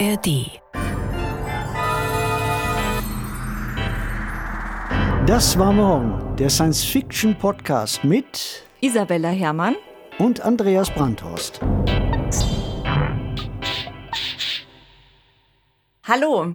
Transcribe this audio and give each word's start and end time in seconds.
ARD. 0.00 0.60
Das 5.26 5.56
war 5.58 5.72
morgen, 5.72 6.36
der 6.36 6.50
Science-Fiction-Podcast 6.50 8.02
mit 8.02 8.64
Isabella 8.80 9.28
Herrmann 9.28 9.76
und 10.18 10.40
Andreas 10.40 10.90
Brandhorst. 10.90 11.60
Hallo, 16.02 16.54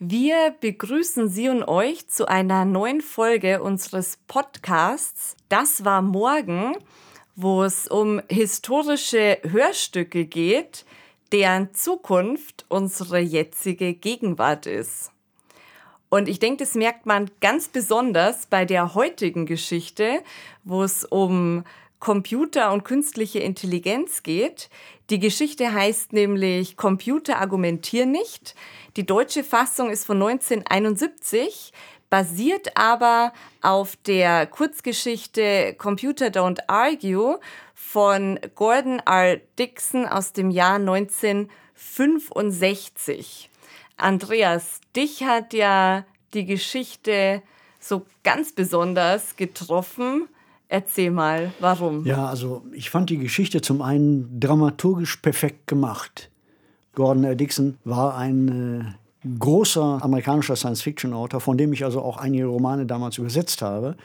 wir 0.00 0.54
begrüßen 0.60 1.28
Sie 1.28 1.48
und 1.48 1.62
euch 1.62 2.08
zu 2.08 2.26
einer 2.26 2.64
neuen 2.64 3.02
Folge 3.02 3.62
unseres 3.62 4.18
Podcasts 4.26 5.36
Das 5.48 5.84
war 5.84 6.02
morgen, 6.02 6.76
wo 7.36 7.62
es 7.62 7.86
um 7.86 8.20
historische 8.28 9.38
Hörstücke 9.44 10.24
geht, 10.24 10.84
deren 11.32 11.74
Zukunft 11.74 12.64
unsere 12.68 13.18
jetzige 13.18 13.94
Gegenwart 13.94 14.66
ist. 14.66 15.12
Und 16.08 16.28
ich 16.28 16.40
denke, 16.40 16.64
das 16.64 16.74
merkt 16.74 17.06
man 17.06 17.30
ganz 17.40 17.68
besonders 17.68 18.46
bei 18.46 18.64
der 18.64 18.94
heutigen 18.94 19.46
Geschichte, 19.46 20.22
wo 20.64 20.82
es 20.82 21.04
um 21.04 21.64
Computer 22.00 22.72
und 22.72 22.84
künstliche 22.84 23.38
Intelligenz 23.38 24.22
geht. 24.22 24.70
Die 25.10 25.20
Geschichte 25.20 25.72
heißt 25.72 26.12
nämlich 26.12 26.76
Computer 26.76 27.38
argumentieren 27.38 28.10
nicht. 28.10 28.56
Die 28.96 29.06
deutsche 29.06 29.44
Fassung 29.44 29.90
ist 29.90 30.04
von 30.04 30.16
1971, 30.20 31.72
basiert 32.08 32.76
aber 32.76 33.32
auf 33.62 33.94
der 33.94 34.46
Kurzgeschichte 34.46 35.74
Computer 35.78 36.26
Don't 36.26 36.58
Argue 36.66 37.38
von 37.90 38.38
Gordon 38.54 39.02
R. 39.04 39.40
Dixon 39.58 40.06
aus 40.06 40.32
dem 40.32 40.50
Jahr 40.50 40.76
1965. 40.76 43.50
Andreas, 43.96 44.80
dich 44.94 45.24
hat 45.24 45.52
ja 45.52 46.04
die 46.32 46.44
Geschichte 46.44 47.42
so 47.80 48.06
ganz 48.22 48.52
besonders 48.52 49.34
getroffen. 49.34 50.28
Erzähl 50.68 51.10
mal, 51.10 51.52
warum? 51.58 52.06
Ja, 52.06 52.26
also 52.26 52.62
ich 52.72 52.90
fand 52.90 53.10
die 53.10 53.18
Geschichte 53.18 53.60
zum 53.60 53.82
einen 53.82 54.38
dramaturgisch 54.38 55.16
perfekt 55.16 55.66
gemacht. 55.66 56.30
Gordon 56.94 57.24
R. 57.24 57.34
Dixon 57.34 57.76
war 57.82 58.16
ein 58.16 58.94
äh, 59.24 59.28
großer 59.38 59.98
amerikanischer 60.00 60.54
Science-Fiction-Autor, 60.54 61.40
von 61.40 61.58
dem 61.58 61.72
ich 61.72 61.84
also 61.84 62.02
auch 62.02 62.18
einige 62.18 62.46
Romane 62.46 62.86
damals 62.86 63.18
übersetzt 63.18 63.62
habe. 63.62 63.96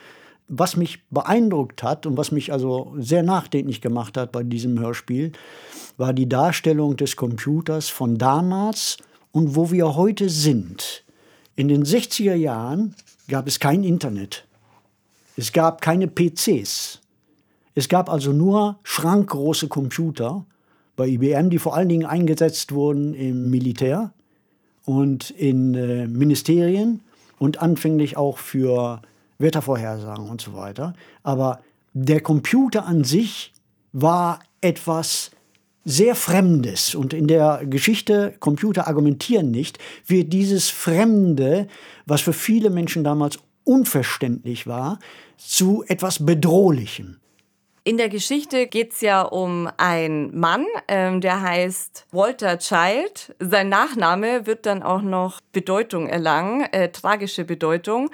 Was 0.48 0.78
mich 0.78 1.04
beeindruckt 1.10 1.82
hat 1.82 2.06
und 2.06 2.18
was 2.18 2.32
mich 2.32 2.52
also 2.52 2.94
sehr 2.98 3.24
nachdenklich 3.24 3.82
gemacht 3.82 4.16
hat 4.18 4.32
bei 4.32 4.44
diesem 4.44 4.80
Hörspiel, 4.80 5.32
war 5.98 6.14
die 6.14 6.30
Darstellung 6.30 6.98
des 6.98 7.16
Computers 7.16 7.90
von 7.90 8.18
damals 8.18 8.98
und 9.32 9.56
wo 9.56 9.72
wir 9.72 9.96
heute 9.96 10.30
sind. 10.30 11.04
In 11.56 11.68
den 11.68 11.84
60er 11.84 12.36
Jahren 12.36 12.96
gab 13.28 13.48
es 13.48 13.60
kein 13.60 13.84
Internet. 13.84 14.46
Es 15.38 15.52
gab 15.52 15.82
keine 15.82 16.08
PCs. 16.08 17.02
Es 17.74 17.90
gab 17.90 18.10
also 18.10 18.32
nur 18.32 18.80
schrankgroße 18.84 19.68
Computer 19.68 20.46
bei 20.96 21.08
IBM, 21.08 21.50
die 21.50 21.60
vor 21.60 21.76
allen 21.76 21.90
Dingen 21.90 22.06
eingesetzt 22.06 22.72
wurden 22.72 23.14
im 23.14 23.50
Militär 23.50 24.14
und 24.86 25.32
in 25.32 25.74
äh, 25.74 26.08
Ministerien 26.08 27.02
und 27.38 27.62
anfänglich 27.62 28.16
auch 28.16 28.38
für 28.38 29.02
Wettervorhersagen 29.38 30.30
und 30.30 30.42
so 30.42 30.54
weiter. 30.54 30.94
Aber 31.24 31.62
der 31.94 32.22
Computer 32.22 32.86
an 32.86 33.04
sich 33.04 33.54
war 33.94 34.40
etwas 34.62 35.32
sehr 35.86 36.16
Fremdes. 36.16 36.96
Und 36.96 37.14
in 37.14 37.28
der 37.28 37.62
Geschichte 37.66 38.36
Computer 38.40 38.88
argumentieren 38.88 39.52
nicht, 39.52 39.78
wird 40.08 40.34
dieses 40.34 40.70
Fremde, 40.70 41.68
was 42.06 42.22
für 42.22 42.34
viele 42.34 42.70
Menschen 42.70 43.04
damals 43.04 43.38
unverständlich 43.64 44.68
war, 44.68 45.00
zu 45.38 45.84
etwas 45.88 46.26
Bedrohlichem. 46.26 47.20
In 47.88 47.98
der 47.98 48.10
Geschichte 48.10 48.66
geht 48.66 48.94
es 48.94 49.02
ja 49.02 49.22
um 49.22 49.70
einen 49.78 50.36
Mann, 50.36 50.66
ähm, 50.88 51.22
der 51.22 51.42
heißt 51.42 52.08
Walter 52.12 52.58
Child. 52.58 53.36
Sein 53.40 53.70
Nachname 53.70 54.48
wird 54.48 54.66
dann 54.66 54.82
auch 54.82 55.04
noch 55.04 55.40
Bedeutung 55.52 56.08
erlangen, 56.08 56.62
äh, 56.72 56.90
tragische 56.90 57.46
Bedeutung. 57.46 58.10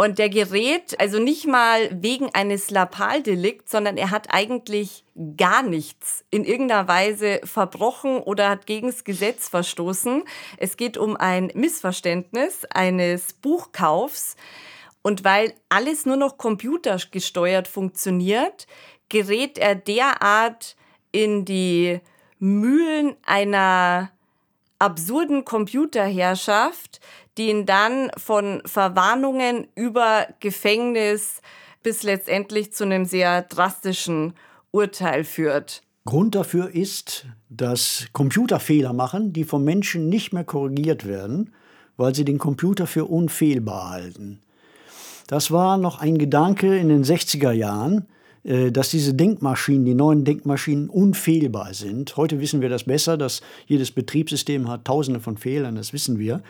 Und 0.00 0.18
der 0.18 0.30
gerät 0.30 0.98
also 0.98 1.18
nicht 1.18 1.46
mal 1.46 1.90
wegen 1.92 2.34
eines 2.34 2.70
Lappaldelikts, 2.70 3.70
sondern 3.70 3.98
er 3.98 4.10
hat 4.10 4.32
eigentlich 4.32 5.04
gar 5.36 5.62
nichts 5.62 6.24
in 6.30 6.46
irgendeiner 6.46 6.88
Weise 6.88 7.42
verbrochen 7.44 8.16
oder 8.16 8.48
hat 8.48 8.64
gegen 8.64 8.86
das 8.86 9.04
Gesetz 9.04 9.50
verstoßen. 9.50 10.22
Es 10.56 10.78
geht 10.78 10.96
um 10.96 11.16
ein 11.16 11.52
Missverständnis 11.52 12.64
eines 12.70 13.34
Buchkaufs. 13.34 14.36
Und 15.02 15.22
weil 15.22 15.52
alles 15.68 16.06
nur 16.06 16.16
noch 16.16 16.38
computergesteuert 16.38 17.68
funktioniert, 17.68 18.66
gerät 19.10 19.58
er 19.58 19.74
derart 19.74 20.76
in 21.12 21.44
die 21.44 22.00
Mühlen 22.38 23.16
einer 23.26 24.12
absurden 24.80 25.44
Computerherrschaft, 25.44 27.00
die 27.38 27.50
ihn 27.50 27.66
dann 27.66 28.10
von 28.16 28.62
Verwarnungen 28.64 29.68
über 29.76 30.26
Gefängnis 30.40 31.40
bis 31.82 32.02
letztendlich 32.02 32.72
zu 32.72 32.84
einem 32.84 33.04
sehr 33.04 33.42
drastischen 33.42 34.34
Urteil 34.72 35.24
führt. 35.24 35.82
Grund 36.04 36.34
dafür 36.34 36.74
ist, 36.74 37.26
dass 37.48 38.06
Computer 38.12 38.58
Fehler 38.58 38.92
machen, 38.92 39.32
die 39.32 39.44
vom 39.44 39.64
Menschen 39.64 40.08
nicht 40.08 40.32
mehr 40.32 40.44
korrigiert 40.44 41.06
werden, 41.06 41.54
weil 41.96 42.14
sie 42.14 42.24
den 42.24 42.38
Computer 42.38 42.86
für 42.86 43.04
unfehlbar 43.04 43.90
halten. 43.90 44.40
Das 45.26 45.50
war 45.50 45.76
noch 45.76 46.00
ein 46.00 46.18
Gedanke 46.18 46.76
in 46.76 46.88
den 46.88 47.04
60er 47.04 47.52
Jahren, 47.52 48.08
dass 48.42 48.88
diese 48.88 49.12
Denkmaschinen, 49.12 49.84
die 49.84 49.94
neuen 49.94 50.24
Denkmaschinen 50.24 50.88
unfehlbar 50.88 51.74
sind. 51.74 52.16
Heute 52.16 52.40
wissen 52.40 52.62
wir 52.62 52.70
das 52.70 52.84
besser, 52.84 53.18
dass 53.18 53.42
jedes 53.66 53.90
Betriebssystem 53.90 54.68
hat 54.68 54.86
tausende 54.86 55.20
von 55.20 55.36
Fehlern, 55.36 55.74
das 55.74 55.92
wissen 55.92 56.18
wir. 56.18 56.42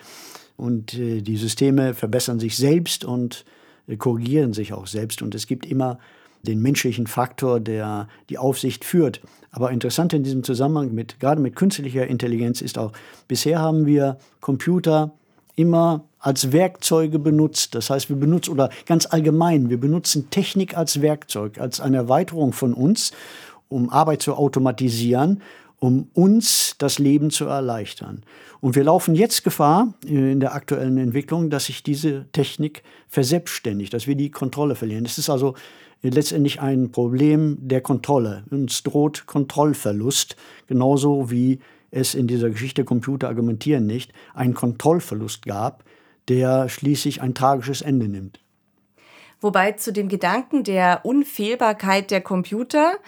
Und 0.57 0.95
äh, 0.95 1.23
die 1.23 1.39
Systeme 1.39 1.95
verbessern 1.95 2.39
sich 2.39 2.57
selbst 2.57 3.05
und 3.05 3.47
äh, 3.89 3.97
korrigieren 3.97 4.53
sich 4.53 4.75
auch 4.75 4.87
selbst. 4.87 5.23
Und 5.23 5.35
es 5.35 5.47
gibt 5.47 5.65
immer 5.65 5.99
den 6.43 6.61
menschlichen 6.61 7.07
Faktor, 7.07 7.61
der 7.61 8.09
die 8.29 8.37
Aufsicht 8.37 8.85
führt. 8.85 9.23
Aber 9.51 9.71
interessant 9.71 10.13
in 10.13 10.23
diesem 10.23 10.45
Zusammenhang 10.45 10.93
mit, 10.95 11.19
gerade 11.19 11.41
mit 11.41 11.57
künstlicher 11.57 12.07
Intelligenz 12.07 12.61
ist 12.61 12.79
auch, 12.79 12.93
bisher 13.27 13.61
haben 13.61 13.87
wir 13.87 14.19
Computer 14.41 15.13
immer 15.57 16.05
als 16.21 16.53
Werkzeuge 16.53 17.19
benutzt. 17.19 17.75
Das 17.75 17.91
heißt, 17.91 18.09
wir 18.09 18.17
benutzen, 18.17 18.53
oder 18.53 18.71
ganz 18.87 19.07
allgemein, 19.07 19.71
wir 19.71 19.81
benutzen 19.81 20.31
Technik 20.31 20.77
als 20.77 21.01
Werkzeug, 21.01 21.59
als 21.59 21.81
eine 21.81 21.97
Erweiterung 21.97 22.53
von 22.53 22.75
uns, 22.75 23.13
um 23.69 23.91
Arbeit 23.91 24.23
zu 24.23 24.35
automatisieren 24.35 25.43
um 25.81 26.11
uns 26.13 26.77
das 26.79 26.99
Leben 26.99 27.31
zu 27.31 27.47
erleichtern. 27.47 28.23
Und 28.61 28.77
wir 28.77 28.85
laufen 28.85 29.15
jetzt 29.15 29.43
Gefahr 29.43 29.95
äh, 30.07 30.33
in 30.33 30.39
der 30.39 30.55
aktuellen 30.55 30.99
Entwicklung, 30.99 31.51
dass 31.51 31.65
sich 31.65 31.83
diese 31.83 32.27
Technik 32.33 32.83
verselbstständigt, 33.09 33.93
dass 33.93 34.07
wir 34.07 34.15
die 34.15 34.31
Kontrolle 34.31 34.77
verlieren. 34.77 35.05
Es 35.07 35.19
ist 35.19 35.31
also 35.31 35.55
letztendlich 36.03 36.61
ein 36.61 36.93
Problem 36.93 37.57
der 37.61 37.81
Kontrolle. 37.81 38.45
Uns 38.51 38.83
droht 38.83 39.27
Kontrollverlust, 39.27 40.37
genauso 40.67 41.31
wie 41.31 41.59
es 41.91 42.15
in 42.15 42.27
dieser 42.27 42.51
Geschichte 42.51 42.85
Computer 42.85 43.29
argumentieren 43.29 43.87
nicht 43.87 44.13
einen 44.35 44.55
Kontrollverlust 44.55 45.45
gab, 45.45 45.83
der 46.29 46.69
schließlich 46.69 47.23
ein 47.23 47.35
tragisches 47.35 47.83
Ende 47.83 48.09
nimmt. 48.09 48.41
Wobei 49.41 49.73
zu 49.73 49.93
dem 49.93 50.09
Gedanken 50.09 50.65
der 50.65 51.01
Unfehlbarkeit 51.05 52.11
der 52.11 52.21
Computer 52.21 52.99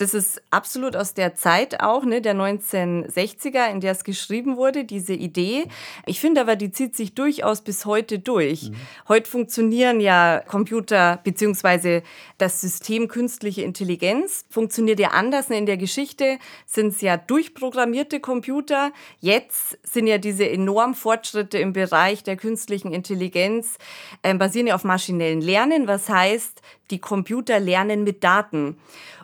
das 0.00 0.14
ist 0.14 0.40
absolut 0.50 0.96
aus 0.96 1.12
der 1.12 1.34
Zeit 1.34 1.82
auch, 1.82 2.04
ne, 2.04 2.22
der 2.22 2.34
1960er, 2.34 3.70
in 3.70 3.80
der 3.80 3.92
es 3.92 4.02
geschrieben 4.02 4.56
wurde, 4.56 4.84
diese 4.84 5.12
Idee. 5.12 5.64
Ich 6.06 6.20
finde 6.20 6.40
aber, 6.40 6.56
die 6.56 6.72
zieht 6.72 6.96
sich 6.96 7.14
durchaus 7.14 7.60
bis 7.60 7.84
heute 7.84 8.18
durch. 8.18 8.70
Mhm. 8.70 8.76
Heute 9.08 9.28
funktionieren 9.28 10.00
ja 10.00 10.42
Computer 10.46 11.20
beziehungsweise 11.22 12.02
das 12.38 12.62
System 12.62 13.08
künstliche 13.08 13.60
Intelligenz 13.60 14.46
funktioniert 14.48 14.98
ja 15.00 15.08
anders. 15.08 15.50
Ne, 15.50 15.58
in 15.58 15.66
der 15.66 15.76
Geschichte 15.76 16.38
sind 16.64 16.94
es 16.94 17.02
ja 17.02 17.18
durchprogrammierte 17.18 18.20
Computer. 18.20 18.92
Jetzt 19.20 19.78
sind 19.82 20.06
ja 20.06 20.16
diese 20.16 20.48
enormen 20.48 20.94
Fortschritte 20.94 21.58
im 21.58 21.74
Bereich 21.74 22.22
der 22.22 22.36
künstlichen 22.36 22.94
Intelligenz 22.94 23.76
äh, 24.22 24.34
basieren 24.34 24.66
ja 24.66 24.76
auf 24.76 24.84
maschinellen 24.84 25.42
Lernen, 25.42 25.86
was 25.86 26.08
heißt, 26.08 26.62
die 26.90 26.98
Computer 26.98 27.60
lernen 27.60 28.02
mit 28.02 28.24
Daten. 28.24 28.76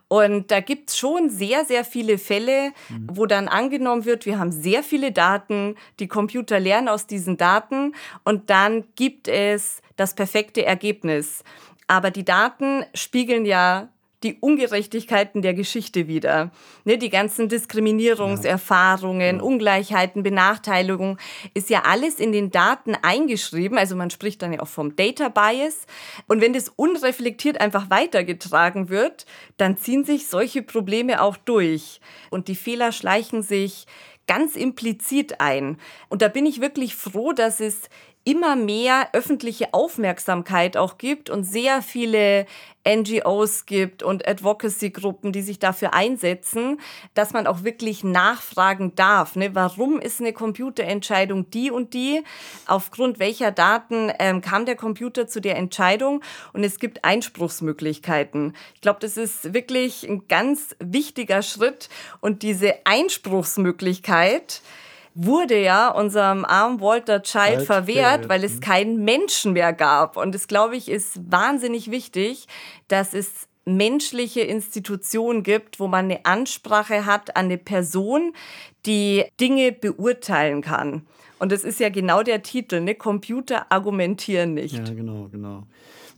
Und 0.08 0.50
da 0.52 0.60
gibt 0.60 0.90
es 0.90 0.98
schon 0.98 1.30
sehr, 1.30 1.64
sehr 1.64 1.84
viele 1.84 2.18
Fälle, 2.18 2.72
mhm. 2.88 3.08
wo 3.12 3.26
dann 3.26 3.48
angenommen 3.48 4.04
wird, 4.04 4.24
wir 4.24 4.38
haben 4.38 4.52
sehr 4.52 4.82
viele 4.82 5.10
Daten, 5.10 5.74
die 5.98 6.06
Computer 6.06 6.60
lernen 6.60 6.88
aus 6.88 7.06
diesen 7.06 7.36
Daten 7.36 7.94
und 8.22 8.50
dann 8.50 8.84
gibt 8.94 9.26
es 9.26 9.82
das 9.96 10.14
perfekte 10.14 10.64
Ergebnis. 10.64 11.42
Aber 11.88 12.10
die 12.10 12.24
Daten 12.24 12.84
spiegeln 12.94 13.44
ja 13.44 13.88
die 14.26 14.38
Ungerechtigkeiten 14.40 15.40
der 15.40 15.55
Geschichte 15.55 16.08
wider. 16.08 16.50
Ne, 16.84 16.99
die 16.99 17.11
ganzen 17.11 17.49
Diskriminierungserfahrungen, 17.49 19.37
ja. 19.37 19.43
Ungleichheiten, 19.43 20.25
Benachteiligung 20.25 21.19
ist 21.55 21.70
ja 21.70 21.82
alles 21.84 22.19
in 22.19 22.32
den 22.32 22.50
Daten 22.50 22.96
eingeschrieben. 23.00 23.78
Also 23.78 23.94
man 23.94 24.11
spricht 24.11 24.43
dann 24.43 24.52
ja 24.52 24.61
auch 24.61 24.69
vom 24.69 24.96
Data 24.96 25.28
Bias. 25.28 25.87
Und 26.26 26.40
wenn 26.40 26.52
das 26.52 26.69
unreflektiert 26.75 27.61
einfach 27.61 27.88
weitergetragen 27.88 28.88
wird, 28.88 29.26
dann 29.58 29.76
ziehen 29.76 30.05
sich 30.05 30.26
solche 30.26 30.62
Probleme 30.62 31.23
auch 31.23 31.37
durch. 31.37 32.00
Und 32.31 32.49
die 32.49 32.56
Fehler 32.56 32.90
schleichen 32.90 33.43
sich 33.43 33.87
ganz 34.26 34.56
implizit 34.56 35.40
ein. 35.40 35.78
Und 36.08 36.20
da 36.20 36.26
bin 36.26 36.46
ich 36.46 36.61
wirklich 36.61 36.96
froh, 36.96 37.32
dass 37.32 37.61
es 37.61 37.82
immer 38.26 38.56
mehr 38.56 39.08
öffentliche 39.12 39.73
Aufmerksamkeit 39.73 40.76
auch 40.76 40.99
gibt 40.99 41.31
und 41.31 41.44
sehr 41.44 41.81
viele 41.81 42.46
NGOs 42.87 43.67
gibt 43.67 44.02
und 44.02 44.26
Advocacy-Gruppen, 44.26 45.32
die 45.32 45.43
sich 45.43 45.58
dafür 45.58 45.94
einsetzen, 45.94 46.81
dass 47.14 47.32
man 47.32 47.46
auch 47.46 47.62
wirklich 47.62 48.02
nachfragen 48.02 48.94
darf. 48.96 49.37
Ne? 49.37 49.55
Warum 49.55 50.00
ist 50.00 50.20
eine 50.20 50.32
Computerentscheidung 50.32 51.50
die 51.50 51.70
und 51.70 51.94
die? 51.94 52.23
Aufgrund 52.67 53.20
welcher 53.20 53.52
Daten 53.52 54.12
ähm, 54.19 54.40
kam 54.40 54.67
der 54.67 54.76
Computer 54.76 55.28
zu 55.28 55.40
der 55.40 55.56
Entscheidung? 55.56 56.23
Und 56.52 56.64
es 56.64 56.81
gibt 56.81 57.05
Einspruchsmöglichkeiten. 57.05 58.55
Ich 58.75 58.81
glaube, 58.81 58.99
das 59.00 59.17
ist 59.17 59.55
wirklich 59.55 60.02
ein 60.08 60.26
ganz 60.26 60.75
wichtiger 60.81 61.43
Schritt. 61.43 61.88
Und 62.20 62.43
diese 62.43 62.75
Einspruchsmöglichkeit, 62.84 64.62
wurde 65.16 65.58
ja 65.58 65.88
unserem 65.88 66.44
armen 66.44 66.80
Walter 66.80 67.22
Child 67.22 67.62
verwehrt, 67.62 68.28
weil 68.28 68.44
es 68.44 68.60
keinen 68.60 69.02
Menschen 69.02 69.54
mehr 69.54 69.72
gab. 69.72 70.16
Und 70.16 70.34
das, 70.34 70.46
glaube 70.46 70.76
ich, 70.76 70.90
ist 70.90 71.18
wahnsinnig 71.30 71.90
wichtig, 71.90 72.46
dass 72.88 73.14
es 73.14 73.48
menschliche 73.64 74.42
Institutionen 74.42 75.42
gibt, 75.42 75.80
wo 75.80 75.88
man 75.88 76.04
eine 76.04 76.24
Ansprache 76.26 77.06
hat 77.06 77.34
an 77.34 77.46
eine 77.46 77.58
Person, 77.58 78.34
die 78.84 79.24
Dinge 79.40 79.72
beurteilen 79.72 80.60
kann. 80.60 81.06
Und 81.38 81.50
das 81.50 81.64
ist 81.64 81.80
ja 81.80 81.88
genau 81.88 82.22
der 82.22 82.42
Titel, 82.42 82.80
ne? 82.80 82.94
Computer 82.94 83.66
argumentieren 83.70 84.54
nicht. 84.54 84.74
Ja, 84.74 84.94
genau, 84.94 85.28
genau. 85.32 85.64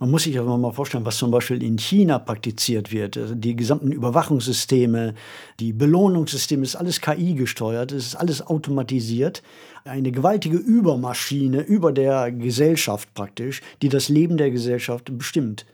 Man 0.00 0.12
muss 0.12 0.22
sich 0.22 0.38
aber 0.38 0.56
mal 0.56 0.72
vorstellen, 0.72 1.04
was 1.04 1.16
zum 1.16 1.32
Beispiel 1.32 1.60
in 1.60 1.76
China 1.76 2.20
praktiziert 2.20 2.92
wird. 2.92 3.16
Also 3.16 3.34
die 3.34 3.56
gesamten 3.56 3.90
Überwachungssysteme, 3.90 5.14
die 5.58 5.72
Belohnungssysteme, 5.72 6.62
ist 6.62 6.76
alles 6.76 7.00
KI 7.00 7.34
gesteuert, 7.34 7.90
es 7.90 8.06
ist 8.06 8.14
alles 8.14 8.46
automatisiert. 8.46 9.42
Eine 9.84 10.12
gewaltige 10.12 10.56
Übermaschine 10.56 11.62
über 11.62 11.90
der 11.90 12.30
Gesellschaft 12.30 13.12
praktisch, 13.14 13.60
die 13.82 13.88
das 13.88 14.08
Leben 14.08 14.36
der 14.36 14.52
Gesellschaft 14.52 15.16
bestimmt. 15.18 15.66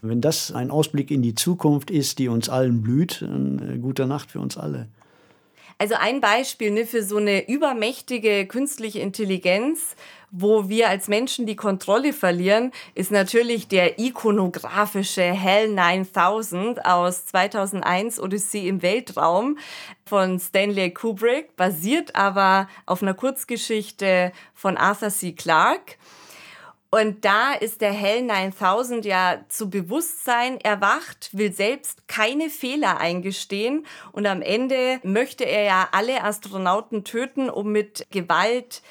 Wenn 0.00 0.20
das 0.20 0.50
ein 0.50 0.72
Ausblick 0.72 1.12
in 1.12 1.22
die 1.22 1.36
Zukunft 1.36 1.88
ist, 1.88 2.18
die 2.18 2.26
uns 2.26 2.48
allen 2.48 2.82
blüht, 2.82 3.22
dann 3.22 3.76
äh, 3.76 3.78
gute 3.78 4.08
Nacht 4.08 4.32
für 4.32 4.40
uns 4.40 4.56
alle. 4.58 4.88
Also 5.78 5.94
ein 5.98 6.20
Beispiel 6.20 6.70
ne, 6.70 6.86
für 6.86 7.02
so 7.02 7.16
eine 7.16 7.48
übermächtige 7.48 8.46
künstliche 8.46 9.00
Intelligenz, 9.00 9.96
wo 10.30 10.68
wir 10.70 10.88
als 10.88 11.08
Menschen 11.08 11.44
die 11.44 11.56
Kontrolle 11.56 12.14
verlieren, 12.14 12.72
ist 12.94 13.10
natürlich 13.10 13.68
der 13.68 13.98
ikonografische 13.98 15.22
Hell 15.22 15.68
9000 15.68 16.86
aus 16.86 17.26
2001 17.26 18.18
Odyssee 18.18 18.66
im 18.66 18.80
Weltraum 18.80 19.58
von 20.06 20.40
Stanley 20.40 20.92
Kubrick, 20.92 21.54
basiert 21.56 22.16
aber 22.16 22.68
auf 22.86 23.02
einer 23.02 23.14
Kurzgeschichte 23.14 24.32
von 24.54 24.78
Arthur 24.78 25.10
C. 25.10 25.32
Clarke. 25.32 25.96
Und 26.94 27.24
da 27.24 27.54
ist 27.54 27.80
der 27.80 27.90
Hell 27.90 28.20
9000 28.20 29.06
ja 29.06 29.40
zu 29.48 29.70
Bewusstsein 29.70 30.60
erwacht, 30.60 31.30
will 31.32 31.50
selbst 31.50 32.06
keine 32.06 32.50
Fehler 32.50 32.98
eingestehen 32.98 33.86
und 34.12 34.26
am 34.26 34.42
Ende 34.42 35.00
möchte 35.02 35.44
er 35.44 35.62
ja 35.62 35.88
alle 35.92 36.22
Astronauten 36.22 37.02
töten, 37.02 37.48
um 37.48 37.72
mit 37.72 38.06
Gewalt 38.10 38.82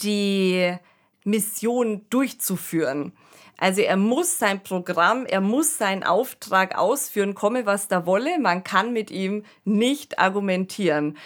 die 0.00 0.74
Mission 1.22 2.04
durchzuführen. 2.10 3.12
Also 3.56 3.82
er 3.82 3.96
muss 3.96 4.40
sein 4.40 4.64
Programm, 4.64 5.24
er 5.24 5.40
muss 5.40 5.78
seinen 5.78 6.02
Auftrag 6.02 6.76
ausführen, 6.76 7.36
komme 7.36 7.66
was 7.66 7.86
da 7.86 8.04
wolle. 8.04 8.40
Man 8.40 8.64
kann 8.64 8.92
mit 8.92 9.12
ihm 9.12 9.44
nicht 9.64 10.18
argumentieren. 10.18 11.16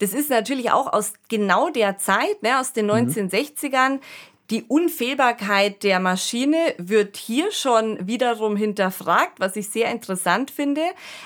Das 0.00 0.12
ist 0.12 0.28
natürlich 0.28 0.70
auch 0.70 0.92
aus 0.92 1.14
genau 1.30 1.70
der 1.70 1.96
Zeit, 1.96 2.42
ne, 2.42 2.60
aus 2.60 2.74
den 2.74 2.90
1960ern. 2.90 4.00
Die 4.50 4.62
Unfehlbarkeit 4.62 5.82
der 5.82 6.00
Maschine 6.00 6.74
wird 6.78 7.18
hier 7.18 7.52
schon 7.52 8.06
wiederum 8.06 8.56
hinterfragt, 8.56 9.40
was 9.40 9.56
ich 9.56 9.68
sehr 9.68 9.90
interessant 9.90 10.50
finde. 10.50 10.80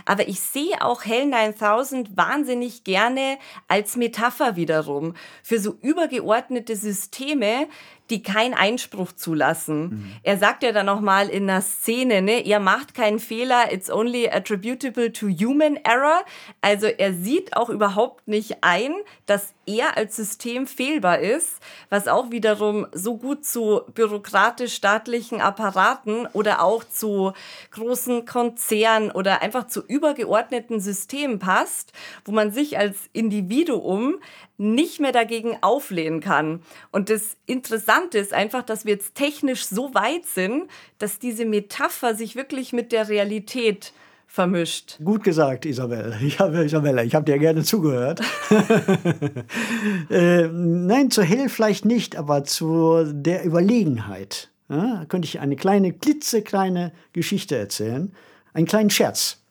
Aber 0.05 0.27
ich 0.27 0.41
sehe 0.41 0.83
auch 0.85 1.05
Hell 1.05 1.27
9000 1.27 2.17
wahnsinnig 2.17 2.83
gerne 2.83 3.39
als 3.69 3.95
Metapher 3.95 4.57
wiederum 4.57 5.15
für 5.45 5.61
so 5.61 5.77
übergeordnete 5.83 6.75
Systeme, 6.75 7.69
die 8.11 8.23
keinen 8.23 8.55
Einspruch 8.55 9.13
zulassen. 9.13 9.83
Mhm. 9.83 10.13
Er 10.23 10.37
sagt 10.37 10.63
ja 10.63 10.73
dann 10.73 10.87
nochmal 10.87 11.29
in 11.29 11.49
einer 11.49 11.63
Szene, 11.63 12.23
ne, 12.23 12.41
ihr 12.41 12.61
macht 12.61 12.95
keinen 12.95 13.19
Fehler, 13.19 13.73
it's 13.73 13.91
only 13.91 14.29
attributable 14.29 15.13
to 15.13 15.29
human 15.29 15.77
error. 15.77 16.25
Also 16.61 16.87
er 16.87 17.15
sieht 17.15 17.57
auch 17.57 17.71
überhaupt 17.71 18.29
nicht 18.29 18.59
ein, 18.63 18.93
dass 19.27 19.55
er 19.67 19.97
als 19.97 20.17
System 20.17 20.67
fehlbar 20.67 21.21
ist, 21.21 21.61
was 21.89 22.09
auch 22.09 22.31
wiederum 22.31 22.87
so 22.93 23.17
gut 23.17 23.45
zu 23.45 23.83
bürokratisch-staatlichen 23.95 25.41
Apparaten 25.41 26.27
oder 26.33 26.63
auch 26.63 26.85
zu 26.85 27.33
großen 27.71 28.27
Konzernen 28.27 29.11
oder 29.11 29.43
einfach 29.43 29.69
zu 29.69 29.83
übergeordneten 29.83 30.81
Systemen 30.81 31.39
passt, 31.39 31.93
wo 32.25 32.33
man 32.33 32.51
sich 32.51 32.79
als 32.79 32.97
Individuum 33.13 34.17
nicht 34.59 35.01
mehr 35.01 35.13
dagegen 35.13 35.57
auflehnen 35.61 36.21
kann. 36.21 36.63
Und 36.91 37.11
das 37.11 37.37
Interessante 37.47 38.19
ist 38.19 38.33
einfach, 38.33 38.63
dass 38.63 38.85
wir 38.85 38.93
jetzt 38.93 39.15
technisch 39.15 39.67
so 39.67 39.95
weit 39.95 40.27
sind, 40.27 40.69
dass 40.99 41.19
diese 41.19 41.45
Metapher 41.45 42.15
sich 42.15 42.37
wirklich 42.37 42.73
mit 42.73 42.93
der 42.93 43.09
Realität 43.09 43.93
vermischt. 44.33 44.99
Gut 45.05 45.25
gesagt, 45.25 45.67
Isabel. 45.67 46.17
Ich 46.23 46.39
habe, 46.39 46.65
Isabella, 46.65 47.05
ich 47.05 47.15
habe 47.15 47.27
dir 47.27 47.39
gerne 47.39 47.65
zugehört. 47.65 48.21
äh, 50.11 50.49
nein, 50.49 51.11
zur 51.11 51.25
Hell 51.25 51.51
vielleicht 51.51 51.85
nicht, 51.85 52.17
aber 52.17 52.45
zu 52.45 53.05
der 53.13 53.45
Überlegenheit. 53.45 54.51
Ja, 54.71 55.01
da 55.01 55.05
könnte 55.05 55.27
ich 55.27 55.41
eine 55.41 55.57
kleine, 55.57 55.93
klitzekleine 55.93 56.93
Geschichte 57.13 57.57
erzählen. 57.59 58.15
Einen 58.55 58.67
kleinen 58.67 58.89
Scherz. 58.89 59.43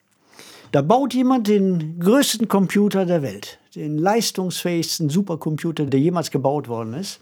Da 0.72 0.82
baut 0.82 1.14
jemand 1.14 1.46
den 1.46 2.00
größten 2.00 2.48
Computer 2.48 3.06
der 3.06 3.22
Welt, 3.22 3.60
den 3.74 3.96
leistungsfähigsten 3.96 5.08
Supercomputer, 5.08 5.86
der 5.86 6.00
jemals 6.00 6.30
gebaut 6.30 6.68
worden 6.68 6.94
ist, 6.94 7.20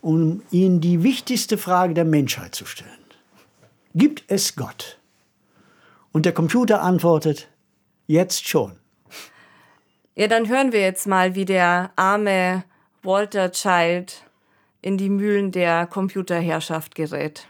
um 0.00 0.42
ihn 0.50 0.80
die 0.80 1.02
wichtigste 1.02 1.58
Frage 1.58 1.94
der 1.94 2.04
Menschheit 2.04 2.54
zu 2.54 2.64
stellen. 2.64 2.90
Gibt 3.94 4.24
es 4.28 4.54
Gott? 4.54 4.98
Und 6.12 6.24
der 6.24 6.32
Computer 6.32 6.82
antwortet, 6.82 7.48
jetzt 8.06 8.48
schon. 8.48 8.76
Ja, 10.14 10.28
dann 10.28 10.48
hören 10.48 10.72
wir 10.72 10.80
jetzt 10.80 11.06
mal, 11.06 11.34
wie 11.34 11.44
der 11.44 11.92
arme 11.96 12.64
Walter 13.02 13.50
Child 13.50 14.22
in 14.82 14.98
die 14.98 15.08
Mühlen 15.08 15.50
der 15.52 15.86
Computerherrschaft 15.86 16.94
gerät. 16.94 17.46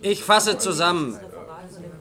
Ich 0.00 0.22
fasse 0.22 0.58
zusammen. 0.58 1.18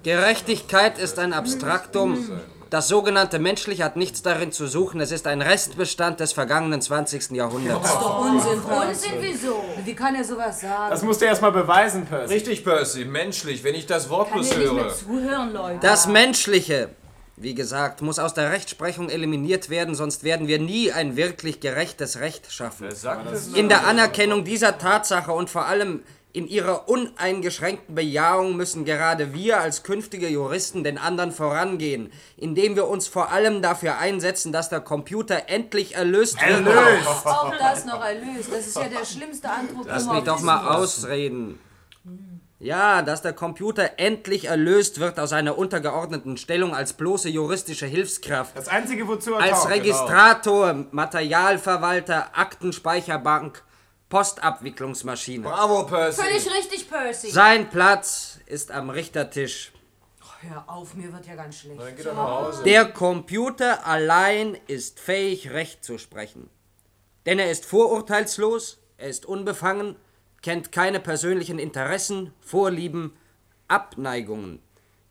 Gerechtigkeit 0.03 0.97
ist 0.97 1.19
ein 1.19 1.33
Abstraktum. 1.33 2.29
Das 2.71 2.87
sogenannte 2.87 3.37
Menschliche 3.37 3.83
hat 3.83 3.97
nichts 3.97 4.21
darin 4.21 4.53
zu 4.53 4.65
suchen. 4.65 5.01
Es 5.01 5.11
ist 5.11 5.27
ein 5.27 5.41
Restbestand 5.41 6.21
des 6.21 6.31
vergangenen 6.31 6.81
20. 6.81 7.31
Jahrhunderts. 7.31 7.81
Das 7.81 7.91
ist 7.91 8.01
doch 8.01 8.19
Unsinn, 8.21 8.61
Unsinn, 8.61 9.11
wieso? 9.19 9.63
Wie 9.83 9.93
kann 9.93 10.15
er 10.15 10.23
sowas 10.23 10.61
sagen? 10.61 10.89
Das 10.89 11.03
musst 11.03 11.21
du 11.21 11.25
erst 11.25 11.41
mal 11.41 11.51
beweisen, 11.51 12.05
Percy. 12.05 12.33
Richtig, 12.33 12.63
Percy. 12.63 13.03
Menschlich, 13.03 13.63
wenn 13.65 13.75
ich 13.75 13.87
das 13.87 14.09
Wort 14.09 14.31
bloß 14.31 14.55
höre. 14.55 14.73
Nicht 14.73 14.85
mehr 14.85 14.93
zuhören, 14.95 15.53
Leute. 15.53 15.79
Das 15.81 16.07
Menschliche, 16.07 16.89
wie 17.35 17.53
gesagt, 17.53 18.01
muss 18.01 18.19
aus 18.19 18.33
der 18.33 18.51
Rechtsprechung 18.51 19.09
eliminiert 19.09 19.69
werden, 19.69 19.93
sonst 19.93 20.23
werden 20.23 20.47
wir 20.47 20.57
nie 20.57 20.93
ein 20.93 21.17
wirklich 21.17 21.59
gerechtes 21.59 22.21
Recht 22.21 22.53
schaffen. 22.53 22.85
Wer 22.87 22.95
sagt 22.95 23.29
das? 23.29 23.47
In 23.49 23.67
der 23.67 23.85
Anerkennung 23.85 24.45
dieser 24.45 24.77
Tatsache 24.77 25.33
und 25.33 25.49
vor 25.49 25.65
allem 25.65 26.03
in 26.33 26.47
ihrer 26.47 26.87
uneingeschränkten 26.87 27.95
Bejahung 27.95 28.55
müssen 28.55 28.85
gerade 28.85 29.33
wir 29.33 29.59
als 29.59 29.83
künftige 29.83 30.27
Juristen 30.29 30.83
den 30.83 30.97
anderen 30.97 31.31
vorangehen, 31.31 32.11
indem 32.37 32.75
wir 32.75 32.87
uns 32.87 33.07
vor 33.07 33.31
allem 33.31 33.61
dafür 33.61 33.97
einsetzen, 33.97 34.51
dass 34.51 34.69
der 34.69 34.79
Computer 34.79 35.43
endlich 35.47 35.95
erlöst 35.95 36.41
wird. 36.41 36.65
Erlöst! 36.65 37.25
Auch 37.25 37.53
das 37.57 37.85
noch 37.85 38.03
erlöst. 38.03 38.51
Das 38.51 38.67
ist 38.67 38.77
ja 38.77 38.87
der 38.87 39.05
schlimmste 39.05 39.49
Anthropomorphismus. 39.49 40.05
Lass 40.05 40.15
mich 40.15 40.23
doch 40.23 40.41
mal 40.41 40.77
ausreden. 40.77 41.59
Ja, 42.59 43.01
dass 43.01 43.23
der 43.23 43.33
Computer 43.33 43.93
endlich 43.97 44.45
erlöst 44.45 44.99
wird 44.99 45.19
aus 45.19 45.31
seiner 45.31 45.57
untergeordneten 45.57 46.37
Stellung 46.37 46.75
als 46.75 46.93
bloße 46.93 47.27
juristische 47.27 47.87
Hilfskraft. 47.87 48.55
Das 48.55 48.67
Einzige, 48.67 49.07
wozu 49.07 49.33
er 49.33 49.39
Als 49.39 49.63
taugt, 49.63 49.71
Registrator, 49.71 50.73
genau. 50.73 50.87
Materialverwalter, 50.91 52.37
Aktenspeicherbank 52.37 53.63
Postabwicklungsmaschine. 54.11 55.47
Bravo, 55.47 55.85
Percy. 55.85 56.21
Völlig 56.21 56.45
richtig, 56.53 56.89
Percy. 56.89 57.31
Sein 57.31 57.69
Platz 57.69 58.39
ist 58.45 58.69
am 58.69 58.89
Richtertisch. 58.89 59.71
Hör 60.41 60.63
auf, 60.67 60.95
mir 60.95 61.13
wird 61.13 61.25
ja 61.25 61.35
ganz 61.35 61.59
schlecht. 61.59 61.79
Dann 61.79 61.95
geht 61.95 62.05
er 62.05 62.13
nach 62.13 62.27
Hause. 62.27 62.63
Der 62.63 62.85
Computer 62.85 63.85
allein 63.87 64.57
ist 64.67 64.99
fähig, 64.99 65.51
Recht 65.51 65.85
zu 65.85 65.97
sprechen. 65.97 66.49
Denn 67.25 67.39
er 67.39 67.51
ist 67.51 67.65
vorurteilslos, 67.65 68.79
er 68.97 69.07
ist 69.07 69.25
unbefangen, 69.25 69.95
kennt 70.41 70.71
keine 70.71 70.99
persönlichen 70.99 71.57
Interessen, 71.57 72.33
Vorlieben, 72.41 73.15
Abneigungen. 73.67 74.61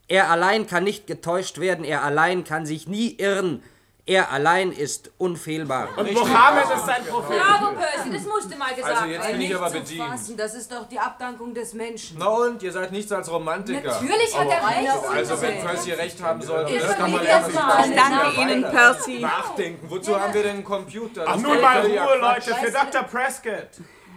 Er 0.09 0.29
allein 0.29 0.67
kann 0.67 0.85
nicht 0.85 1.07
getäuscht 1.07 1.59
werden, 1.59 1.85
er 1.85 2.03
allein 2.03 2.45
kann 2.45 2.67
sich 2.67 2.87
nie 2.87 3.15
irren, 3.15 3.63
er 4.11 4.33
allein 4.33 4.73
ist 4.73 5.13
unfehlbar. 5.19 5.89
Und 5.97 6.13
Mohammed 6.13 6.65
ist 6.65 6.85
sein 6.85 7.05
Prophet. 7.09 7.39
Bravo, 7.39 7.77
Percy, 7.77 8.11
das 8.13 8.25
musste 8.25 8.57
mal 8.59 8.75
gesagt 8.75 8.97
Also 8.97 9.07
jetzt 9.07 9.27
bin 9.31 9.41
ich 9.41 9.49
Nicht 9.49 9.57
aber 9.57 9.69
zu 9.69 9.79
bedient. 9.79 10.05
fassen, 10.09 10.37
Das 10.37 10.55
ist 10.55 10.73
doch 10.73 10.89
die 10.89 10.99
Abdankung 10.99 11.55
des 11.55 11.75
Menschen. 11.75 12.17
Na 12.19 12.27
und, 12.27 12.61
ihr 12.61 12.73
seid 12.73 12.91
nichts 12.91 13.13
als 13.13 13.31
Romantiker. 13.31 13.81
Natürlich 13.89 14.37
hat 14.37 14.49
er 14.49 14.67
recht. 14.69 15.05
Also 15.15 15.41
wenn 15.41 15.61
Percy 15.61 15.93
recht 15.93 16.21
haben 16.23 16.43
soll, 16.43 16.65
das 16.77 16.97
kann 16.97 17.13
man 17.13 17.25
ja 17.25 17.41
nicht 17.47 17.55
machen. 17.55 17.93
Danke 17.95 18.41
Ihnen, 18.41 18.63
Percy. 18.63 19.21
nachdenken. 19.21 19.87
Wozu 19.89 20.21
haben 20.21 20.35
wir 20.35 20.43
denn 20.43 20.57
einen 20.57 20.65
Computer? 20.65 21.25
Ach, 21.29 21.35
Das 21.35 21.43
nun 21.43 21.61
mal 21.61 21.81
Ruhe, 21.81 21.97
Quatsch. 22.19 22.49
Leute, 22.49 22.61
für 22.67 22.73
Dr. 22.73 23.03
Prescott. 23.05 23.69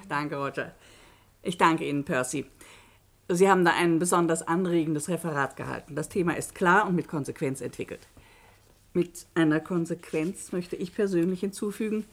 Danke, 0.10 0.38
Roger. 0.38 0.72
Ich 1.44 1.58
danke 1.60 1.86
Ihnen, 1.86 2.04
Percy. 2.04 2.50
Sie 3.30 3.48
haben 3.50 3.64
da 3.64 3.72
ein 3.72 4.00
besonders 4.00 4.42
anregendes 4.48 5.08
Referat 5.08 5.56
gehalten. 5.56 5.96
Das 5.96 6.10
Thema 6.10 6.36
ist 6.36 6.56
klar 6.56 6.88
und 6.88 6.96
mit 6.96 7.08
Konsequenz 7.08 7.62
entwickelt. 7.62 8.08
Mit 8.94 9.26
einer 9.34 9.60
Konsequenz 9.60 10.52
möchte 10.52 10.76
ich 10.76 10.94
persönlich 10.94 11.40
hinzufügen, 11.40 12.06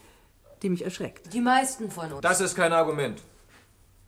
die 0.62 0.70
mich 0.70 0.84
erschreckt. 0.84 1.32
Die 1.32 1.40
meisten 1.40 1.90
von 1.90 2.12
uns. 2.12 2.20
Das 2.22 2.40
ist 2.40 2.54
kein 2.54 2.72
Argument. 2.72 3.22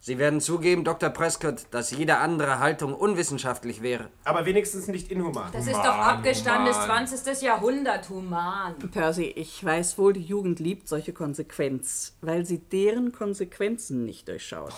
Sie 0.04 0.18
werden 0.18 0.40
zugeben, 0.40 0.82
Dr. 0.82 1.10
Prescott, 1.10 1.66
dass 1.70 1.92
jede 1.92 2.16
andere 2.16 2.58
Haltung 2.58 2.92
unwissenschaftlich 2.92 3.82
wäre. 3.82 4.08
Aber 4.24 4.44
wenigstens 4.44 4.88
nicht 4.88 5.12
inhuman. 5.12 5.52
Das 5.52 5.68
ist 5.68 5.76
doch 5.76 5.96
abgestandenes 5.96 6.76
20. 6.86 7.40
Jahrhundert, 7.42 8.08
human. 8.08 8.74
Percy, 8.90 9.26
ich 9.26 9.64
weiß 9.64 9.98
wohl, 9.98 10.12
die 10.12 10.22
Jugend 10.24 10.58
liebt 10.58 10.88
solche 10.88 11.12
Konsequenz, 11.12 12.16
weil 12.20 12.44
sie 12.44 12.58
deren 12.58 13.12
Konsequenzen 13.12 14.04
nicht 14.04 14.26
durchschaut. 14.26 14.72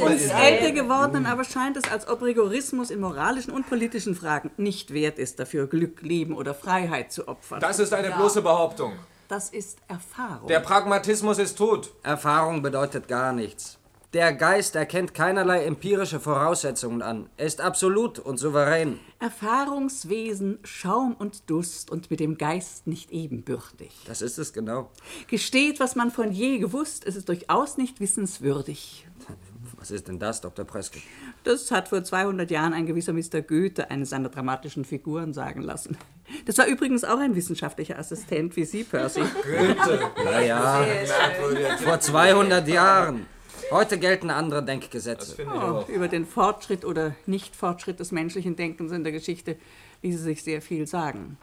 Uns 0.00 0.22
älter 0.30 0.72
gewordenen 0.72 1.26
aber 1.26 1.44
scheint 1.44 1.76
es, 1.76 1.84
als 1.92 2.08
ob 2.08 2.22
Rigorismus 2.22 2.90
in 2.90 3.00
moralischen 3.00 3.52
und 3.52 3.68
politischen 3.68 4.14
Fragen 4.14 4.50
nicht 4.56 4.94
wert 4.94 5.18
ist, 5.18 5.38
dafür 5.38 5.66
Glück, 5.66 6.00
Leben 6.00 6.34
oder 6.34 6.54
Freiheit 6.54 7.12
zu 7.12 7.28
opfern. 7.28 7.60
Das 7.60 7.78
ist 7.78 7.92
eine 7.92 8.10
bloße 8.10 8.40
Behauptung. 8.40 8.94
Das 9.28 9.50
ist 9.50 9.76
Erfahrung. 9.86 10.48
Der 10.48 10.60
Pragmatismus 10.60 11.38
ist 11.38 11.58
tot. 11.58 11.92
Erfahrung 12.02 12.62
bedeutet 12.62 13.06
gar 13.06 13.34
nichts. 13.34 13.78
Der 14.14 14.32
Geist 14.32 14.76
erkennt 14.76 15.12
keinerlei 15.12 15.64
empirische 15.64 16.20
Voraussetzungen 16.20 17.02
an. 17.02 17.28
Er 17.36 17.46
ist 17.46 17.60
absolut 17.60 18.20
und 18.20 18.38
souverän. 18.38 19.00
Erfahrungswesen, 19.18 20.60
Schaum 20.62 21.16
und 21.18 21.50
Durst 21.50 21.90
und 21.90 22.12
mit 22.12 22.20
dem 22.20 22.38
Geist 22.38 22.86
nicht 22.86 23.10
ebenbürtig. 23.10 23.90
Das 24.06 24.22
ist 24.22 24.38
es 24.38 24.52
genau. 24.52 24.92
Gesteht, 25.26 25.80
was 25.80 25.96
man 25.96 26.12
von 26.12 26.30
je 26.30 26.58
gewusst, 26.58 27.02
ist 27.02 27.16
es 27.16 27.24
durchaus 27.24 27.76
nicht 27.76 27.98
wissenswürdig. 27.98 29.08
Was 29.78 29.90
ist 29.90 30.06
denn 30.06 30.20
das, 30.20 30.40
Dr. 30.40 30.64
Prescott? 30.64 31.02
Das 31.42 31.72
hat 31.72 31.88
vor 31.88 32.04
200 32.04 32.48
Jahren 32.52 32.72
ein 32.72 32.86
gewisser 32.86 33.12
Mr. 33.12 33.42
Goethe, 33.42 33.90
eine 33.90 34.06
seiner 34.06 34.28
dramatischen 34.28 34.84
Figuren, 34.84 35.34
sagen 35.34 35.60
lassen. 35.60 35.96
Das 36.46 36.56
war 36.58 36.66
übrigens 36.68 37.02
auch 37.02 37.18
ein 37.18 37.34
wissenschaftlicher 37.34 37.98
Assistent 37.98 38.54
wie 38.54 38.64
Sie, 38.64 38.84
Percy. 38.84 39.22
Naja, 40.24 40.86
vor 41.82 41.98
200 41.98 42.68
Jahren. 42.68 43.26
Heute 43.70 43.98
gelten 43.98 44.30
andere 44.30 44.64
Denkgesetze. 44.64 45.36
Oh, 45.46 45.84
über 45.88 46.08
den 46.08 46.26
Fortschritt 46.26 46.84
oder 46.84 47.14
Nicht-Fortschritt 47.26 48.00
des 48.00 48.12
menschlichen 48.12 48.56
Denkens 48.56 48.92
in 48.92 49.04
der 49.04 49.12
Geschichte 49.12 49.56
ließe 50.02 50.18
sich 50.18 50.42
sehr 50.42 50.62
viel 50.62 50.86
sagen. 50.86 51.38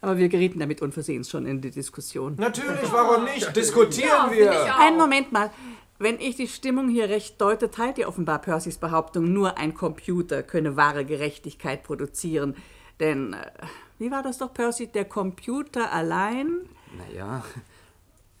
Aber 0.00 0.18
wir 0.18 0.28
gerieten 0.28 0.58
damit 0.58 0.82
unversehens 0.82 1.30
schon 1.30 1.46
in 1.46 1.60
die 1.60 1.70
Diskussion. 1.70 2.34
Natürlich, 2.36 2.92
warum 2.92 3.24
nicht? 3.24 3.56
Diskutieren 3.56 4.30
wir. 4.30 4.76
Einen 4.78 4.98
Moment 4.98 5.32
mal. 5.32 5.50
Wenn 5.98 6.18
ich 6.20 6.36
die 6.36 6.48
Stimmung 6.48 6.88
hier 6.88 7.08
recht 7.08 7.40
deute, 7.40 7.70
teilt 7.70 7.98
ihr 7.98 8.08
offenbar 8.08 8.40
Percys 8.40 8.78
Behauptung, 8.78 9.32
nur 9.32 9.56
ein 9.56 9.74
Computer 9.74 10.42
könne 10.42 10.76
wahre 10.76 11.04
Gerechtigkeit 11.04 11.84
produzieren. 11.84 12.56
Denn, 13.00 13.32
äh, 13.32 13.50
wie 13.98 14.10
war 14.10 14.22
das 14.22 14.38
doch, 14.38 14.52
Percy? 14.52 14.88
Der 14.88 15.04
Computer 15.04 15.92
allein? 15.92 16.68
Naja, 16.96 17.44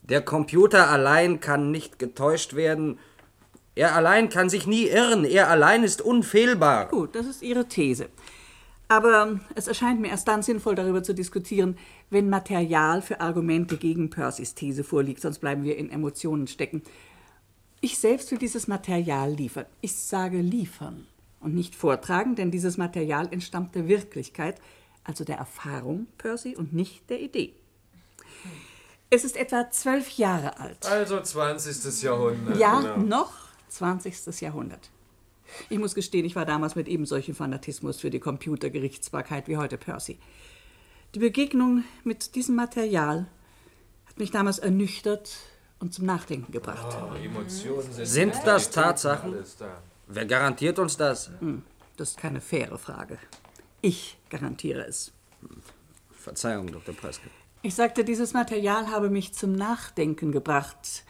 der 0.04 0.20
Computer 0.20 0.90
allein 0.90 1.40
kann 1.40 1.70
nicht 1.70 1.98
getäuscht 1.98 2.54
werden. 2.54 2.98
Er 3.74 3.94
allein 3.96 4.28
kann 4.28 4.48
sich 4.48 4.66
nie 4.66 4.86
irren. 4.86 5.24
Er 5.24 5.48
allein 5.48 5.82
ist 5.82 6.02
unfehlbar. 6.02 6.88
Gut, 6.88 7.14
das 7.14 7.26
ist 7.26 7.42
Ihre 7.42 7.66
These. 7.66 8.08
Aber 8.86 9.40
es 9.54 9.66
erscheint 9.66 10.00
mir 10.00 10.08
erst 10.08 10.28
dann 10.28 10.42
sinnvoll, 10.42 10.74
darüber 10.74 11.02
zu 11.02 11.14
diskutieren, 11.14 11.78
wenn 12.10 12.28
Material 12.28 13.00
für 13.00 13.20
Argumente 13.20 13.78
gegen 13.78 14.10
Percys 14.10 14.54
These 14.54 14.84
vorliegt, 14.84 15.22
sonst 15.22 15.38
bleiben 15.38 15.64
wir 15.64 15.76
in 15.78 15.90
Emotionen 15.90 16.46
stecken. 16.46 16.82
Ich 17.80 17.98
selbst 17.98 18.30
will 18.30 18.38
dieses 18.38 18.68
Material 18.68 19.32
liefern. 19.32 19.66
Ich 19.80 19.94
sage 19.94 20.40
liefern 20.40 21.06
und 21.40 21.54
nicht 21.54 21.74
vortragen, 21.74 22.34
denn 22.34 22.50
dieses 22.50 22.76
Material 22.76 23.28
entstammt 23.30 23.74
der 23.74 23.88
Wirklichkeit, 23.88 24.60
also 25.02 25.24
der 25.24 25.38
Erfahrung, 25.38 26.06
Percy, 26.18 26.54
und 26.54 26.74
nicht 26.74 27.08
der 27.08 27.20
Idee. 27.20 27.54
Es 29.14 29.22
ist 29.22 29.36
etwa 29.36 29.70
zwölf 29.70 30.18
Jahre 30.18 30.58
alt. 30.58 30.84
Also 30.86 31.20
20. 31.20 32.02
Jahrhundert. 32.02 32.56
Ja, 32.56 32.80
genau. 32.80 32.96
noch 32.96 33.32
20. 33.68 34.40
Jahrhundert. 34.40 34.90
Ich 35.70 35.78
muss 35.78 35.94
gestehen, 35.94 36.24
ich 36.24 36.34
war 36.34 36.44
damals 36.44 36.74
mit 36.74 36.88
eben 36.88 37.06
solchem 37.06 37.36
Fanatismus 37.36 38.00
für 38.00 38.10
die 38.10 38.18
Computergerichtsbarkeit 38.18 39.46
wie 39.46 39.56
heute 39.56 39.78
Percy. 39.78 40.18
Die 41.14 41.20
Begegnung 41.20 41.84
mit 42.02 42.34
diesem 42.34 42.56
Material 42.56 43.28
hat 44.06 44.18
mich 44.18 44.32
damals 44.32 44.58
ernüchtert 44.58 45.30
und 45.78 45.94
zum 45.94 46.06
Nachdenken 46.06 46.50
gebracht. 46.50 46.96
Emotionen 47.22 47.92
sind, 47.92 48.06
Sind 48.06 48.34
das 48.44 48.70
Tatsachen? 48.72 49.32
da. 49.60 49.80
Wer 50.08 50.26
garantiert 50.26 50.80
uns 50.80 50.96
das? 50.96 51.30
Das 51.96 52.10
ist 52.10 52.18
keine 52.18 52.40
faire 52.40 52.78
Frage. 52.78 53.18
Ich 53.80 54.18
garantiere 54.28 54.84
es. 54.88 55.12
Verzeihung, 56.10 56.72
Dr. 56.72 56.96
Prescott. 56.96 57.30
Ich 57.64 57.74
sagte, 57.74 58.04
dieses 58.04 58.34
Material 58.34 58.90
habe 58.90 59.08
mich 59.08 59.32
zum 59.32 59.54
Nachdenken 59.54 60.32
gebracht. 60.32 61.02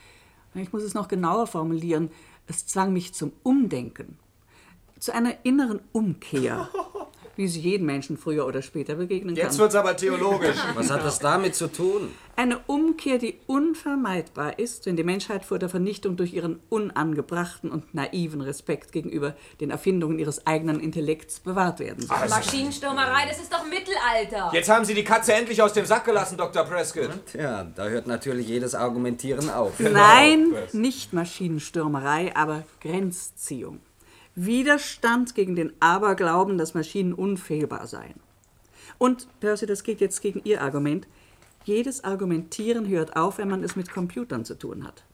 Ich 0.54 0.72
muss 0.72 0.84
es 0.84 0.94
noch 0.94 1.08
genauer 1.08 1.48
formulieren. 1.48 2.12
Es 2.46 2.64
zwang 2.68 2.92
mich 2.92 3.12
zum 3.12 3.32
Umdenken, 3.42 4.18
zu 5.00 5.12
einer 5.12 5.44
inneren 5.44 5.80
Umkehr, 5.90 6.68
wie 7.36 7.48
sie 7.48 7.60
jedem 7.60 7.86
Menschen 7.86 8.16
früher 8.16 8.46
oder 8.46 8.62
später 8.62 8.94
begegnen 8.94 9.36
Jetzt 9.36 9.50
kann. 9.52 9.58
wird's 9.58 9.74
aber 9.74 9.96
theologisch. 9.96 10.56
Was 10.74 10.90
hat 10.90 11.04
das 11.04 11.18
damit 11.18 11.54
zu 11.54 11.68
tun? 11.68 12.10
Eine 12.36 12.58
Umkehr, 12.66 13.18
die 13.18 13.38
unvermeidbar 13.46 14.58
ist, 14.58 14.86
wenn 14.86 14.96
die 14.96 15.04
Menschheit 15.04 15.44
vor 15.44 15.58
der 15.60 15.68
Vernichtung 15.68 16.16
durch 16.16 16.34
ihren 16.34 16.58
unangebrachten 16.68 17.70
und 17.70 17.94
naiven 17.94 18.40
Respekt 18.40 18.90
gegenüber 18.90 19.34
den 19.60 19.70
Erfindungen 19.70 20.18
ihres 20.18 20.44
eigenen 20.46 20.80
Intellekts 20.80 21.38
bewahrt 21.40 21.78
werden 21.78 22.04
soll. 22.04 22.16
Maschinenstürmerei, 22.28 23.26
das 23.28 23.38
ist 23.38 23.52
doch 23.52 23.64
Mittelalter. 23.64 24.50
Jetzt 24.52 24.68
haben 24.68 24.84
Sie 24.84 24.94
die 24.94 25.04
Katze 25.04 25.32
endlich 25.34 25.62
aus 25.62 25.72
dem 25.72 25.86
Sack 25.86 26.04
gelassen, 26.04 26.36
Dr. 26.36 26.64
Prescott. 26.64 27.10
Tja, 27.30 27.64
da 27.74 27.86
hört 27.86 28.06
natürlich 28.08 28.48
jedes 28.48 28.74
Argumentieren 28.74 29.48
auf. 29.50 29.78
Nein, 29.78 30.54
nicht 30.72 31.12
Maschinenstürmerei, 31.12 32.34
aber 32.34 32.64
Grenzziehung. 32.80 33.80
Widerstand 34.34 35.34
gegen 35.34 35.54
den 35.54 35.72
Aberglauben, 35.80 36.58
dass 36.58 36.74
Maschinen 36.74 37.12
unfehlbar 37.12 37.86
seien. 37.86 38.20
Und, 38.98 39.28
Percy, 39.40 39.66
das 39.66 39.82
geht 39.82 40.00
jetzt 40.00 40.20
gegen 40.20 40.40
Ihr 40.44 40.62
Argument. 40.62 41.06
Jedes 41.64 42.04
Argumentieren 42.04 42.88
hört 42.88 43.16
auf, 43.16 43.38
wenn 43.38 43.48
man 43.48 43.64
es 43.64 43.76
mit 43.76 43.90
Computern 43.90 44.44
zu 44.44 44.58
tun 44.58 44.86
hat. 44.86 45.04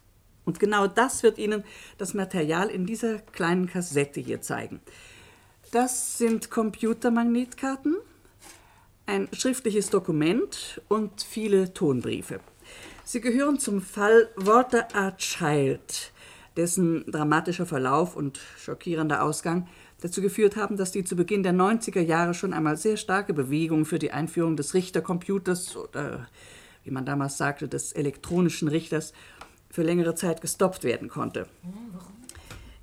Und 0.44 0.58
genau 0.58 0.86
das 0.86 1.22
wird 1.22 1.38
Ihnen 1.38 1.64
das 1.98 2.14
Material 2.14 2.68
in 2.68 2.86
dieser 2.86 3.18
kleinen 3.18 3.68
Kassette 3.68 4.20
hier 4.20 4.40
zeigen. 4.40 4.80
Das 5.70 6.18
sind 6.18 6.50
Computermagnetkarten, 6.50 7.96
ein 9.06 9.28
schriftliches 9.32 9.90
Dokument 9.90 10.80
und 10.88 11.22
viele 11.22 11.72
Tonbriefe. 11.72 12.40
Sie 13.04 13.20
gehören 13.20 13.58
zum 13.58 13.80
Fall 13.80 14.28
Walter 14.36 14.88
R. 14.94 15.16
Child, 15.16 16.12
dessen 16.56 17.04
dramatischer 17.10 17.66
Verlauf 17.66 18.16
und 18.16 18.40
schockierender 18.58 19.22
Ausgang 19.22 19.68
dazu 20.00 20.20
geführt 20.20 20.56
haben, 20.56 20.76
dass 20.76 20.92
die 20.92 21.04
zu 21.04 21.16
Beginn 21.16 21.42
der 21.42 21.52
90er 21.52 22.00
Jahre 22.00 22.34
schon 22.34 22.52
einmal 22.52 22.76
sehr 22.76 22.96
starke 22.96 23.34
Bewegung 23.34 23.84
für 23.84 23.98
die 23.98 24.12
Einführung 24.12 24.56
des 24.56 24.74
Richtercomputers 24.74 25.76
oder, 25.76 26.28
wie 26.84 26.90
man 26.90 27.04
damals 27.04 27.36
sagte, 27.36 27.68
des 27.68 27.92
elektronischen 27.92 28.68
Richters 28.68 29.12
für 29.70 29.82
längere 29.82 30.14
Zeit 30.14 30.40
gestoppt 30.40 30.84
werden 30.84 31.08
konnte. 31.08 31.46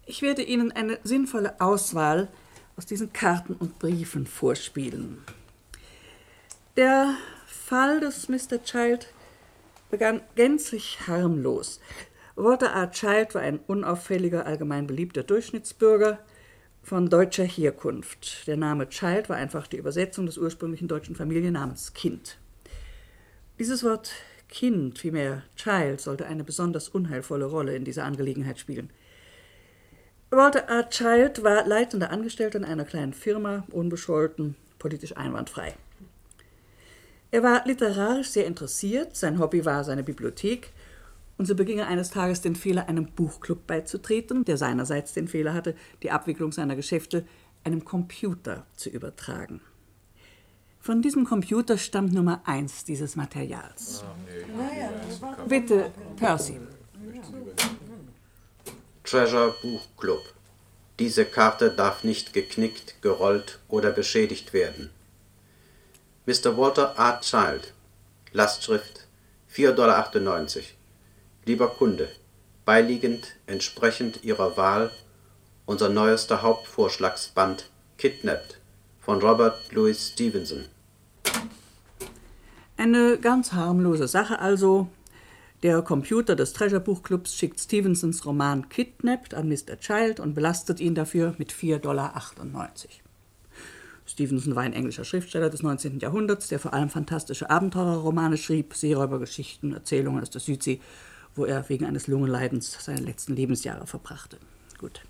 Ich 0.05 0.21
werde 0.21 0.41
Ihnen 0.41 0.71
eine 0.71 0.99
sinnvolle 1.03 1.59
Auswahl 1.59 2.29
aus 2.77 2.85
diesen 2.85 3.11
Karten 3.11 3.53
und 3.53 3.79
Briefen 3.79 4.25
vorspielen. 4.25 5.17
Der 6.77 7.15
Fall 7.47 7.99
des 7.99 8.29
Mr. 8.29 8.63
Child 8.63 9.11
begann 9.89 10.21
gänzlich 10.35 10.99
harmlos. 11.07 11.79
Walter 12.39 12.67
R. 12.67 12.91
Child 12.91 13.33
war 13.33 13.41
ein 13.41 13.57
unauffälliger, 13.65 14.45
allgemein 14.45 14.85
beliebter 14.85 15.23
Durchschnittsbürger 15.23 16.19
von 16.83 17.09
deutscher 17.09 17.43
Herkunft. 17.43 18.45
Der 18.45 18.57
Name 18.57 18.87
Child 18.89 19.27
war 19.27 19.37
einfach 19.37 19.65
die 19.65 19.77
Übersetzung 19.77 20.27
des 20.27 20.37
ursprünglichen 20.37 20.87
deutschen 20.87 21.15
Familiennamens 21.15 21.93
Kind. 21.93 22.37
Dieses 23.57 23.83
Wort 23.83 24.11
Kind, 24.49 24.99
vielmehr 24.99 25.41
Child, 25.55 25.99
sollte 25.99 26.27
eine 26.27 26.43
besonders 26.43 26.89
unheilvolle 26.89 27.45
Rolle 27.45 27.75
in 27.75 27.85
dieser 27.85 28.05
Angelegenheit 28.05 28.59
spielen. 28.59 28.91
Walter 30.29 30.69
R. 30.69 30.89
Child 30.91 31.43
war 31.43 31.65
leitender 31.65 32.11
Angestellter 32.11 32.59
in 32.59 32.65
einer 32.65 32.85
kleinen 32.85 33.13
Firma, 33.13 33.65
unbescholten, 33.71 34.55
politisch 34.77 35.17
einwandfrei. 35.17 35.73
Er 37.31 37.41
war 37.41 37.65
literarisch 37.65 38.27
sehr 38.27 38.45
interessiert, 38.45 39.15
sein 39.15 39.39
Hobby 39.39 39.65
war 39.65 39.83
seine 39.83 40.03
Bibliothek, 40.03 40.71
und 41.37 41.45
so 41.45 41.55
beging 41.55 41.79
er 41.79 41.87
eines 41.87 42.09
Tages 42.09 42.41
den 42.41 42.55
Fehler, 42.55 42.87
einem 42.89 43.11
Buchclub 43.11 43.67
beizutreten, 43.67 44.43
der 44.45 44.57
seinerseits 44.57 45.13
den 45.13 45.27
Fehler 45.27 45.53
hatte, 45.53 45.75
die 46.03 46.11
Abwicklung 46.11 46.51
seiner 46.51 46.75
Geschäfte 46.75 47.25
einem 47.63 47.85
Computer 47.85 48.65
zu 48.75 48.89
übertragen. 48.89 49.61
Von 50.79 51.01
diesem 51.01 51.25
Computer 51.25 51.77
stammt 51.77 52.13
Nummer 52.13 52.41
eins 52.45 52.85
dieses 52.85 53.15
Materials. 53.15 54.03
Bitte, 55.47 55.91
Percy. 56.15 56.59
Treasure 59.03 59.53
Buchclub. 59.61 60.21
Diese 60.99 61.25
Karte 61.25 61.71
darf 61.71 62.03
nicht 62.03 62.33
geknickt, 62.33 63.01
gerollt 63.01 63.59
oder 63.67 63.91
beschädigt 63.91 64.53
werden. 64.53 64.89
Mr. 66.25 66.57
Walter 66.57 66.95
R. 66.97 67.19
Child. 67.21 67.73
Lastschrift 68.31 69.07
4,98 69.53 69.73
Dollar. 69.75 70.63
Lieber 71.47 71.69
Kunde, 71.69 72.09
beiliegend 72.65 73.37
entsprechend 73.45 74.25
Ihrer 74.25 74.57
Wahl 74.57 74.91
unser 75.65 75.87
neuester 75.87 76.41
Hauptvorschlagsband 76.41 77.69
Kidnapped 77.97 78.59
von 78.99 79.21
Robert 79.21 79.71
Louis 79.71 80.09
Stevenson. 80.09 80.65
Eine 82.75 83.17
ganz 83.17 83.53
harmlose 83.53 84.09
Sache 84.09 84.39
also. 84.39 84.89
Der 85.63 85.81
Computer 85.83 86.35
des 86.35 86.51
Treasure 86.51 86.81
Buchclubs 86.81 87.33
schickt 87.33 87.61
Stevensons 87.61 88.25
Roman 88.25 88.67
Kidnapped 88.67 89.33
an 89.33 89.47
Mr. 89.47 89.79
Child 89.79 90.19
und 90.19 90.33
belastet 90.33 90.81
ihn 90.81 90.95
dafür 90.95 91.33
mit 91.37 91.53
4,98 91.53 91.79
Dollar. 91.79 92.13
Stevenson 94.05 94.53
war 94.57 94.63
ein 94.63 94.73
englischer 94.73 95.05
Schriftsteller 95.05 95.49
des 95.49 95.63
19. 95.63 95.99
Jahrhunderts, 95.99 96.49
der 96.49 96.59
vor 96.59 96.73
allem 96.73 96.89
fantastische 96.89 97.49
Abenteurerromane 97.49 98.35
schrieb, 98.35 98.73
Seeräubergeschichten, 98.73 99.73
Erzählungen 99.73 100.21
aus 100.21 100.29
der 100.29 100.41
Südsee 100.41 100.81
wo 101.37 101.45
er 101.45 101.69
wegen 101.69 101.85
eines 101.85 102.07
Lungenleidens 102.07 102.77
seine 102.83 103.01
letzten 103.01 103.35
Lebensjahre 103.35 103.87
verbrachte. 103.87 104.37
Gut. 104.77 105.01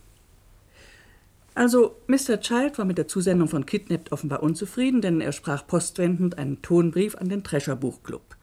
Also, 1.55 1.95
Mr. 2.05 2.39
Child 2.39 2.77
war 2.77 2.85
mit 2.85 2.99
der 2.99 3.07
Zusendung 3.07 3.47
von 3.47 3.65
Kidnapped 3.65 4.11
offenbar 4.11 4.43
unzufrieden, 4.43 5.01
denn 5.01 5.21
er 5.21 5.31
sprach 5.31 5.65
postwendend 5.65 6.37
einen 6.37 6.61
Tonbrief 6.61 7.15
an 7.15 7.29
den 7.29 7.43
Treasure 7.43 7.75
Buchclub. 7.75 8.35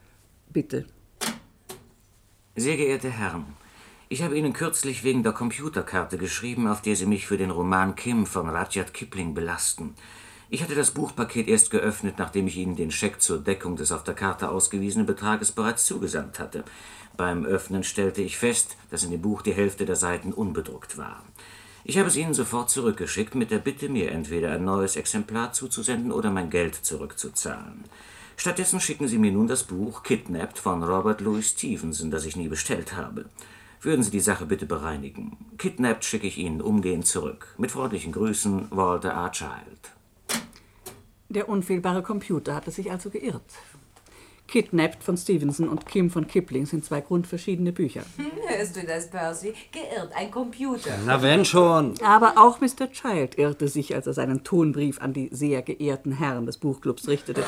Bitte. 0.52 0.86
Sehr 2.56 2.76
geehrte 2.76 3.10
Herren, 3.10 3.46
ich 4.08 4.22
habe 4.22 4.36
Ihnen 4.36 4.52
kürzlich 4.52 5.02
wegen 5.02 5.22
der 5.22 5.32
Computerkarte 5.32 6.18
geschrieben, 6.18 6.66
auf 6.66 6.82
der 6.82 6.94
Sie 6.94 7.06
mich 7.06 7.26
für 7.26 7.38
den 7.38 7.50
Roman 7.50 7.94
Kim 7.94 8.26
von 8.26 8.48
Rudyard 8.48 8.92
Kipling 8.92 9.34
belasten. 9.34 9.94
Ich 10.50 10.62
hatte 10.62 10.74
das 10.74 10.92
Buchpaket 10.92 11.48
erst 11.48 11.70
geöffnet, 11.70 12.16
nachdem 12.18 12.46
ich 12.46 12.56
Ihnen 12.56 12.76
den 12.76 12.90
Scheck 12.90 13.20
zur 13.20 13.38
Deckung 13.38 13.76
des 13.76 13.92
auf 13.92 14.04
der 14.04 14.14
Karte 14.14 14.50
ausgewiesenen 14.50 15.06
Betrages 15.06 15.52
bereits 15.52 15.86
zugesandt 15.86 16.38
hatte. 16.38 16.64
Beim 17.16 17.44
Öffnen 17.44 17.84
stellte 17.84 18.22
ich 18.22 18.38
fest, 18.38 18.76
dass 18.90 19.04
in 19.04 19.10
dem 19.10 19.22
Buch 19.22 19.42
die 19.42 19.54
Hälfte 19.54 19.86
der 19.86 19.96
Seiten 19.96 20.32
unbedruckt 20.32 20.98
war. 20.98 21.22
Ich 21.84 21.98
habe 21.98 22.08
es 22.08 22.16
Ihnen 22.16 22.34
sofort 22.34 22.70
zurückgeschickt 22.70 23.34
mit 23.34 23.50
der 23.50 23.58
Bitte, 23.58 23.88
mir 23.88 24.10
entweder 24.10 24.52
ein 24.52 24.64
neues 24.64 24.96
Exemplar 24.96 25.52
zuzusenden 25.52 26.12
oder 26.12 26.30
mein 26.30 26.50
Geld 26.50 26.74
zurückzuzahlen. 26.74 27.84
Stattdessen 28.36 28.80
schicken 28.80 29.06
Sie 29.06 29.18
mir 29.18 29.30
nun 29.30 29.46
das 29.46 29.64
Buch 29.64 30.02
Kidnapped 30.02 30.58
von 30.58 30.82
Robert 30.82 31.20
Louis 31.20 31.50
Stevenson, 31.50 32.10
das 32.10 32.24
ich 32.24 32.36
nie 32.36 32.48
bestellt 32.48 32.96
habe. 32.96 33.26
Würden 33.80 34.02
Sie 34.02 34.10
die 34.10 34.20
Sache 34.20 34.46
bitte 34.46 34.66
bereinigen. 34.66 35.36
Kidnapped 35.58 36.04
schicke 36.04 36.26
ich 36.26 36.38
Ihnen 36.38 36.62
umgehend 36.62 37.06
zurück. 37.06 37.54
Mit 37.58 37.70
freundlichen 37.70 38.12
Grüßen, 38.12 38.68
Walter 38.70 39.10
R. 39.10 39.30
Child. 39.30 39.94
Der 41.28 41.48
unfehlbare 41.48 42.02
Computer 42.02 42.54
hatte 42.54 42.70
sich 42.70 42.90
also 42.90 43.10
geirrt. 43.10 43.42
Kidnapped 44.46 45.02
von 45.02 45.16
Stevenson 45.16 45.68
und 45.68 45.86
Kim 45.86 46.10
von 46.10 46.26
Kipling 46.26 46.66
sind 46.66 46.84
zwei 46.84 47.00
grundverschiedene 47.00 47.72
Bücher. 47.72 48.02
Hm, 48.16 48.30
hörst 48.46 48.76
du 48.76 48.84
das, 48.84 49.08
Percy? 49.10 49.54
Geirrt, 49.72 50.12
ein 50.14 50.30
Computer. 50.30 50.90
Na 51.06 51.20
wenn 51.22 51.44
schon. 51.44 51.94
Aber 52.02 52.34
auch 52.36 52.60
Mr. 52.60 52.90
Child 52.92 53.38
irrte 53.38 53.68
sich, 53.68 53.94
als 53.94 54.06
er 54.06 54.12
seinen 54.12 54.44
Tonbrief 54.44 55.00
an 55.00 55.12
die 55.12 55.28
sehr 55.32 55.62
geehrten 55.62 56.12
Herren 56.12 56.46
des 56.46 56.58
Buchclubs 56.58 57.08
richtete. 57.08 57.42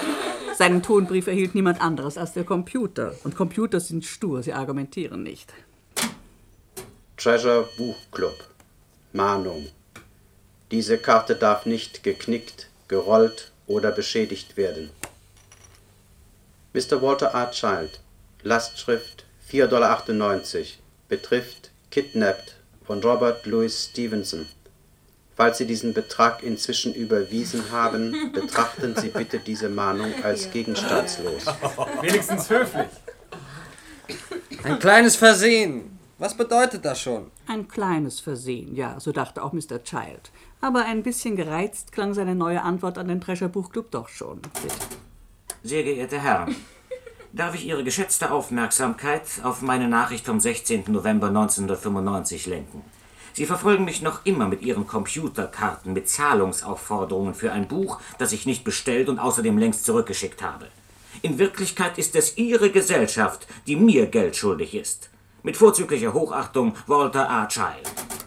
Seinen 0.56 0.82
Tonbrief 0.82 1.26
erhielt 1.26 1.54
niemand 1.54 1.80
anderes 1.80 2.16
als 2.16 2.32
der 2.32 2.44
Computer. 2.44 3.14
Und 3.24 3.36
Computer 3.36 3.78
sind 3.78 4.04
stur, 4.04 4.42
sie 4.42 4.54
argumentieren 4.54 5.22
nicht. 5.22 5.52
Treasure 7.16 7.68
Buchclub. 7.76 8.34
Mahnung. 9.12 9.68
Diese 10.70 10.98
Karte 10.98 11.36
darf 11.36 11.66
nicht 11.66 12.02
geknickt, 12.02 12.68
gerollt 12.88 13.52
oder 13.66 13.92
beschädigt 13.92 14.56
werden. 14.56 14.90
Mr. 16.76 17.00
Walter 17.00 17.28
R. 17.28 17.50
Child, 17.52 18.00
Lastschrift 18.42 19.24
4,98 19.50 19.66
Dollar, 19.70 20.42
betrifft 21.08 21.70
Kidnapped 21.90 22.56
von 22.86 23.02
Robert 23.02 23.46
Louis 23.46 23.88
Stevenson. 23.90 24.46
Falls 25.34 25.56
Sie 25.56 25.64
diesen 25.64 25.94
Betrag 25.94 26.42
inzwischen 26.42 26.92
überwiesen 26.92 27.70
haben, 27.70 28.30
betrachten 28.34 28.94
Sie 28.94 29.08
bitte 29.08 29.38
diese 29.38 29.70
Mahnung 29.70 30.12
als 30.22 30.50
gegenstandslos. 30.50 31.46
Wenigstens 32.02 32.50
höflich. 32.50 32.88
Ein 34.62 34.78
kleines 34.78 35.16
Versehen. 35.16 35.98
Was 36.18 36.36
bedeutet 36.36 36.84
das 36.84 37.00
schon? 37.00 37.30
Ein 37.46 37.68
kleines 37.68 38.20
Versehen, 38.20 38.76
ja, 38.76 39.00
so 39.00 39.12
dachte 39.12 39.42
auch 39.42 39.54
Mr. 39.54 39.82
Child. 39.82 40.30
Aber 40.60 40.84
ein 40.84 41.02
bisschen 41.02 41.36
gereizt 41.36 41.92
klang 41.92 42.12
seine 42.12 42.34
neue 42.34 42.60
Antwort 42.60 42.98
an 42.98 43.08
den 43.08 43.22
Treasure 43.22 43.48
Buchclub 43.48 43.90
doch 43.90 44.10
schon. 44.10 44.42
Bitte. 44.42 44.74
Sehr 45.66 45.82
geehrte 45.82 46.20
Herren, 46.20 46.54
darf 47.32 47.56
ich 47.56 47.66
Ihre 47.66 47.82
geschätzte 47.82 48.30
Aufmerksamkeit 48.30 49.22
auf 49.42 49.62
meine 49.62 49.88
Nachricht 49.88 50.24
vom 50.24 50.38
16. 50.38 50.84
November 50.86 51.26
1995 51.26 52.46
lenken. 52.46 52.84
Sie 53.32 53.46
verfolgen 53.46 53.84
mich 53.84 54.00
noch 54.00 54.24
immer 54.24 54.46
mit 54.46 54.62
Ihren 54.62 54.86
Computerkarten 54.86 55.92
mit 55.92 56.08
Zahlungsaufforderungen 56.08 57.34
für 57.34 57.50
ein 57.50 57.66
Buch, 57.66 57.98
das 58.18 58.30
ich 58.30 58.46
nicht 58.46 58.62
bestellt 58.62 59.08
und 59.08 59.18
außerdem 59.18 59.58
längst 59.58 59.84
zurückgeschickt 59.84 60.40
habe. 60.40 60.68
In 61.22 61.36
Wirklichkeit 61.40 61.98
ist 61.98 62.14
es 62.14 62.38
Ihre 62.38 62.70
Gesellschaft, 62.70 63.48
die 63.66 63.74
mir 63.74 64.06
Geld 64.06 64.36
schuldig 64.36 64.72
ist. 64.72 65.10
Mit 65.42 65.56
vorzüglicher 65.56 66.12
Hochachtung, 66.12 66.76
Walter 66.86 67.24
R. 67.24 67.48
Child. 67.48 68.25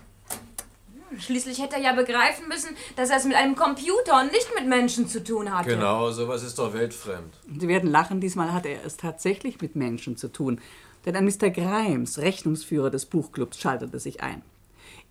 Schließlich 1.17 1.61
hätte 1.61 1.75
er 1.75 1.81
ja 1.81 1.93
begreifen 1.93 2.47
müssen, 2.47 2.69
dass 2.95 3.09
er 3.09 3.17
es 3.17 3.25
mit 3.25 3.35
einem 3.35 3.55
Computer 3.55 4.21
und 4.21 4.31
nicht 4.31 4.49
mit 4.55 4.67
Menschen 4.67 5.07
zu 5.07 5.23
tun 5.23 5.51
hatte. 5.51 5.69
Genau, 5.69 6.11
sowas 6.11 6.43
ist 6.43 6.59
doch 6.59 6.73
weltfremd. 6.73 7.33
Sie 7.59 7.67
werden 7.67 7.89
lachen, 7.89 8.21
diesmal 8.21 8.53
hatte 8.53 8.69
er 8.69 8.85
es 8.85 8.97
tatsächlich 8.97 9.61
mit 9.61 9.75
Menschen 9.75 10.17
zu 10.17 10.27
tun. 10.31 10.61
Denn 11.05 11.15
ein 11.15 11.25
Mr. 11.25 11.49
Grimes, 11.49 12.19
Rechnungsführer 12.19 12.89
des 12.89 13.05
Buchclubs, 13.05 13.59
schaltete 13.59 13.99
sich 13.99 14.21
ein. 14.21 14.41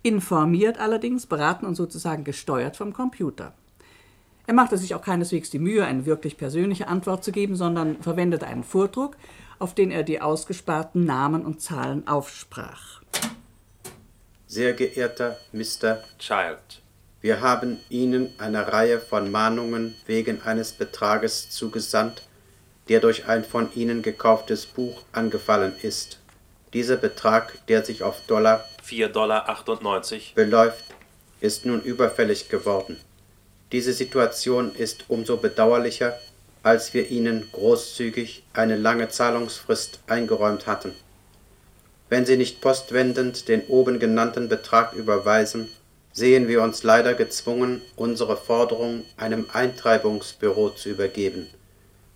Informiert 0.03 0.79
allerdings, 0.79 1.25
beraten 1.25 1.65
und 1.65 1.75
sozusagen 1.75 2.23
gesteuert 2.23 2.77
vom 2.77 2.93
Computer. 2.93 3.53
Er 4.47 4.53
machte 4.53 4.77
sich 4.77 4.95
auch 4.95 5.01
keineswegs 5.01 5.49
die 5.49 5.59
Mühe, 5.59 5.85
eine 5.85 6.05
wirklich 6.05 6.37
persönliche 6.37 6.87
Antwort 6.87 7.23
zu 7.23 7.31
geben, 7.31 7.55
sondern 7.55 8.01
verwendete 8.01 8.47
einen 8.47 8.63
Vordruck, 8.63 9.17
auf 9.59 9.75
den 9.75 9.91
er 9.91 10.03
die 10.03 10.21
ausgesparten 10.21 11.05
Namen 11.05 11.45
und 11.45 11.61
Zahlen 11.61 12.07
aufsprach. 12.07 13.01
Sehr 14.51 14.73
geehrter 14.73 15.37
Mr. 15.51 16.01
Child. 16.17 16.81
Wir 17.21 17.39
haben 17.39 17.79
Ihnen 17.89 18.33
eine 18.39 18.73
Reihe 18.73 18.99
von 18.99 19.29
Mahnungen 19.29 19.93
wegen 20.07 20.41
eines 20.41 20.71
Betrages 20.71 21.51
zugesandt, 21.51 22.23
der 22.87 22.99
durch 22.99 23.27
ein 23.27 23.43
von 23.43 23.71
Ihnen 23.75 24.01
gekauftes 24.01 24.65
Buch 24.65 25.03
angefallen 25.11 25.75
ist. 25.83 26.17
Dieser 26.73 26.97
Betrag, 26.97 27.63
der 27.67 27.85
sich 27.85 28.01
auf 28.01 28.25
Dollar 28.25 28.65
4,98 28.83 29.09
Dollar 29.11 30.33
beläuft, 30.33 30.85
ist 31.41 31.67
nun 31.67 31.83
überfällig 31.83 32.49
geworden. 32.49 32.99
Diese 33.71 33.93
Situation 33.93 34.73
ist 34.73 35.05
umso 35.09 35.37
bedauerlicher, 35.37 36.17
als 36.63 36.95
wir 36.95 37.11
Ihnen 37.11 37.47
großzügig 37.51 38.41
eine 38.53 38.77
lange 38.77 39.09
Zahlungsfrist 39.09 39.99
eingeräumt 40.07 40.65
hatten. 40.65 40.95
Wenn 42.09 42.25
Sie 42.25 42.37
nicht 42.37 42.59
postwendend 42.59 43.47
den 43.47 43.67
oben 43.67 43.99
genannten 43.99 44.49
Betrag 44.49 44.93
überweisen, 44.93 45.69
sehen 46.11 46.47
wir 46.47 46.63
uns 46.63 46.81
leider 46.81 47.13
gezwungen, 47.13 47.83
unsere 47.95 48.35
Forderung 48.35 49.05
einem 49.15 49.45
Eintreibungsbüro 49.53 50.71
zu 50.71 50.89
übergeben. 50.89 51.47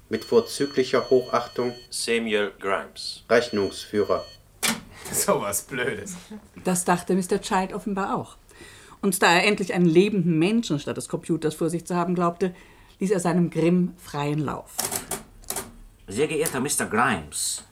Mit 0.10 0.26
vorzüglicher 0.26 1.12
Hochachtung 1.12 1.74
Samuel 1.92 2.52
Grimes. 2.60 3.24
Rechnungsführer. 3.30 4.26
So 5.12 5.42
was 5.42 5.64
Blödes. 5.64 6.16
Das 6.64 6.86
dachte 6.86 7.14
Mr. 7.14 7.42
Child 7.42 7.74
offenbar 7.74 8.16
auch. 8.16 8.38
Und 9.02 9.22
da 9.22 9.34
er 9.34 9.46
endlich 9.46 9.74
einen 9.74 9.86
lebenden 9.86 10.40
Menschen 10.40 10.80
statt 10.80 10.96
des 10.96 11.10
Computers 11.10 11.56
vor 11.56 11.70
sich 11.70 11.86
zu 11.86 11.94
haben 11.94 12.16
glaubte, 12.16 12.56
ließ 13.00 13.12
er 13.12 13.20
seinem 13.20 13.50
Grimm 13.50 13.96
freien 13.98 14.40
Lauf. 14.40 14.72
Sehr 16.08 16.28
geehrter 16.28 16.62
Mr. 16.62 16.86
Grimes, 16.90 17.66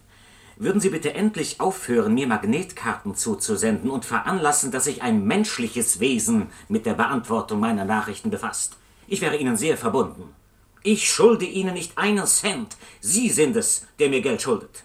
würden 0.62 0.80
Sie 0.80 0.89
bitte 0.89 1.15
endlich 1.15 1.60
aufhören, 1.60 2.13
mir 2.13 2.28
Magnetkarten 2.28 3.15
zuzusenden 3.15 3.89
und 3.89 4.06
veranlassen, 4.06 4.71
dass 4.71 4.84
sich 4.84 5.02
ein 5.02 5.26
menschliches 5.26 6.00
Wesen 6.00 6.47
mit 6.69 6.86
der 6.86 6.93
Beantwortung 6.93 7.60
meiner 7.60 7.84
Nachrichten 7.84 8.30
befasst? 8.30 8.78
Ich 9.08 9.21
wäre 9.21 9.38
Ihnen 9.38 9.58
sehr 9.58 9.76
verbunden. 9.76 10.36
Ich 10.84 11.10
schulde 11.10 11.45
Ihnen 11.45 11.74
nicht 11.74 11.97
einen 11.97 12.28
Cent. 12.28 12.78
Sie 13.00 13.30
sind 13.30 13.56
es, 13.56 13.88
der 13.97 14.10
mir 14.10 14.21
Geld 14.21 14.43
schuldet. 14.43 14.84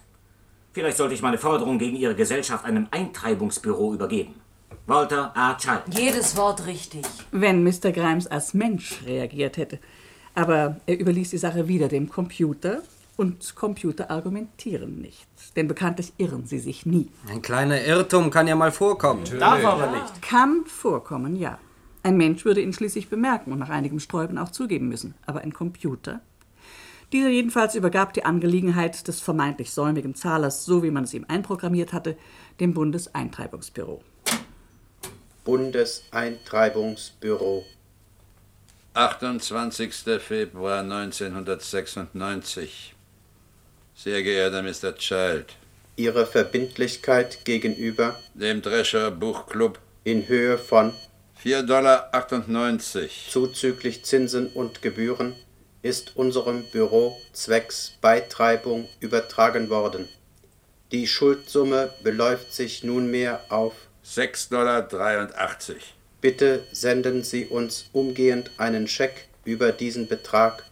Vielleicht 0.73 0.97
sollte 0.97 1.13
ich 1.13 1.21
meine 1.21 1.37
Forderung 1.37 1.77
gegen 1.77 1.95
Ihre 1.95 2.15
Gesellschaft 2.15 2.65
einem 2.65 2.87
Eintreibungsbüro 2.89 3.93
übergeben. 3.93 4.33
Walter 4.87 5.31
A. 5.35 5.55
Child. 5.57 5.83
Jedes 5.95 6.35
Wort 6.37 6.65
richtig. 6.65 7.05
Wenn 7.31 7.63
Mr. 7.63 7.91
Grimes 7.91 8.25
als 8.25 8.55
Mensch 8.55 9.03
reagiert 9.05 9.57
hätte. 9.57 9.79
Aber 10.33 10.77
er 10.87 10.99
überließ 10.99 11.29
die 11.29 11.37
Sache 11.37 11.67
wieder 11.67 11.87
dem 11.87 12.09
Computer 12.09 12.81
und 13.17 13.55
Computer 13.55 14.09
argumentieren 14.09 15.01
nicht. 15.01 15.27
Denn 15.55 15.67
bekanntlich 15.67 16.13
irren 16.17 16.45
sie 16.45 16.59
sich 16.59 16.85
nie. 16.85 17.11
Ein 17.29 17.41
kleiner 17.41 17.83
Irrtum 17.83 18.29
kann 18.29 18.47
ja 18.47 18.55
mal 18.55 18.71
vorkommen. 18.71 19.25
Darf 19.37 19.65
aber 19.65 19.87
nicht. 19.87 20.21
Kann 20.21 20.63
vorkommen, 20.65 21.35
ja. 21.35 21.59
Ein 22.03 22.15
Mensch 22.15 22.45
würde 22.45 22.61
ihn 22.61 22.71
schließlich 22.71 23.09
bemerken 23.09 23.51
und 23.51 23.59
nach 23.59 23.69
einigem 23.69 23.99
Sträuben 23.99 24.37
auch 24.37 24.47
zugeben 24.49 24.87
müssen. 24.87 25.15
Aber 25.25 25.41
ein 25.41 25.51
Computer? 25.51 26.21
Dieser 27.11 27.27
jedenfalls 27.29 27.75
übergab 27.75 28.13
die 28.13 28.25
Angelegenheit 28.25 29.07
des 29.07 29.21
vermeintlich 29.21 29.71
säumigen 29.71 30.13
Zahlers, 30.13 30.65
so 30.65 30.83
wie 30.83 30.91
man 30.91 31.05
es 31.05 31.13
ihm 31.13 31.23
einprogrammiert 31.27 31.93
hatte, 31.93 32.17
dem 32.59 32.73
Bundeseintreibungsbüro. 32.73 34.03
Bundeseintreibungsbüro. 35.43 37.63
28. 38.93 39.93
Februar 40.19 40.81
1996. 40.81 42.96
Sehr 43.97 44.21
geehrter 44.21 44.61
Mr. 44.61 44.95
Child. 44.95 45.55
Ihre 45.95 46.27
Verbindlichkeit 46.27 47.43
gegenüber 47.45 48.15
dem 48.35 48.61
Drescher 48.61 49.09
Buchclub 49.09 49.79
in 50.03 50.27
Höhe 50.27 50.59
von 50.59 50.93
4,98 51.43 51.65
Dollar 51.65 52.11
zuzüglich 53.31 54.05
Zinsen 54.05 54.49
und 54.53 54.83
Gebühren 54.83 55.35
ist 55.81 56.15
unserem 56.15 56.63
Büro 56.71 57.17
zwecks 57.33 57.97
Beitreibung 57.99 58.87
übertragen 58.99 59.71
worden. 59.71 60.07
Die 60.91 61.07
Schuldsumme 61.07 61.91
beläuft 62.03 62.53
sich 62.53 62.83
nunmehr 62.83 63.41
auf 63.49 63.73
6,83 64.05 64.49
Dollar. 64.51 65.27
Bitte 66.21 66.63
senden 66.71 67.23
Sie 67.23 67.47
uns 67.47 67.89
umgehend 67.93 68.51
einen 68.59 68.87
Scheck 68.87 69.27
über 69.43 69.71
diesen 69.71 70.07
Betrag, 70.07 70.63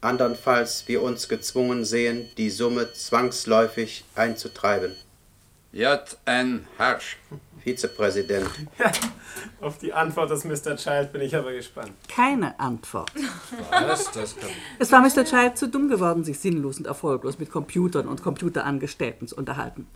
andernfalls 0.00 0.84
wir 0.88 1.02
uns 1.02 1.28
gezwungen 1.28 1.84
sehen, 1.84 2.28
die 2.36 2.50
Summe 2.50 2.92
zwangsläufig 2.92 4.04
einzutreiben. 4.14 4.94
J.N. 5.72 6.66
Harsch. 6.78 7.16
Vizepräsident. 7.62 8.48
Auf 9.60 9.78
die 9.78 9.92
Antwort 9.92 10.30
des 10.30 10.44
Mr. 10.44 10.76
Child 10.76 11.12
bin 11.12 11.20
ich 11.20 11.36
aber 11.36 11.52
gespannt. 11.52 11.92
Keine 12.08 12.58
Antwort. 12.58 13.12
Was? 13.70 14.10
Das 14.12 14.36
kann 14.36 14.50
Es 14.78 14.90
war 14.90 15.00
Mr. 15.00 15.24
Child 15.24 15.58
zu 15.58 15.68
dumm 15.68 15.88
geworden, 15.88 16.24
sich 16.24 16.38
sinnlos 16.38 16.78
und 16.78 16.86
erfolglos 16.86 17.38
mit 17.38 17.50
Computern 17.50 18.08
und 18.08 18.22
Computerangestellten 18.22 19.28
zu 19.28 19.36
unterhalten. 19.36 19.86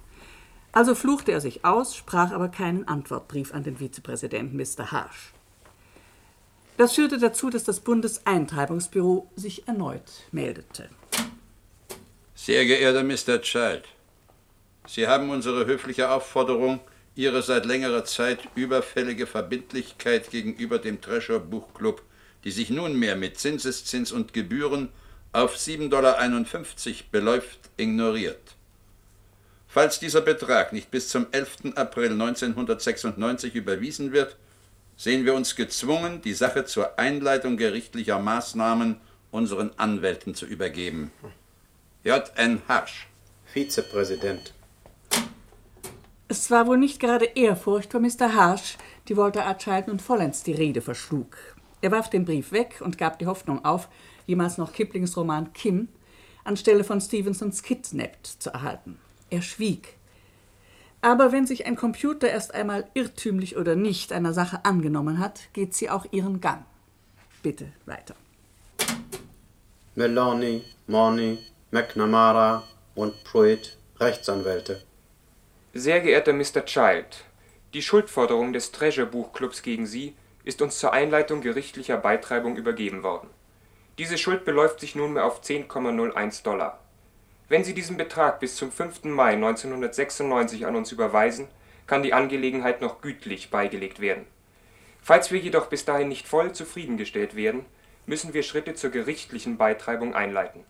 Also 0.73 0.95
fluchte 0.95 1.33
er 1.33 1.40
sich 1.40 1.64
aus, 1.64 1.97
sprach 1.97 2.33
aber 2.33 2.49
keinen 2.49 2.87
Antwortbrief 2.87 3.55
an 3.55 3.62
den 3.62 3.79
Vizepräsidenten 3.79 4.57
Mr. 4.57 4.93
Harsch. 4.93 5.33
Das 6.76 6.94
führte 6.94 7.18
dazu, 7.18 7.50
dass 7.50 7.64
das 7.64 7.80
Bundeseintreibungsbüro 7.80 9.30
sich 9.37 9.68
erneut 9.68 10.02
meldete. 10.32 10.88
Sehr 12.34 12.64
geehrter 12.64 13.04
Mr. 13.04 13.40
Child, 13.40 13.84
Sie 14.87 15.06
haben 15.06 15.30
unsere 15.30 15.66
höfliche 15.66 16.10
Aufforderung, 16.10 16.80
Ihre 17.16 17.42
seit 17.42 17.64
längerer 17.64 18.04
Zeit 18.04 18.40
überfällige 18.54 19.26
Verbindlichkeit 19.26 20.30
gegenüber 20.30 20.78
dem 20.78 21.00
Treasure 21.00 21.40
Buchclub, 21.40 22.02
die 22.42 22.50
sich 22.50 22.70
nunmehr 22.70 23.16
mit 23.16 23.38
Zinseszins 23.38 24.10
und 24.10 24.34
Gebühren 24.34 24.88
auf 25.32 25.56
7,51 25.56 25.88
Dollar 25.88 26.18
beläuft, 27.12 27.58
ignoriert. 27.76 28.56
Falls 29.68 29.98
dieser 29.98 30.20
Betrag 30.20 30.72
nicht 30.72 30.90
bis 30.90 31.08
zum 31.08 31.26
11. 31.30 31.76
April 31.76 32.12
1996 32.12 33.54
überwiesen 33.54 34.12
wird, 34.12 34.37
sehen 34.96 35.24
wir 35.24 35.35
uns 35.35 35.57
gezwungen, 35.57 36.22
die 36.22 36.35
Sache 36.35 36.64
zur 36.64 36.98
Einleitung 36.98 37.57
gerichtlicher 37.57 38.18
Maßnahmen 38.18 38.96
unseren 39.30 39.70
Anwälten 39.76 40.35
zu 40.35 40.46
übergeben. 40.46 41.11
J.N. 42.04 42.62
Harsch. 42.68 43.09
Vizepräsident. 43.46 44.54
Es 46.28 46.50
war 46.50 46.66
wohl 46.66 46.78
nicht 46.78 47.00
gerade 47.00 47.26
Ehrfurcht 47.26 47.92
vor 47.92 48.00
Mr. 48.00 48.35
Harsch, 48.35 48.76
die 49.09 49.16
Walter 49.16 49.46
A. 49.46 49.54
Child 49.54 49.88
nun 49.88 49.98
vollends 49.98 50.42
die 50.42 50.52
Rede 50.52 50.80
verschlug. 50.80 51.37
Er 51.80 51.90
warf 51.90 52.09
den 52.09 52.24
Brief 52.24 52.52
weg 52.52 52.80
und 52.80 52.96
gab 52.96 53.18
die 53.18 53.26
Hoffnung 53.26 53.64
auf, 53.64 53.88
jemals 54.26 54.57
noch 54.57 54.72
Kiplings 54.72 55.16
Roman 55.16 55.52
Kim 55.52 55.88
anstelle 56.44 56.85
von 56.85 57.00
Stevensons 57.00 57.62
Kidnapped 57.62 58.26
zu 58.26 58.50
erhalten. 58.50 58.98
Er 59.30 59.42
schwieg. 59.42 59.96
Aber 61.05 61.33
wenn 61.33 61.47
sich 61.47 61.67
ein 61.67 61.77
Computer 61.77 62.31
erst 62.31 62.55
einmal 62.55 62.88
irrtümlich 62.95 63.59
oder 63.59 63.77
nicht 63.77 64.11
einer 64.11 64.33
Sache 64.33 64.64
angenommen 64.64 65.19
hat, 65.19 65.53
geht 65.53 65.75
sie 65.75 65.90
auch 65.90 66.07
ihren 66.12 66.40
Gang. 66.40 66.64
Bitte 67.43 67.71
weiter. 67.85 68.14
Meloni, 69.97 70.64
Morny, 70.87 71.40
McNamara 71.73 72.64
und 72.95 73.23
Pruitt, 73.23 73.77
Rechtsanwälte. 74.01 74.83
Sehr 75.75 76.01
geehrter 76.01 76.33
Mr. 76.33 76.64
Child, 76.64 77.27
die 77.75 77.83
Schuldforderung 77.83 78.55
des 78.55 78.73
Treasure 78.73 79.07
Buchclubs 79.07 79.61
gegen 79.61 79.85
Sie 79.85 80.14
ist 80.43 80.62
uns 80.62 80.79
zur 80.79 80.95
Einleitung 80.95 81.43
gerichtlicher 81.43 81.99
Beitreibung 81.99 82.57
übergeben 82.57 83.03
worden. 83.03 83.29
Diese 83.99 84.17
Schuld 84.17 84.47
beläuft 84.47 84.81
sich 84.81 84.95
nunmehr 84.95 85.27
auf 85.27 85.43
10,01 85.43 86.45
Dollar. 86.45 86.81
Wenn 87.48 87.62
Sie 87.62 87.74
diesen 87.74 87.98
Betrag 87.98 88.40
bis 88.40 88.57
zum 88.57 88.72
5. 88.72 89.04
Mai 89.04 89.35
1996 89.35 90.66
an 90.66 90.76
uns 90.76 90.92
überweisen, 90.92 91.48
kann 91.87 92.02
die 92.02 92.14
Angelegenheit 92.14 92.80
noch 92.80 93.02
gütlich 93.02 93.50
beigelegt 93.50 94.00
werden. 94.00 94.24
Falls 95.02 95.30
wir 95.30 95.38
jedoch 95.38 95.66
bis 95.66 95.85
dahin 95.85 96.09
nicht 96.09 96.26
voll 96.26 96.52
zufriedengestellt 96.52 97.37
werden, 97.37 97.66
müssen 98.07 98.33
wir 98.33 98.42
Schritte 98.42 98.74
zur 98.74 98.90
gerichtlichen 98.90 99.59
Beitreibung 99.59 100.14
einleiten. 100.14 100.64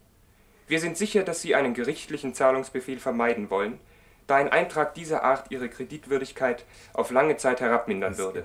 Wir 0.67 0.81
sind 0.81 0.97
sicher, 0.97 1.23
dass 1.23 1.43
Sie 1.43 1.55
einen 1.55 1.75
gerichtlichen 1.75 2.35
Zahlungsbefehl 2.35 2.99
vermeiden 2.99 3.51
wollen, 3.51 3.79
da 4.27 4.37
ein 4.37 4.49
Eintrag 4.49 4.95
dieser 4.95 5.23
Art 5.23 5.51
Ihre 5.51 5.69
Kreditwürdigkeit 5.69 6.65
auf 6.93 7.13
lange 7.13 7.37
Zeit 7.37 7.61
herabmindern 7.61 8.19
würde. 8.19 8.45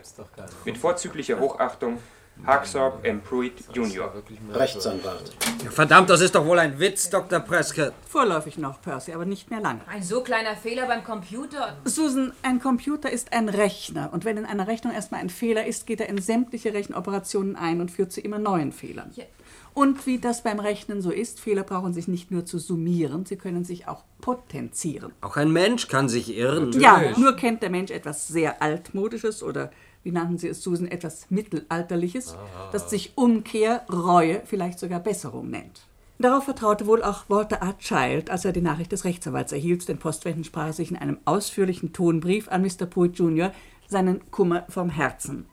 Mit 0.66 0.78
vorzüglicher 0.78 1.40
Hochachtung, 1.40 1.98
Hagsop 2.46 3.06
M. 3.06 3.22
Pruitt 3.22 3.54
Jr. 3.74 4.12
Rechtsanwalt. 4.54 5.36
Verdammt, 5.70 6.10
das 6.10 6.22
ist 6.22 6.36
doch 6.36 6.46
wohl 6.46 6.58
ein 6.60 6.80
Witz, 6.80 7.10
Dr. 7.10 7.40
Prescott. 7.40 7.94
Vorläufig 8.08 8.58
noch, 8.58 8.82
Percy, 8.82 9.14
aber 9.14 9.26
nicht 9.26 9.52
mehr 9.52 9.60
lange. 9.60 9.82
Ein 9.88 10.02
so 10.02 10.22
kleiner 10.22 10.56
Fehler 10.56 10.88
beim 10.88 11.04
Computer. 11.04 11.78
Susan, 11.84 12.34
ein 12.42 12.60
Computer 12.60 13.12
ist 13.12 13.34
ein 13.34 13.50
Rechner. 13.50 14.10
Und 14.14 14.26
wenn 14.26 14.38
in 14.38 14.46
einer 14.46 14.68
Rechnung 14.68 14.94
erstmal 14.94 15.22
ein 15.22 15.30
Fehler 15.30 15.66
ist, 15.66 15.86
geht 15.86 16.00
er 16.00 16.10
in 16.10 16.22
sämtliche 16.22 16.74
Rechenoperationen 16.74 17.56
ein 17.56 17.82
und 17.82 17.92
führt 17.92 18.12
zu 18.12 18.22
immer 18.22 18.40
neuen 18.40 18.72
Fehlern. 18.72 19.12
Ja. 19.16 19.26
Und 19.74 20.06
wie 20.08 20.18
das 20.18 20.44
beim 20.44 20.60
Rechnen 20.60 21.02
so 21.02 21.12
ist, 21.12 21.40
Fehler 21.40 21.64
brauchen 21.64 21.94
sich 21.94 22.08
nicht 22.08 22.32
nur 22.32 22.46
zu 22.46 22.58
summieren, 22.58 23.26
sie 23.26 23.38
können 23.38 23.64
sich 23.64 23.88
auch 23.88 24.04
potenzieren. 24.20 25.14
Auch 25.22 25.38
ein 25.38 25.52
Mensch 25.52 25.88
kann 25.88 26.10
sich 26.10 26.36
irren. 26.36 26.72
Ja, 26.80 27.02
nur 27.18 27.36
kennt 27.36 27.62
der 27.62 27.70
Mensch 27.70 27.92
etwas 27.92 28.28
sehr 28.28 28.62
altmodisches 28.62 29.44
oder 29.44 29.72
wie 30.04 30.12
nannten 30.12 30.38
Sie 30.38 30.48
es, 30.48 30.64
Susan, 30.64 30.88
etwas 30.88 31.30
mittelalterliches, 31.30 32.36
das 32.72 32.90
sich 32.90 33.14
Umkehr, 33.16 33.86
Reue, 33.92 34.42
vielleicht 34.46 34.80
sogar 34.80 35.00
Besserung 35.00 35.50
nennt. 35.50 35.82
Darauf 36.18 36.44
vertraute 36.44 36.86
wohl 36.86 37.02
auch 37.02 37.30
Walter 37.30 37.64
A. 37.64 37.74
Child, 37.74 38.30
als 38.30 38.44
er 38.44 38.52
die 38.52 38.62
Nachricht 38.62 38.92
des 38.92 39.06
Rechtsanwalts 39.06 39.54
erhielt, 39.54 39.88
denn 39.88 40.00
Postwenden 40.00 40.44
sprach 40.44 40.68
er 40.68 40.74
sich 40.74 40.92
in 40.92 40.98
einem 40.98 41.18
ausführlichen 41.24 41.94
Tonbrief 41.94 42.50
an 42.50 42.62
Mr. 42.62 42.86
Pruitt 42.86 43.18
Jr. 43.18 43.54
seinen 43.88 44.30
Kummer 44.30 44.66
vom 44.68 44.90
Herzen. 44.90 45.46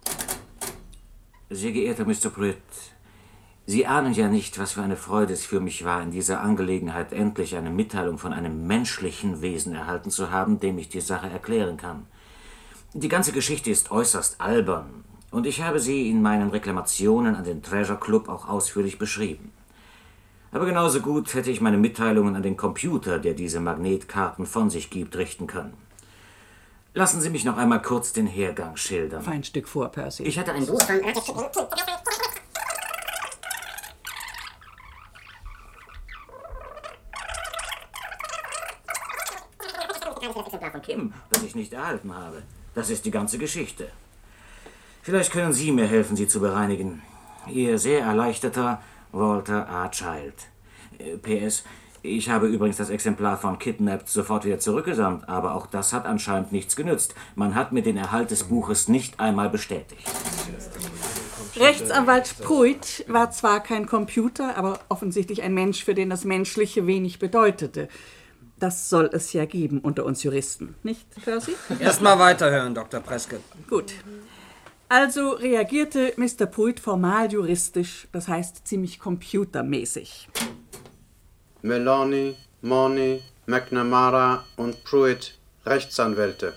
Sehr 1.51 1.71
geehrter 1.71 2.05
Mr. 2.05 2.31
Pruitt, 2.31 2.57
Sie 3.69 3.85
ahnen 3.85 4.13
ja 4.13 4.29
nicht, 4.29 4.61
was 4.61 4.73
für 4.73 4.83
eine 4.83 4.97
Freude 4.97 5.33
es 5.33 5.45
für 5.45 5.59
mich 5.59 5.85
war, 5.85 6.01
in 6.01 6.13
dieser 6.13 6.41
Angelegenheit 6.41 7.13
endlich 7.13 7.57
eine 7.57 7.71
Mitteilung 7.71 8.17
von 8.17 8.33
einem 8.33 8.69
menschlichen 8.69 9.43
Wesen 9.43 9.75
erhalten 9.75 10.11
zu 10.11 10.31
haben, 10.31 10.61
dem 10.61 10.79
ich 10.79 10.89
die 10.89 11.01
Sache 11.01 11.29
erklären 11.29 11.77
kann. 11.77 12.07
Die 12.95 13.09
ganze 13.09 13.33
Geschichte 13.33 13.71
ist 13.71 13.91
äußerst 13.91 14.41
albern, 14.41 15.05
und 15.31 15.47
ich 15.47 15.61
habe 15.61 15.81
sie 15.81 16.09
in 16.09 16.23
meinen 16.23 16.51
Reklamationen 16.51 17.35
an 17.35 17.45
den 17.45 17.63
Treasure 17.63 17.99
Club 17.99 18.29
auch 18.29 18.49
ausführlich 18.49 18.99
beschrieben. 18.99 19.53
Aber 20.51 20.65
genauso 20.65 21.01
gut 21.01 21.35
hätte 21.35 21.51
ich 21.51 21.61
meine 21.61 21.77
Mitteilungen 21.77 22.37
an 22.37 22.43
den 22.43 22.57
Computer, 22.57 23.19
der 23.19 23.35
diese 23.35 23.61
Magnetkarten 23.61 24.47
von 24.47 24.71
sich 24.71 24.89
gibt, 24.89 25.17
richten 25.17 25.47
können. 25.47 25.75
Lassen 26.95 27.21
Sie 27.21 27.29
mich 27.29 27.45
noch 27.45 27.59
einmal 27.59 27.83
kurz 27.83 28.15
den 28.15 28.27
Hergang 28.27 28.77
schildern. 28.77 29.23
Fein 29.23 29.45
Stück 29.45 29.69
vor, 29.69 29.89
Percy. 29.89 30.23
Ich 30.23 30.39
hatte 30.39 30.53
ein 30.53 30.65
Buch 30.65 30.81
von 30.81 31.01
von 40.77 40.83
Kim, 40.83 41.13
das 41.31 41.43
ich 41.43 41.55
nicht 41.55 41.73
erhalten 41.73 42.15
habe. 42.15 42.43
Das 42.77 42.91
ist 42.91 43.07
die 43.07 43.11
ganze 43.11 43.39
Geschichte. 43.39 43.89
Vielleicht 45.03 45.33
können 45.33 45.55
Sie 45.55 45.73
mir 45.73 45.87
helfen, 45.87 46.15
sie 46.15 46.29
zu 46.29 46.41
bereinigen. 46.41 47.01
Ihr 47.49 47.79
sehr 47.79 48.01
erleichterter 48.01 48.83
Walter 49.13 49.67
A. 49.67 49.89
Child. 49.89 50.35
Äh, 50.99 51.17
PS, 51.17 51.65
ich 52.03 52.29
habe 52.29 52.49
übrigens 52.49 52.77
das 52.77 52.91
Exemplar 52.91 53.39
von 53.39 53.59
Kidnapped 53.59 54.11
sofort 54.11 54.45
wieder 54.45 54.59
zurückgesandt, 54.59 55.27
aber 55.27 55.55
auch 55.55 55.67
das 55.67 55.95
hat 55.95 56.05
anscheinend 56.05 56.53
nichts 56.53 56.77
genützt. 56.77 57.15
Man 57.35 57.55
hat 57.55 57.73
mir 57.73 57.83
den 57.83 57.97
Erhalt 57.97 58.31
des 58.31 58.45
Buches 58.45 58.89
nicht 58.89 59.21
einmal 59.21 59.49
bestätigt. 59.49 60.07
Rechtsanwalt 61.57 62.37
Pruitt 62.43 63.07
war 63.09 63.31
zwar 63.31 63.61
kein 63.63 63.87
Computer, 63.87 64.59
aber 64.59 64.81
offensichtlich 64.91 65.43
ein 65.43 65.55
Mensch, 65.55 65.83
für 65.83 65.95
den 65.95 66.11
das 66.11 66.27
Menschliche 66.27 66.87
wenig 66.87 67.21
bedeutete. 67.21 67.89
Das 68.59 68.89
soll 68.89 69.11
es 69.13 69.33
ja 69.33 69.45
geben 69.45 69.81
unter 69.81 70.05
uns 70.05 70.23
Juristen, 70.23 70.75
nicht, 70.83 71.07
Percy? 71.25 71.55
Erstmal 71.81 72.19
weiterhören, 72.19 72.75
Dr. 72.75 73.01
Prescott. 73.01 73.43
Gut. 73.69 73.93
Also 74.89 75.31
reagierte 75.33 76.15
Mr. 76.17 76.47
Pruitt 76.47 76.81
formal 76.81 77.31
juristisch, 77.31 78.09
das 78.13 78.29
heißt 78.29 78.67
ziemlich 78.67 78.99
computermäßig. 78.99 80.29
Meloni, 81.63 82.37
Morny, 82.63 83.23
McNamara 83.47 84.45
und 84.57 84.85
Pruitt, 84.85 85.37
Rechtsanwälte. 85.67 86.55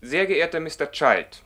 Sehr 0.00 0.26
geehrter 0.26 0.60
Mr. 0.60 0.90
Child, 0.90 1.42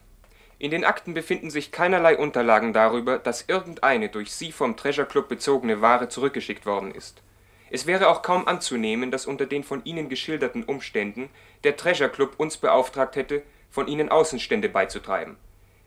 in 0.61 0.71
den 0.71 0.85
Akten 0.85 1.15
befinden 1.15 1.51
sich 1.51 1.73
keinerlei 1.73 2.19
Unterlagen 2.19 2.75
darüber, 2.75 3.19
dass 3.19 3.47
irgendeine 3.49 4.11
durch 4.11 4.31
Sie 4.31 4.53
vom 4.53 4.77
Treasure 4.77 5.07
Club 5.07 5.31
bezogene 5.31 5.81
Ware 5.81 6.11
zurückgeschickt 6.11 6.67
worden 6.67 6.95
ist. 6.95 7.23
Es 7.71 7.87
wäre 7.87 8.09
auch 8.09 8.23
kaum 8.23 8.49
anzunehmen, 8.49 9.13
dass 9.13 9.27
unter 9.27 9.47
den 9.47 9.63
von 9.63 9.85
Ihnen 9.85 10.09
geschilderten 10.09 10.65
Umständen 10.65 11.31
der 11.63 11.77
Treasure 11.77 12.11
Club 12.11 12.35
uns 12.37 12.57
beauftragt 12.57 13.15
hätte, 13.15 13.43
von 13.71 13.87
Ihnen 13.87 14.09
Außenstände 14.09 14.69
beizutreiben. 14.69 15.37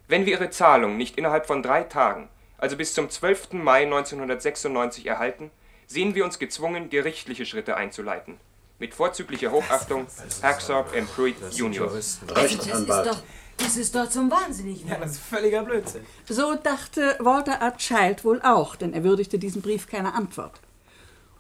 Wenn 0.08 0.26
wir 0.26 0.34
Ihre 0.34 0.50
Zahlung 0.50 0.96
nicht 0.96 1.18
innerhalb 1.18 1.46
von 1.46 1.62
drei 1.62 1.84
Tagen, 1.84 2.30
also 2.58 2.78
bis 2.78 2.94
zum 2.94 3.10
12. 3.10 3.54
Mai 3.54 3.84
1996 3.84 5.06
erhalten, 5.06 5.52
sehen 5.86 6.16
wir 6.16 6.24
uns 6.24 6.40
gezwungen, 6.40 6.90
gerichtliche 6.90 7.46
Schritte 7.46 7.76
einzuleiten. 7.76 8.38
Mit 8.80 8.94
vorzüglicher 8.94 9.52
Hochachtung, 9.52 10.08
Hacksaw 10.42 10.86
M. 10.96 11.06
Pruitt 11.08 11.36
Jr. 11.54 11.94
Rechtsanwalt. 11.94 12.90
Das 12.90 13.06
ist 13.06 13.06
doch, 13.06 13.24
das 13.58 13.78
ist 13.78 13.96
doch 13.96 14.10
zum 14.10 14.32
Wahnsinnigen. 14.32 14.88
Ja, 14.88 14.96
das 14.96 15.12
ist 15.12 15.22
völliger 15.22 15.64
Blödsinn. 15.64 16.06
So 16.28 16.56
dachte 16.56 17.18
Walter 17.20 17.62
A. 17.62 17.72
Child 17.72 18.24
wohl 18.24 18.42
auch, 18.42 18.76
denn 18.76 18.94
er 18.94 19.04
würdigte 19.04 19.38
diesen 19.38 19.62
Brief 19.62 19.88
keiner 19.88 20.16
Antwort. 20.16 20.60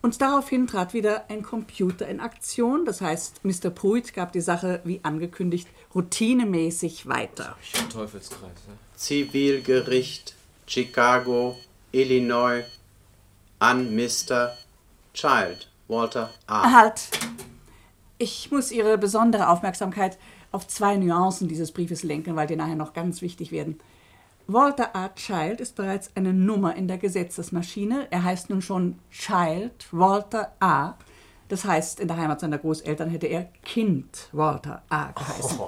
Und 0.05 0.21
daraufhin 0.21 0.67
trat 0.67 0.93
wieder 0.93 1.29
ein 1.29 1.43
Computer 1.43 2.05
in 2.09 2.19
Aktion, 2.19 2.83
das 2.83 2.99
heißt, 2.99 3.45
Mr. 3.45 3.69
Pruitt 3.69 4.13
gab 4.13 4.33
die 4.33 4.41
Sache, 4.41 4.81
wie 4.83 4.99
angekündigt, 5.01 5.65
routinemäßig 5.95 7.07
weiter. 7.07 7.55
Teufelskreis, 7.89 8.41
ne? 8.67 8.73
Zivilgericht 8.97 10.35
Chicago, 10.67 11.55
Illinois 11.93 12.65
an 13.59 13.95
Mr. 13.95 14.51
Child, 15.13 15.71
Walter 15.87 16.31
A. 16.47 16.69
Halt! 16.69 17.07
Ich 18.17 18.51
muss 18.51 18.73
Ihre 18.73 18.97
besondere 18.97 19.47
Aufmerksamkeit 19.47 20.17
auf 20.51 20.67
zwei 20.67 20.97
Nuancen 20.97 21.47
dieses 21.47 21.71
Briefes 21.71 22.03
lenken, 22.03 22.35
weil 22.35 22.47
die 22.47 22.57
nachher 22.57 22.75
noch 22.75 22.91
ganz 22.91 23.21
wichtig 23.21 23.53
werden. 23.53 23.79
Walter 24.47 24.93
A. 24.93 25.09
Child 25.09 25.61
ist 25.61 25.75
bereits 25.75 26.11
eine 26.15 26.33
Nummer 26.33 26.75
in 26.75 26.89
der 26.89 26.97
Gesetzesmaschine. 26.97 28.07
Er 28.11 28.23
heißt 28.23 28.49
nun 28.49 28.61
schon 28.61 28.99
Child 29.09 29.87
Walter 29.91 30.53
A. 30.59 30.95
Das 31.47 31.63
heißt, 31.63 32.01
in 32.01 32.09
der 32.09 32.17
Heimat 32.17 32.41
seiner 32.41 32.57
Großeltern 32.57 33.09
hätte 33.09 33.27
er 33.27 33.45
Kind 33.63 34.27
Walter 34.33 34.83
A. 34.89 35.11
geheißen. 35.11 35.59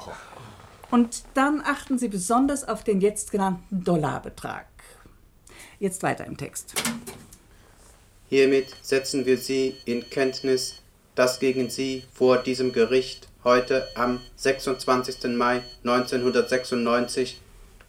Und 0.92 1.24
dann 1.36 1.62
achten 1.62 1.98
Sie 1.98 2.10
besonders 2.10 2.68
auf 2.68 2.84
den 2.84 3.00
jetzt 3.00 3.32
genannten 3.32 3.84
Dollarbetrag. 3.84 4.68
Jetzt 5.80 6.04
weiter 6.04 6.26
im 6.26 6.36
Text. 6.36 6.74
Hiermit 8.28 8.76
setzen 8.82 9.26
wir 9.26 9.38
Sie 9.38 9.78
in 9.86 10.10
Kenntnis, 10.10 10.82
dass 11.16 11.40
gegen 11.40 11.70
Sie 11.70 12.04
vor 12.14 12.40
diesem 12.40 12.74
Gericht 12.74 13.30
heute 13.46 13.88
am 13.96 14.20
26. 14.36 15.36
Mai 15.38 15.62
1996 15.86 17.40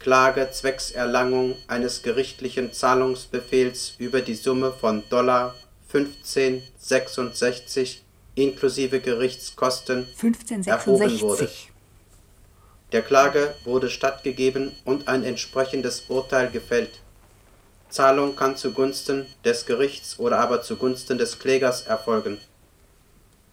Klage 0.06 0.48
zwecks 0.52 0.92
Erlangung 0.92 1.56
eines 1.66 2.04
gerichtlichen 2.04 2.72
Zahlungsbefehls 2.72 3.96
über 3.98 4.20
die 4.20 4.36
Summe 4.36 4.70
von 4.70 5.02
Dollar 5.10 5.56
1566 5.92 8.04
inklusive 8.36 9.00
Gerichtskosten 9.00 10.06
erhoben 10.64 11.20
wurde. 11.20 11.50
1566. 11.50 11.72
Der 12.92 13.02
Klage 13.02 13.56
wurde 13.64 13.90
stattgegeben 13.90 14.76
und 14.84 15.08
ein 15.08 15.24
entsprechendes 15.24 16.04
Urteil 16.06 16.52
gefällt. 16.52 17.00
Zahlung 17.88 18.36
kann 18.36 18.56
zugunsten 18.56 19.26
des 19.44 19.66
Gerichts 19.66 20.20
oder 20.20 20.38
aber 20.38 20.62
zugunsten 20.62 21.18
des 21.18 21.40
Klägers 21.40 21.82
erfolgen. 21.82 22.38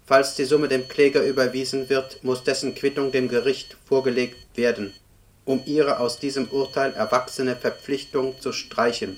Falls 0.06 0.36
die 0.36 0.46
Summe 0.46 0.68
dem 0.68 0.88
Kläger 0.88 1.24
überwiesen 1.24 1.90
wird, 1.90 2.24
muss 2.24 2.44
dessen 2.44 2.76
Quittung 2.76 3.12
dem 3.12 3.28
Gericht 3.28 3.76
vorgelegt 3.88 4.56
werden, 4.56 4.94
um 5.46 5.62
ihre 5.66 6.00
aus 6.00 6.20
diesem 6.20 6.48
Urteil 6.48 6.94
erwachsene 6.94 7.56
Verpflichtung 7.56 8.40
zu 8.40 8.52
streichen. 8.52 9.18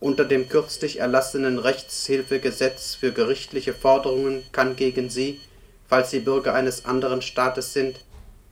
Unter 0.00 0.24
dem 0.24 0.48
kürzlich 0.48 0.98
erlassenen 0.98 1.58
Rechtshilfegesetz 1.58 2.96
für 2.96 3.12
gerichtliche 3.12 3.72
Forderungen 3.72 4.42
kann 4.50 4.74
gegen 4.74 5.10
sie, 5.10 5.40
falls 5.86 6.10
sie 6.10 6.20
Bürger 6.20 6.54
eines 6.54 6.84
anderen 6.84 7.22
Staates 7.22 7.72
sind, 7.72 8.00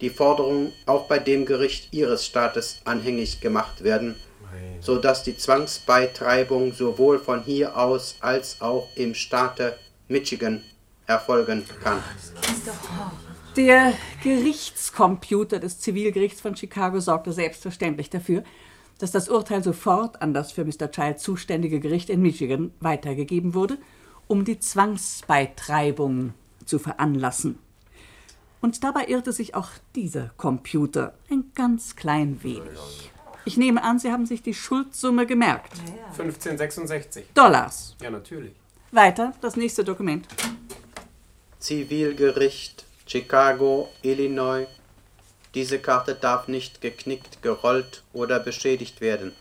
die 0.00 0.10
Forderung 0.10 0.72
auch 0.86 1.06
bei 1.06 1.18
dem 1.18 1.46
Gericht 1.46 1.92
ihres 1.92 2.24
Staates 2.24 2.80
anhängig 2.84 3.40
gemacht 3.40 3.82
werden, 3.82 4.16
so 4.80 4.96
dass 4.96 5.22
die 5.22 5.36
Zwangsbeitreibung 5.36 6.72
sowohl 6.72 7.18
von 7.18 7.42
hier 7.42 7.76
aus 7.76 8.16
als 8.20 8.60
auch 8.60 8.88
im 8.94 9.14
Staate 9.14 9.76
Michigan 10.08 10.62
erfolgen 11.06 11.64
kann. 11.82 12.02
Der 13.56 13.94
Gerichtscomputer 14.22 15.58
des 15.58 15.80
Zivilgerichts 15.80 16.40
von 16.40 16.54
Chicago 16.54 17.00
sorgte 17.00 17.32
selbstverständlich 17.32 18.08
dafür, 18.08 18.44
dass 18.98 19.10
das 19.10 19.28
Urteil 19.28 19.64
sofort 19.64 20.22
an 20.22 20.32
das 20.32 20.52
für 20.52 20.64
Mr. 20.64 20.90
Child 20.90 21.18
zuständige 21.18 21.80
Gericht 21.80 22.10
in 22.10 22.22
Michigan 22.22 22.72
weitergegeben 22.78 23.54
wurde, 23.54 23.78
um 24.28 24.44
die 24.44 24.60
Zwangsbeitreibung 24.60 26.32
zu 26.64 26.78
veranlassen. 26.78 27.58
Und 28.60 28.84
dabei 28.84 29.06
irrte 29.06 29.32
sich 29.32 29.56
auch 29.56 29.70
dieser 29.96 30.30
Computer 30.36 31.14
ein 31.28 31.50
ganz 31.54 31.96
klein 31.96 32.42
wenig. 32.44 33.10
Ich 33.46 33.56
nehme 33.56 33.82
an, 33.82 33.98
Sie 33.98 34.12
haben 34.12 34.26
sich 34.26 34.42
die 34.42 34.54
Schuldsumme 34.54 35.26
gemerkt. 35.26 35.72
1566. 36.10 37.24
Dollars. 37.34 37.96
Ja, 38.00 38.10
natürlich. 38.10 38.52
Weiter, 38.92 39.32
das 39.40 39.56
nächste 39.56 39.82
Dokument. 39.82 40.28
Zivilgericht 41.58 42.84
Chicago, 43.10 43.90
Illinois. 44.02 44.66
Diese 45.54 45.78
Karte 45.80 46.14
darf 46.14 46.46
nicht 46.46 46.80
geknickt, 46.80 47.42
gerollt 47.42 48.04
oder 48.12 48.38
beschädigt 48.38 49.00
werden. 49.00 49.34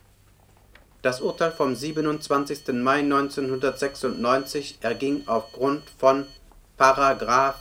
Das 1.04 1.22
Urteil 1.22 1.52
vom 1.52 1.76
27. 1.76 2.70
Mai 2.70 3.02
1996 3.02 4.80
erging 4.82 5.28
aufgrund 5.28 5.84
von 6.00 6.26
Paragraph 6.78 7.60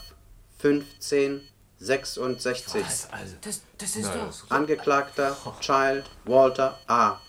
1566. 0.63 3.11
Das, 3.41 3.61
das 3.77 3.95
ist 3.95 4.09
doch. 4.09 4.49
Angeklagter 4.49 5.37
Child 5.59 6.09
Walter 6.25 6.79
A. 6.87 7.21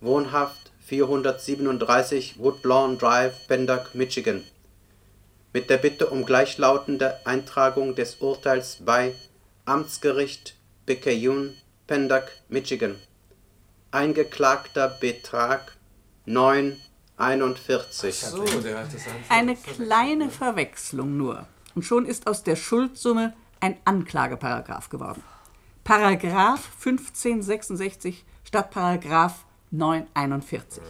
Wohnhaft 0.00 0.72
437 0.86 2.38
Woodlawn 2.38 2.96
Drive, 2.96 3.46
Pendock, 3.46 3.94
Michigan. 3.94 4.42
Mit 5.56 5.70
der 5.70 5.78
Bitte 5.78 6.10
um 6.10 6.26
gleichlautende 6.26 7.26
Eintragung 7.26 7.94
des 7.94 8.16
Urteils 8.16 8.76
bei 8.84 9.14
Amtsgericht 9.64 10.54
Picayune, 10.84 11.54
Pendock, 11.86 12.24
Michigan. 12.50 12.96
Eingeklagter 13.90 14.98
Betrag 15.00 15.78
9,41. 16.26 18.12
So. 18.12 18.44
Eine 19.30 19.56
kleine 19.56 20.28
Verwechslung 20.28 21.16
nur. 21.16 21.46
Und 21.74 21.84
schon 21.84 22.04
ist 22.04 22.26
aus 22.26 22.42
der 22.42 22.56
Schuldsumme 22.56 23.32
ein 23.58 23.78
Anklageparagraf 23.86 24.90
geworden. 24.90 25.22
Paragraph 25.84 26.68
1566 26.84 28.26
statt 28.44 28.70
Paragraph 28.70 29.46
941. 29.70 30.82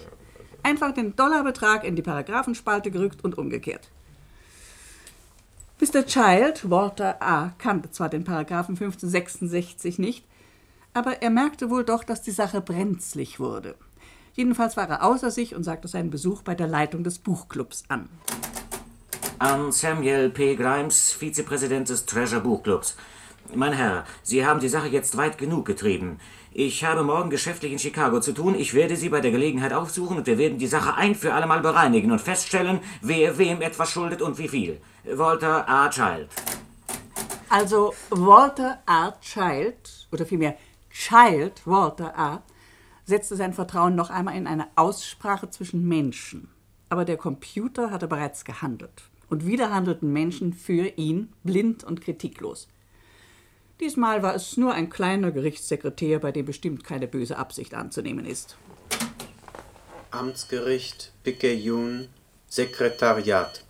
Einfach 0.64 0.92
den 0.92 1.14
Dollarbetrag 1.14 1.84
in 1.84 1.94
die 1.94 2.02
Paragraphenspalte 2.02 2.90
gerückt 2.90 3.22
und 3.22 3.38
umgekehrt. 3.38 3.92
Mr. 5.78 6.06
Child, 6.06 6.70
Walter 6.70 7.20
A., 7.20 7.52
kannte 7.58 7.90
zwar 7.90 8.08
den 8.08 8.24
Paragraphen 8.24 8.76
1566 8.76 9.98
nicht, 9.98 10.24
aber 10.94 11.20
er 11.20 11.28
merkte 11.28 11.68
wohl 11.68 11.84
doch, 11.84 12.02
dass 12.02 12.22
die 12.22 12.30
Sache 12.30 12.62
brenzlig 12.62 13.38
wurde. 13.38 13.74
Jedenfalls 14.32 14.78
war 14.78 14.88
er 14.88 15.04
außer 15.04 15.30
sich 15.30 15.54
und 15.54 15.64
sagte 15.64 15.86
seinen 15.86 16.08
Besuch 16.08 16.40
bei 16.40 16.54
der 16.54 16.66
Leitung 16.66 17.04
des 17.04 17.18
Buchclubs 17.18 17.84
an. 17.88 18.08
An 19.38 19.70
Samuel 19.70 20.30
P. 20.30 20.56
Grimes, 20.56 21.12
Vizepräsident 21.12 21.90
des 21.90 22.06
Treasure 22.06 22.40
Buchclubs. 22.40 22.96
Mein 23.54 23.74
Herr, 23.74 24.06
Sie 24.22 24.46
haben 24.46 24.60
die 24.60 24.70
Sache 24.70 24.88
jetzt 24.88 25.18
weit 25.18 25.36
genug 25.36 25.66
getrieben. 25.66 26.18
Ich 26.52 26.84
habe 26.84 27.02
morgen 27.02 27.28
geschäftlich 27.28 27.70
in 27.70 27.78
Chicago 27.78 28.18
zu 28.20 28.32
tun. 28.32 28.54
Ich 28.54 28.72
werde 28.72 28.96
Sie 28.96 29.10
bei 29.10 29.20
der 29.20 29.30
Gelegenheit 29.30 29.74
aufsuchen 29.74 30.16
und 30.16 30.26
wir 30.26 30.38
werden 30.38 30.56
die 30.56 30.66
Sache 30.66 30.94
ein 30.94 31.14
für 31.14 31.34
allemal 31.34 31.60
bereinigen 31.60 32.12
und 32.12 32.20
feststellen, 32.22 32.80
wer 33.02 33.36
wem 33.36 33.60
etwas 33.60 33.90
schuldet 33.90 34.22
und 34.22 34.38
wie 34.38 34.48
viel. 34.48 34.80
Walter 35.14 35.68
A. 35.68 35.88
Child. 35.88 36.28
Also 37.48 37.94
Walter 38.10 38.82
A. 38.86 39.12
Child, 39.20 40.08
oder 40.10 40.26
vielmehr 40.26 40.56
Child 40.90 41.64
Walter 41.64 42.18
A., 42.18 42.42
setzte 43.04 43.36
sein 43.36 43.54
Vertrauen 43.54 43.94
noch 43.94 44.10
einmal 44.10 44.36
in 44.36 44.48
eine 44.48 44.66
Aussprache 44.74 45.48
zwischen 45.48 45.86
Menschen. 45.86 46.48
Aber 46.88 47.04
der 47.04 47.16
Computer 47.16 47.92
hatte 47.92 48.08
bereits 48.08 48.44
gehandelt. 48.44 49.04
Und 49.28 49.46
wieder 49.46 49.72
handelten 49.72 50.12
Menschen 50.12 50.52
für 50.52 50.88
ihn, 50.96 51.32
blind 51.44 51.84
und 51.84 52.00
kritiklos. 52.00 52.66
Diesmal 53.78 54.24
war 54.24 54.34
es 54.34 54.56
nur 54.56 54.72
ein 54.72 54.90
kleiner 54.90 55.30
Gerichtssekretär, 55.30 56.18
bei 56.18 56.32
dem 56.32 56.46
bestimmt 56.46 56.82
keine 56.82 57.06
böse 57.06 57.36
Absicht 57.36 57.74
anzunehmen 57.74 58.24
ist. 58.24 58.56
Amtsgericht 60.10 61.12
Picayune, 61.22 62.08
Sekretariat. 62.48 63.65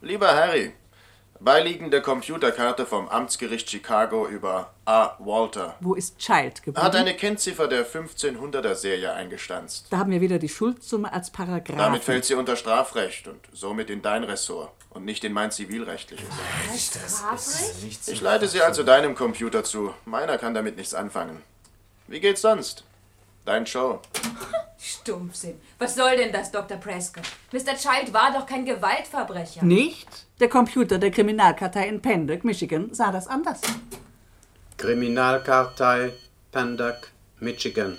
Lieber 0.00 0.28
Harry, 0.28 0.72
beiliegende 1.40 2.00
Computerkarte 2.00 2.86
vom 2.86 3.08
Amtsgericht 3.08 3.68
Chicago 3.68 4.28
über 4.28 4.72
A. 4.84 5.16
Walter. 5.18 5.74
Wo 5.80 5.94
ist 5.94 6.18
Child 6.18 6.62
geblieben? 6.62 6.86
Hat 6.86 6.94
eine 6.94 7.14
Kennziffer 7.14 7.66
der 7.66 7.84
1500er 7.84 8.76
Serie 8.76 9.12
eingestanzt. 9.12 9.86
Da 9.90 9.98
haben 9.98 10.12
wir 10.12 10.20
wieder 10.20 10.38
die 10.38 10.48
Schuldsumme 10.48 11.12
als 11.12 11.30
Paragraph. 11.30 11.76
Damit 11.76 12.04
fällt 12.04 12.24
sie 12.24 12.34
unter 12.34 12.54
Strafrecht 12.54 13.26
und 13.26 13.40
somit 13.52 13.90
in 13.90 14.00
dein 14.00 14.22
Ressort 14.22 14.70
und 14.90 15.04
nicht 15.04 15.24
in 15.24 15.32
mein 15.32 15.50
zivilrechtliches. 15.50 16.28
Strafrecht? 16.76 18.08
Ich 18.08 18.20
leite 18.20 18.46
sie 18.46 18.62
also 18.62 18.84
deinem 18.84 19.16
Computer 19.16 19.64
zu. 19.64 19.92
Meiner 20.04 20.38
kann 20.38 20.54
damit 20.54 20.76
nichts 20.76 20.94
anfangen. 20.94 21.42
Wie 22.06 22.20
geht's 22.20 22.42
sonst? 22.42 22.84
Dein 23.44 23.66
Show. 23.66 24.00
Stumpfsinn. 24.80 25.60
Was 25.78 25.94
soll 25.94 26.16
denn 26.16 26.32
das, 26.32 26.50
Dr. 26.52 26.76
Prescott? 26.76 27.24
Mr. 27.52 27.76
Child 27.76 28.12
war 28.12 28.32
doch 28.32 28.46
kein 28.46 28.64
Gewaltverbrecher. 28.64 29.64
Nicht? 29.64 30.08
Der 30.40 30.48
Computer 30.48 30.98
der 30.98 31.10
Kriminalkartei 31.10 31.88
in 31.88 32.00
Pendock, 32.00 32.44
Michigan, 32.44 32.94
sah 32.94 33.10
das 33.10 33.26
anders. 33.26 33.60
Kriminalkartei 34.76 36.12
Pendock, 36.52 37.08
Michigan. 37.40 37.98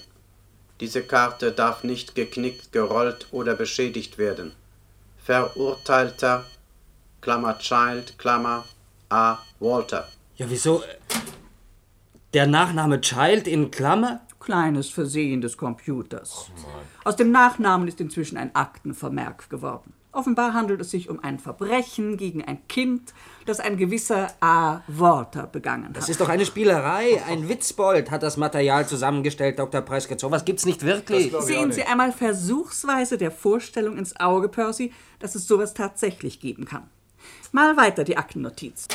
Diese 0.79 1.03
Karte 1.03 1.51
darf 1.51 1.83
nicht 1.83 2.15
geknickt, 2.15 2.71
gerollt 2.71 3.27
oder 3.31 3.55
beschädigt 3.55 4.17
werden. 4.17 4.53
Verurteilter, 5.17 6.45
Klammer 7.19 7.59
Child, 7.59 8.17
Klammer 8.17 8.63
A. 9.09 9.39
Walter. 9.59 10.07
Ja, 10.37 10.49
wieso? 10.49 10.81
Der 12.33 12.47
Nachname 12.47 13.01
Child 13.01 13.47
in 13.47 13.71
Klammer? 13.71 14.21
Kleines 14.39 14.89
Versehen 14.89 15.41
des 15.41 15.57
Computers. 15.57 16.49
Aus 17.03 17.15
dem 17.15 17.31
Nachnamen 17.31 17.87
ist 17.87 17.99
inzwischen 17.99 18.37
ein 18.37 18.55
Aktenvermerk 18.55 19.49
geworden. 19.49 19.93
Offenbar 20.11 20.53
handelt 20.53 20.81
es 20.81 20.89
sich 20.89 21.07
um 21.07 21.19
ein 21.23 21.37
Verbrechen 21.37 22.17
gegen 22.17 22.43
ein 22.43 22.67
Kind, 22.67 23.13
das 23.45 23.59
ein 23.59 23.77
gewisser 23.77 24.29
A. 24.39 24.81
Walter 24.87 25.45
begangen 25.45 25.89
hat. 25.89 25.97
Das 25.97 26.09
ist 26.09 26.19
doch 26.19 26.29
eine 26.29 26.47
Spielerei. 26.47 27.21
Ein 27.27 27.47
Witzbold 27.47 28.09
hat 28.09 28.23
das 28.23 28.35
Material 28.35 28.87
zusammengestellt, 28.87 29.59
Dr. 29.59 29.81
Prescott. 29.81 30.19
So 30.19 30.31
was 30.31 30.45
gibt's 30.45 30.65
nicht 30.65 30.83
wirklich. 30.83 31.31
Sehen 31.41 31.71
Sie 31.71 31.83
einmal 31.83 32.11
versuchsweise 32.11 33.19
der 33.19 33.29
Vorstellung 33.29 33.97
ins 33.97 34.19
Auge, 34.19 34.49
Percy, 34.49 34.91
dass 35.19 35.35
es 35.35 35.47
sowas 35.47 35.75
tatsächlich 35.75 36.39
geben 36.39 36.65
kann. 36.65 36.89
Mal 37.51 37.77
weiter 37.77 38.03
die 38.03 38.17
Aktennotiz. 38.17 38.87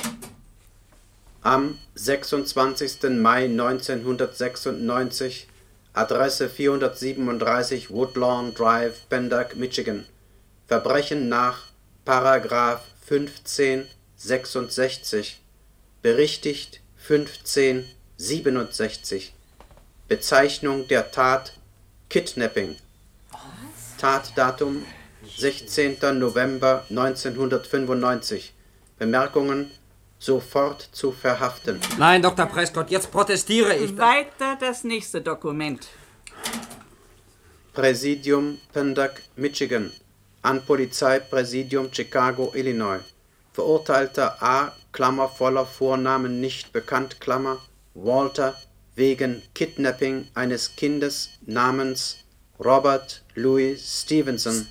Am 1.45 1.79
26. 1.95 3.21
Mai 3.21 3.45
1996, 3.45 5.47
Adresse 5.93 6.49
437 6.49 7.91
Woodlawn 7.91 8.55
Drive, 8.55 9.07
Pendock, 9.11 9.55
Michigan. 9.55 10.07
Verbrechen 10.67 11.29
nach 11.29 11.67
Paragraph 12.07 12.81
1566, 13.11 15.43
berichtigt 16.01 16.81
1567. 17.07 19.35
Bezeichnung 20.09 20.89
der 20.89 21.11
Tat 21.11 21.59
Kidnapping. 22.09 22.77
Tatdatum 23.99 24.87
16. 25.37 25.99
November 26.19 26.87
1995. 26.89 28.55
Bemerkungen 28.99 29.71
sofort 30.25 30.89
zu 30.93 31.13
verhaften. 31.13 31.81
Nein, 31.99 32.23
Dr. 32.23 32.47
Prescott, 32.47 32.91
jetzt 32.91 33.11
protestiere 33.11 33.75
ich. 33.77 33.97
Weiter 33.97 34.57
das 34.59 34.85
nächste 34.85 35.21
Dokument. 35.21 35.87
Präsidium 37.73 38.59
Pendock, 38.73 39.15
Michigan. 39.37 39.93
An 40.43 40.65
Polizeipräsidium 40.65 41.93
Chicago, 41.93 42.53
Illinois. 42.55 43.01
Verurteilter 43.53 44.43
A. 44.43 44.73
Klammer 44.93 45.29
voller 45.29 45.67
Vornamen 45.67 46.41
nicht 46.41 46.73
bekannt, 46.73 47.21
Klammer, 47.21 47.59
Walter, 47.95 48.55
wegen 48.95 49.43
Kidnapping 49.55 50.29
eines 50.35 50.77
Kindes 50.77 51.31
namens 51.47 52.19
Robert 52.65 53.25
Louis 53.35 54.03
Stevenson 54.03 54.69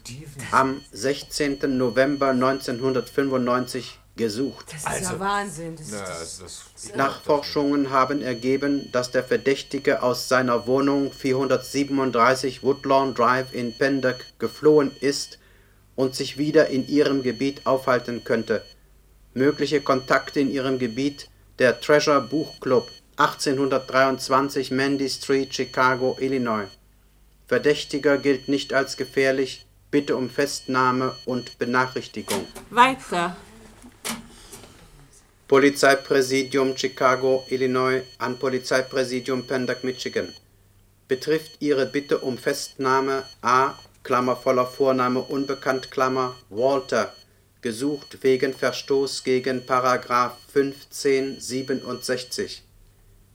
am 0.52 0.82
16. 0.94 1.78
November 1.78 2.30
1995 2.30 4.00
gesucht. 4.16 4.68
Das 4.72 5.00
ist 5.00 5.12
ja 5.12 5.20
Wahnsinn. 5.20 5.76
Das 5.76 5.88
Na, 5.92 6.04
also 6.04 6.44
das 6.44 6.96
Nachforschungen 6.96 7.90
haben 7.90 8.22
ergeben, 8.22 8.92
dass 8.92 9.12
der 9.12 9.24
Verdächtige 9.24 10.04
aus 10.04 10.30
seiner 10.30 10.68
Wohnung 10.68 11.12
437 11.12 12.64
Woodlawn 12.64 13.16
Drive 13.16 13.54
in 13.54 13.76
Pendock 13.78 14.18
geflohen 14.40 14.92
ist 15.02 15.40
und 15.96 16.16
sich 16.16 16.38
wieder 16.38 16.68
in 16.68 16.88
ihrem 16.88 17.24
Gebiet 17.24 17.66
aufhalten 17.66 18.24
könnte. 18.24 18.64
Mögliche 19.34 19.82
Kontakte 19.82 20.40
in 20.40 20.52
ihrem 20.52 20.78
Gebiet 20.78 21.30
der 21.60 21.80
Treasure 21.80 22.22
Buchclub 22.22 22.88
1823 23.18 24.72
Mandy 24.72 25.10
Street, 25.10 25.54
Chicago, 25.54 26.18
Illinois. 26.20 26.68
Verdächtiger 27.48 28.18
gilt 28.18 28.48
nicht 28.48 28.74
als 28.74 28.98
gefährlich. 28.98 29.66
Bitte 29.92 30.16
um 30.16 30.30
Festnahme 30.32 31.16
und 31.26 31.60
Benachrichtigung. 31.60 32.48
Weiter. 32.72 33.36
Polizeipräsidium 35.54 36.74
Chicago, 36.76 37.46
Illinois 37.48 38.02
an 38.18 38.40
Polizeipräsidium 38.40 39.46
Pendock, 39.46 39.84
Michigan. 39.84 40.34
Betrifft 41.08 41.58
Ihre 41.60 41.86
Bitte 41.86 42.18
um 42.18 42.40
Festnahme 42.40 43.24
A, 43.44 43.76
Klammer 44.02 44.36
voller 44.36 44.66
Vorname 44.66 45.20
unbekannt, 45.20 45.92
Klammer 45.92 46.36
Walter, 46.50 47.14
gesucht 47.62 48.24
wegen 48.24 48.52
Verstoß 48.52 49.24
gegen 49.24 49.64
Paragraph 49.64 50.40
1567. 50.56 52.64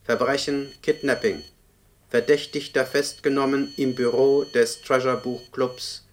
Verbrechen 0.02 0.72
Kidnapping. 0.82 1.44
Verdächtigter 2.08 2.84
festgenommen 2.84 3.72
im 3.76 3.94
Büro 3.94 4.42
des 4.42 4.82
Treasure 4.82 5.18
Buchclubs, 5.18 6.04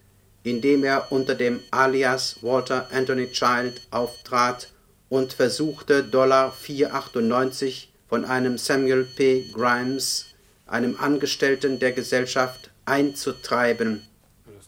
indem 0.44 0.84
er 0.84 1.10
unter 1.10 1.34
dem 1.34 1.64
Alias 1.72 2.36
Walter 2.42 2.88
Anthony 2.92 3.28
Child 3.32 3.80
auftrat 3.90 4.68
und 5.08 5.32
versuchte 5.32 6.02
Dollar 6.02 6.52
498 6.52 7.92
von 8.08 8.24
einem 8.24 8.58
Samuel 8.58 9.04
P. 9.04 9.50
Grimes, 9.52 10.26
einem 10.66 10.96
Angestellten 10.98 11.78
der 11.78 11.92
Gesellschaft, 11.92 12.70
einzutreiben, 12.84 14.06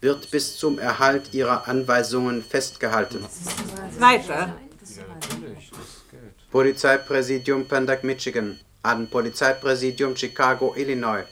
wird 0.01 0.31
bis 0.31 0.57
zum 0.57 0.79
Erhalt 0.79 1.35
ihrer 1.35 1.67
Anweisungen 1.69 2.43
festgehalten. 2.43 3.25
Weiter. 3.99 4.55
Polizeipräsidium 6.51 7.67
Pendock, 7.67 8.05
Michigan 8.05 8.59
an 8.83 9.09
Polizeipräsidium 9.11 10.17
Chicago, 10.17 10.75
Illinois 10.75 11.25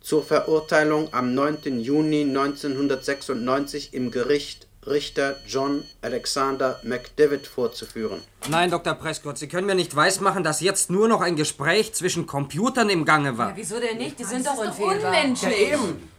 zur 0.00 0.22
Verurteilung 0.22 1.12
am 1.12 1.34
9. 1.34 1.80
Juni 1.80 2.20
1996 2.22 3.92
im 3.92 4.12
Gericht 4.12 4.63
Richter 4.86 5.36
John 5.46 5.84
Alexander 6.02 6.78
McDavid 6.82 7.46
vorzuführen. 7.46 8.20
Nein, 8.48 8.70
Dr. 8.70 8.94
Prescott, 8.94 9.38
Sie 9.38 9.48
können 9.48 9.66
mir 9.66 9.74
nicht 9.74 9.94
weismachen, 9.96 10.44
dass 10.44 10.60
jetzt 10.60 10.90
nur 10.90 11.08
noch 11.08 11.20
ein 11.20 11.36
Gespräch 11.36 11.94
zwischen 11.94 12.26
Computern 12.26 12.90
im 12.90 13.04
Gange 13.04 13.38
war. 13.38 13.50
Ja, 13.50 13.56
wieso 13.56 13.80
denn 13.80 13.96
nicht? 13.98 14.18
Die 14.18 14.24
sind 14.24 14.44
Das 14.44 14.56
doch 14.56 14.64
ist 14.64 14.78
doch 14.78 14.84
unfehlbar. 14.86 15.10
unmenschlich. 15.12 15.68
Ja, 15.70 15.74
eben. 15.78 16.10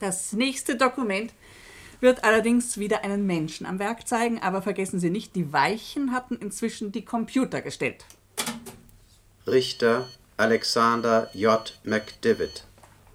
Das 0.00 0.32
nächste 0.32 0.76
Dokument 0.76 1.32
wird 2.00 2.24
allerdings 2.24 2.78
wieder 2.78 3.04
einen 3.04 3.26
Menschen 3.26 3.66
am 3.66 3.78
Werk 3.78 4.06
zeigen, 4.08 4.40
aber 4.42 4.62
vergessen 4.62 5.00
Sie 5.00 5.10
nicht, 5.10 5.36
die 5.36 5.52
Weichen 5.52 6.12
hatten 6.12 6.36
inzwischen 6.36 6.92
die 6.92 7.04
Computer 7.04 7.60
gestellt. 7.62 8.04
Richter 9.46 10.08
Alexander 10.36 11.30
J. 11.34 11.78
McDavid. 11.84 12.64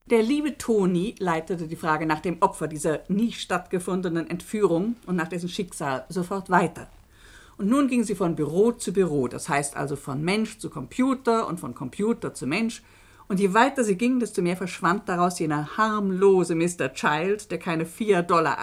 Der 0.06 0.22
liebe 0.22 0.58
Toni 0.58 1.14
leitete 1.18 1.66
die 1.68 1.76
Frage 1.76 2.04
nach 2.06 2.20
dem 2.20 2.42
Opfer 2.42 2.66
dieser 2.66 3.00
nie 3.08 3.32
stattgefundenen 3.32 4.28
Entführung 4.28 4.96
und 5.06 5.16
nach 5.16 5.28
dessen 5.28 5.48
Schicksal 5.48 6.04
sofort 6.08 6.50
weiter. 6.50 6.90
Und 7.58 7.68
nun 7.68 7.88
ging 7.88 8.04
sie 8.04 8.14
von 8.14 8.36
Büro 8.36 8.70
zu 8.70 8.92
Büro, 8.92 9.26
das 9.26 9.48
heißt 9.48 9.76
also 9.76 9.96
von 9.96 10.22
Mensch 10.22 10.58
zu 10.58 10.70
Computer 10.70 11.48
und 11.48 11.58
von 11.58 11.74
Computer 11.74 12.32
zu 12.32 12.46
Mensch. 12.46 12.84
Und 13.26 13.40
je 13.40 13.52
weiter 13.52 13.82
sie 13.82 13.96
ging, 13.96 14.20
desto 14.20 14.42
mehr 14.42 14.56
verschwand 14.56 15.08
daraus 15.08 15.40
jener 15.40 15.76
harmlose 15.76 16.54
Mr. 16.54 16.94
Child, 16.94 17.50
der 17.50 17.58
keine 17.58 17.84
4,98 17.84 18.22
Dollar 18.22 18.56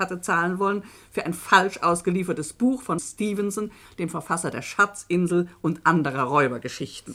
hatte 0.00 0.20
zahlen 0.20 0.58
wollen 0.58 0.82
für 1.10 1.24
ein 1.24 1.32
falsch 1.32 1.78
ausgeliefertes 1.78 2.52
Buch 2.52 2.82
von 2.82 2.98
Stevenson, 2.98 3.70
dem 3.98 4.08
Verfasser 4.08 4.50
der 4.50 4.62
Schatzinsel 4.62 5.46
und 5.62 5.86
anderer 5.86 6.24
Räubergeschichten. 6.24 7.14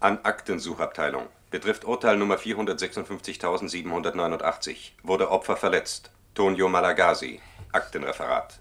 An 0.00 0.20
Aktensuchabteilung. 0.22 1.24
Betrifft 1.50 1.84
Urteil 1.84 2.16
Nummer 2.16 2.36
460.789. 2.36 4.92
Wurde 5.02 5.32
Opfer 5.32 5.56
verletzt. 5.56 6.12
Tonio 6.34 6.68
Malagasi. 6.68 7.40
Aktenreferat. 7.72 8.60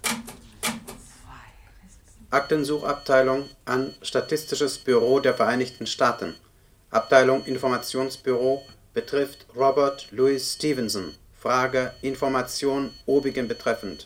Aktensuchabteilung 2.30 3.50
an 3.64 3.96
Statistisches 4.02 4.80
Büro 4.80 5.22
der 5.22 5.34
Vereinigten 5.34 5.88
Staaten. 5.88 6.36
Abteilung 6.92 7.46
Informationsbüro 7.46 8.64
betrifft 8.94 9.46
Robert 9.56 10.12
Louis 10.12 10.56
Stevenson. 10.56 11.16
Frage 11.40 11.94
Information 12.02 12.92
obigen 13.06 13.48
betreffend. 13.48 14.04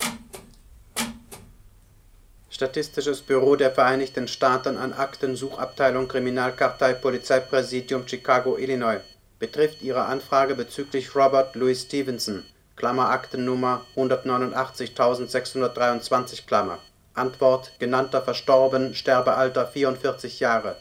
Statistisches 2.52 3.24
Büro 3.24 3.56
der 3.56 3.72
Vereinigten 3.72 4.28
Staaten 4.28 4.78
an 4.78 4.94
Aktensuchabteilung 4.94 6.08
Kriminalkartei 6.08 6.94
Polizeipräsidium 6.94 8.08
Chicago, 8.08 8.56
Illinois. 8.56 9.02
Betrifft 9.40 9.82
Ihre 9.82 10.06
Anfrage 10.06 10.54
bezüglich 10.54 11.16
Robert 11.16 11.56
Louis 11.56 11.82
Stevenson. 11.82 12.44
Klammer 12.76 13.10
Aktennummer 13.10 13.84
189.623 13.96 16.46
Klammer. 16.46 16.78
Antwort 17.14 17.74
genannter 17.80 18.22
verstorben, 18.22 18.94
Sterbealter 18.94 19.68
44 19.68 20.40
Jahre. 20.40 20.78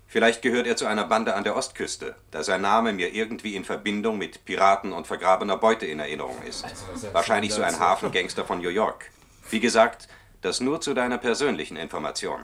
Vielleicht 0.10 0.42
gehört 0.42 0.68
er 0.68 0.78
zu 0.78 0.86
einer 0.86 1.04
Bande 1.04 1.36
an 1.36 1.44
der 1.44 1.56
Ostküste, 1.58 2.16
da 2.32 2.42
sein 2.42 2.62
Name 2.62 2.94
mir 2.94 3.14
irgendwie 3.14 3.56
in 3.56 3.66
Verbindung 3.66 4.18
mit 4.18 4.46
Piraten 4.46 4.94
und 4.94 5.06
vergrabener 5.06 5.58
Beute 5.58 5.86
in 5.86 6.00
Erinnerung 6.00 6.42
ist. 6.44 6.66
Wahrscheinlich 7.12 7.54
so 7.54 7.62
ein 7.62 7.78
Hafengangster 7.78 8.46
von 8.46 8.60
New 8.60 8.70
York. 8.70 9.12
Wie 9.50 9.60
gesagt, 9.60 10.08
das 10.42 10.62
nur 10.62 10.80
zu 10.80 10.94
deiner 10.94 11.18
persönlichen 11.18 11.76
Information. 11.76 12.40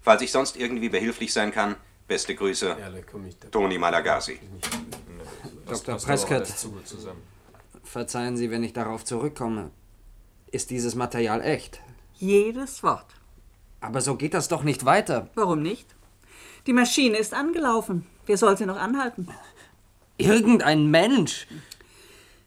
Falls 0.00 0.22
ich 0.22 0.32
sonst 0.32 0.56
irgendwie 0.56 0.88
behilflich 0.88 1.32
sein 1.34 1.52
kann, 1.52 1.76
beste 2.06 2.34
Grüße, 2.34 2.74
Toni 3.50 3.76
Malagasi. 3.76 4.40
Dr. 5.66 5.98
Prescott, 5.98 6.50
verzeihen 7.84 8.38
Sie, 8.38 8.50
wenn 8.50 8.64
ich 8.64 8.72
darauf 8.72 9.04
zurückkomme. 9.04 9.70
Ist 10.50 10.70
dieses 10.70 10.94
Material 10.94 11.42
echt? 11.42 11.80
Jedes 12.14 12.82
Wort. 12.82 13.14
Aber 13.80 14.00
so 14.00 14.16
geht 14.16 14.32
das 14.32 14.48
doch 14.48 14.62
nicht 14.62 14.86
weiter. 14.86 15.28
Warum 15.34 15.60
nicht? 15.60 15.94
Die 16.68 16.74
Maschine 16.74 17.16
ist 17.16 17.32
angelaufen. 17.32 18.04
Wer 18.26 18.36
soll 18.36 18.58
sie 18.58 18.66
noch 18.66 18.76
anhalten? 18.76 19.26
Irgendein 20.18 20.90
Mensch. 20.90 21.46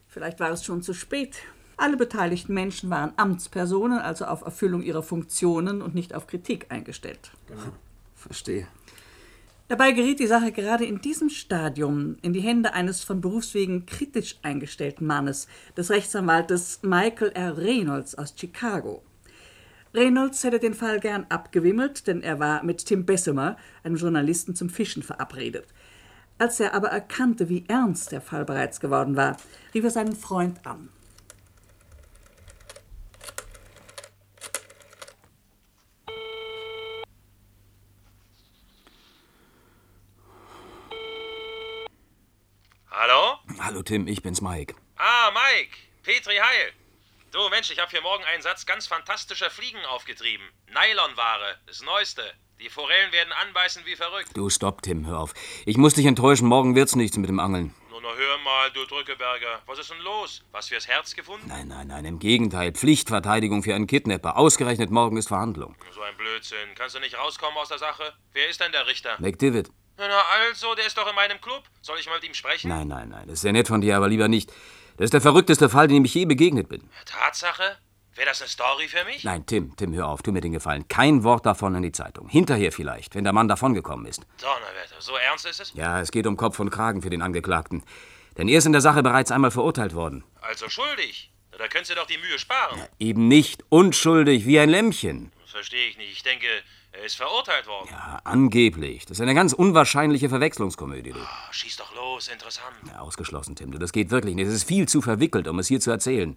Vielleicht 0.08 0.40
war 0.40 0.52
es 0.52 0.64
schon 0.64 0.84
zu 0.84 0.94
spät. 0.94 1.38
Alle 1.76 1.98
beteiligten 1.98 2.54
Menschen 2.54 2.92
waren 2.92 3.14
Amtspersonen, 3.18 3.98
also 3.98 4.26
auf 4.26 4.44
Erfüllung 4.44 4.84
ihrer 4.84 5.02
Funktionen 5.02 5.82
und 5.82 5.96
nicht 5.96 6.14
auf 6.14 6.28
Kritik 6.28 6.68
eingestellt. 6.70 7.32
Verstehe. 8.14 8.68
Dabei 9.70 9.92
geriet 9.92 10.20
die 10.20 10.28
Sache 10.28 10.52
gerade 10.52 10.86
in 10.86 11.02
diesem 11.02 11.32
Stadium 11.32 12.18
in 12.22 12.32
die 12.32 12.42
Hände 12.42 12.76
eines 12.76 13.04
von 13.04 13.22
Berufswegen 13.22 13.88
kritisch 13.88 14.38
eingestellten 14.44 15.08
Mannes, 15.08 15.48
des 15.76 15.90
Rechtsanwaltes 15.90 16.82
Michael 16.84 17.32
R. 17.32 17.58
Reynolds 17.58 18.14
aus 18.14 18.36
Chicago. 18.38 19.02
Reynolds 19.94 20.44
hätte 20.46 20.60
den 20.60 20.74
Fall 20.74 21.02
gern 21.02 21.26
abgewimmelt, 21.28 22.08
denn 22.08 22.24
er 22.24 22.40
war 22.40 22.64
mit 22.64 22.86
Tim 22.86 23.06
Bessemer, 23.06 23.58
einem 23.84 23.98
Journalisten, 23.98 24.56
zum 24.56 24.70
Fischen 24.70 25.04
verabredet. 25.04 25.68
Als 26.38 26.60
er 26.62 26.74
aber 26.74 26.88
erkannte, 26.88 27.50
wie 27.50 27.66
ernst 27.68 28.14
der 28.14 28.22
Fall 28.22 28.46
bereits 28.46 28.80
geworden 28.80 29.18
war, 29.18 29.36
rief 29.74 29.84
er 29.84 29.92
seinen 29.92 30.16
Freund 30.16 30.66
an. 30.66 30.90
Hallo? 42.90 43.40
Hallo 43.60 43.84
Tim, 43.84 44.08
ich 44.08 44.24
bin's 44.24 44.42
Mike. 44.42 44.74
Ah, 44.96 45.32
Mike. 45.32 45.76
Petri 46.04 46.38
Heil. 46.38 46.72
Du, 47.32 47.48
Mensch, 47.50 47.72
ich 47.72 47.80
habe 47.80 47.90
hier 47.90 48.02
morgen 48.02 48.26
einen 48.26 48.42
Satz 48.42 48.66
ganz 48.66 48.88
fantastischer 48.88 49.50
Fliegen 49.50 49.80
aufgetrieben. 49.86 50.46
Nylonware, 50.68 51.56
das 51.66 51.82
Neueste. 51.82 52.24
Die 52.60 52.68
Forellen 52.68 53.14
werden 53.14 53.32
anbeißen 53.32 53.86
wie 53.86 53.96
verrückt. 53.96 54.32
Du 54.34 54.50
stopp, 54.50 54.82
Tim, 54.82 55.08
hör 55.08 55.20
auf. 55.20 55.34
Ich 55.66 55.78
muss 55.78 55.94
dich 55.94 56.06
enttäuschen, 56.08 56.46
morgen 56.46 56.76
wird's 56.76 56.98
nichts 56.98 57.16
mit 57.16 57.30
dem 57.30 57.40
Angeln. 57.40 57.74
Nur 57.90 58.02
noch 58.02 58.18
hör 58.18 58.38
mal, 58.40 58.70
du 58.72 58.84
Drückeberger. 58.86 59.62
Was 59.66 59.80
ist 59.80 59.92
denn 59.92 60.02
los? 60.02 60.44
Was 60.52 60.68
fürs 60.68 60.90
Herz 60.90 61.16
gefunden? 61.16 61.48
Nein, 61.48 61.70
nein, 61.70 61.88
nein, 61.88 62.04
im 62.04 62.20
Gegenteil. 62.20 62.74
Pflichtverteidigung 62.74 63.64
für 63.64 63.76
einen 63.76 63.88
Kidnapper. 63.88 64.36
Ausgerechnet 64.36 64.92
morgen 64.92 65.16
ist 65.16 65.30
Verhandlung. 65.30 65.78
So 65.96 66.02
ein 66.02 66.18
Blödsinn. 66.18 66.76
Kannst 66.76 66.96
du 66.96 67.00
nicht 67.00 67.18
rauskommen 67.18 67.58
aus 67.58 67.70
der 67.70 67.80
Sache? 67.80 68.12
Wer 68.34 68.50
ist 68.50 68.60
denn 68.60 68.74
der 68.74 68.88
Richter? 68.88 69.16
McDivitt. 69.20 69.72
Na, 69.98 70.10
na 70.10 70.22
also, 70.50 70.76
der 70.76 70.86
ist 70.86 70.98
doch 70.98 71.08
in 71.08 71.16
meinem 71.16 71.40
Club. 71.40 71.64
Soll 71.82 71.98
ich 71.98 72.08
mal 72.08 72.16
mit 72.16 72.26
ihm 72.26 72.34
sprechen? 72.34 72.68
Nein, 72.68 72.90
nein, 72.90 73.08
nein, 73.08 73.28
das 73.28 73.36
ist 73.36 73.42
sehr 73.42 73.54
nett 73.54 73.70
von 73.70 73.80
dir, 73.80 73.96
aber 73.96 74.10
lieber 74.10 74.28
nicht. 74.28 74.52
Das 75.02 75.08
ist 75.08 75.14
der 75.14 75.22
verrückteste 75.22 75.68
Fall, 75.68 75.88
dem 75.88 76.06
ich 76.06 76.14
je 76.14 76.26
begegnet 76.26 76.70
bin. 76.70 76.88
Tatsache? 77.06 77.76
Wäre 78.14 78.28
das 78.28 78.40
eine 78.40 78.48
Story 78.48 78.88
für 78.88 79.04
mich? 79.04 79.24
Nein, 79.24 79.48
Tim, 79.48 79.76
Tim, 79.76 79.96
hör 79.96 80.08
auf, 80.08 80.22
tu 80.22 80.32
mir 80.32 80.42
den 80.42 80.52
Gefallen. 80.52 80.88
Kein 80.90 81.24
Wort 81.24 81.44
davon 81.48 81.74
in 81.74 81.82
die 81.82 81.92
Zeitung. 81.92 82.30
Hinterher 82.30 82.72
vielleicht, 82.72 83.16
wenn 83.16 83.24
der 83.24 83.34
Mann 83.34 83.48
davongekommen 83.48 84.06
ist. 84.06 84.22
Donnerwetter, 84.40 84.98
so 85.00 85.16
ernst 85.16 85.48
ist 85.48 85.60
es? 85.60 85.74
Ja, 85.74 86.00
es 86.02 86.12
geht 86.12 86.28
um 86.28 86.38
Kopf 86.38 86.60
und 86.60 86.70
Kragen 86.70 87.02
für 87.02 87.10
den 87.10 87.24
Angeklagten. 87.24 87.82
Denn 88.38 88.48
er 88.48 88.60
ist 88.60 88.68
in 88.68 88.74
der 88.74 88.82
Sache 88.82 89.02
bereits 89.02 89.32
einmal 89.32 89.50
verurteilt 89.50 89.96
worden. 89.96 90.24
Also 90.40 90.70
schuldig. 90.70 91.32
Da 91.50 91.68
könntest 91.68 91.90
du 91.90 91.96
doch 91.96 92.06
die 92.06 92.20
Mühe 92.20 92.38
sparen. 92.38 92.80
Eben 93.00 93.28
nicht 93.28 93.64
unschuldig 93.70 94.46
wie 94.46 94.60
ein 94.60 94.70
Lämmchen. 94.70 95.32
Das 95.42 95.50
verstehe 95.50 95.90
ich 95.90 95.98
nicht. 95.98 96.12
Ich 96.12 96.22
denke, 96.22 96.46
er 96.92 97.06
ist 97.06 97.16
verurteilt 97.16 97.68
worden. 97.68 97.90
Ja, 97.92 98.20
angeblich. 98.24 99.06
Das 99.06 99.18
ist 99.18 99.22
eine 99.22 99.34
ganz 99.34 99.54
unwahrscheinliche 99.54 100.30
Verwechslungskomödie, 100.30 101.12
du. 101.12 101.20
Ah, 101.20 101.52
Schieß 101.52 101.78
doch 101.78 101.96
los, 101.96 102.28
interessant. 102.28 102.76
Ja, 102.88 103.00
ausgeschlossen, 103.00 103.56
Tim. 103.56 103.72
Du, 103.72 103.78
das 103.78 103.92
geht 103.92 104.12
wirklich 104.12 104.36
nicht. 104.36 104.48
Es 104.48 104.54
ist 104.54 104.64
viel 104.64 104.88
zu 104.88 105.02
verwickelt, 105.02 105.48
um 105.48 105.60
es 105.60 105.68
hier 105.68 105.80
zu 105.80 105.92
erzählen. 105.92 106.36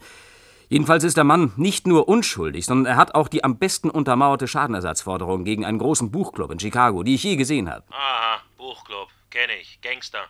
Jedenfalls 0.68 1.04
ist 1.04 1.16
der 1.16 1.24
Mann 1.24 1.52
nicht 1.56 1.86
nur 1.86 2.08
unschuldig, 2.08 2.64
sondern 2.66 2.92
er 2.94 2.96
hat 2.96 3.14
auch 3.14 3.28
die 3.28 3.44
am 3.44 3.58
besten 3.58 3.90
untermauerte 3.90 4.48
Schadenersatzforderung 4.48 5.44
gegen 5.44 5.64
einen 5.64 5.78
großen 5.78 6.10
Buchclub 6.10 6.50
in 6.50 6.58
Chicago, 6.58 7.02
die 7.02 7.16
ich 7.16 7.22
je 7.22 7.36
gesehen 7.36 7.70
habe. 7.70 7.84
Aha, 7.90 8.40
Buchclub. 8.56 9.08
Kenne 9.30 9.52
ich. 9.60 9.80
Gangster. 9.82 10.26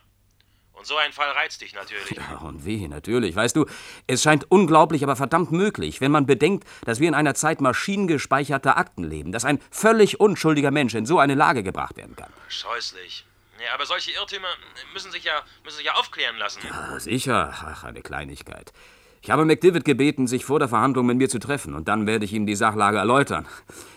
Und 0.77 0.85
so 0.85 0.97
ein 0.97 1.13
Fall 1.13 1.29
reizt 1.31 1.61
dich 1.61 1.73
natürlich. 1.73 2.11
Ja, 2.11 2.37
und 2.39 2.65
wehe, 2.65 2.89
natürlich. 2.89 3.35
Weißt 3.35 3.55
du, 3.55 3.65
es 4.07 4.21
scheint 4.21 4.49
unglaublich, 4.51 5.03
aber 5.03 5.15
verdammt 5.15 5.51
möglich, 5.51 6.01
wenn 6.01 6.11
man 6.11 6.25
bedenkt, 6.25 6.67
dass 6.85 6.99
wir 6.99 7.07
in 7.07 7.15
einer 7.15 7.33
Zeit 7.33 7.61
maschinengespeicherter 7.61 8.77
Akten 8.77 9.03
leben, 9.03 9.31
dass 9.31 9.45
ein 9.45 9.59
völlig 9.71 10.19
unschuldiger 10.19 10.71
Mensch 10.71 10.93
in 10.93 11.05
so 11.05 11.19
eine 11.19 11.35
Lage 11.35 11.63
gebracht 11.63 11.97
werden 11.97 12.15
kann. 12.15 12.31
Scheußlich. 12.49 13.25
Ja, 13.63 13.73
aber 13.73 13.85
solche 13.85 14.11
Irrtümer 14.11 14.49
müssen 14.93 15.11
sich 15.11 15.23
ja, 15.23 15.41
müssen 15.63 15.77
sich 15.77 15.85
ja 15.85 15.93
aufklären 15.93 16.37
lassen. 16.37 16.59
Ja, 16.67 16.99
sicher. 16.99 17.53
Ach, 17.53 17.83
eine 17.85 18.01
Kleinigkeit. 18.01 18.73
Ich 19.21 19.31
habe 19.31 19.43
McDivitt 19.43 19.85
gebeten, 19.85 20.27
sich 20.27 20.45
vor 20.45 20.59
der 20.59 20.67
Verhandlung 20.67 21.07
mit 21.07 21.17
mir 21.17 21.29
zu 21.29 21.39
treffen, 21.39 21.73
und 21.73 21.87
dann 21.87 22.05
werde 22.05 22.25
ich 22.25 22.33
ihm 22.33 22.45
die 22.45 22.55
Sachlage 22.55 22.99
erläutern. 22.99 23.47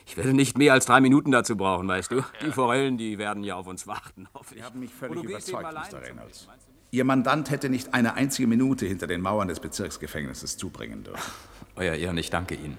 Ich 0.07 0.17
werde 0.17 0.33
nicht 0.33 0.57
mehr 0.57 0.73
als 0.73 0.87
drei 0.87 1.03
Minuten 1.03 1.33
dazu 1.33 1.55
brauchen, 1.55 1.87
weißt 1.87 2.13
du? 2.13 2.25
Die 2.41 2.51
Forellen, 2.51 2.97
die 2.97 3.19
werden 3.19 3.45
ja 3.45 3.57
auf 3.57 3.67
uns 3.67 3.87
warten, 3.87 4.27
hoffe 4.33 4.55
ich. 4.55 4.61
Sie 4.61 4.65
haben 4.65 4.81
mich 4.81 4.91
völlig 4.91 5.23
überzeugt, 5.23 5.71
Mr. 5.71 6.01
Reynolds. 6.01 6.49
Ihr 6.91 7.05
Mandant 7.05 7.51
hätte 7.51 7.69
nicht 7.69 7.93
eine 7.95 8.15
einzige 8.15 8.49
Minute 8.49 8.87
hinter 8.87 9.07
den 9.07 9.21
Mauern 9.21 9.49
des 9.49 9.61
Bezirksgefängnisses 9.61 10.57
zubringen 10.57 11.05
dürfen. 11.05 11.33
Euer 11.77 11.95
Ehren, 11.95 12.17
ich 12.19 12.31
danke 12.31 12.55
Ihnen. 12.55 12.79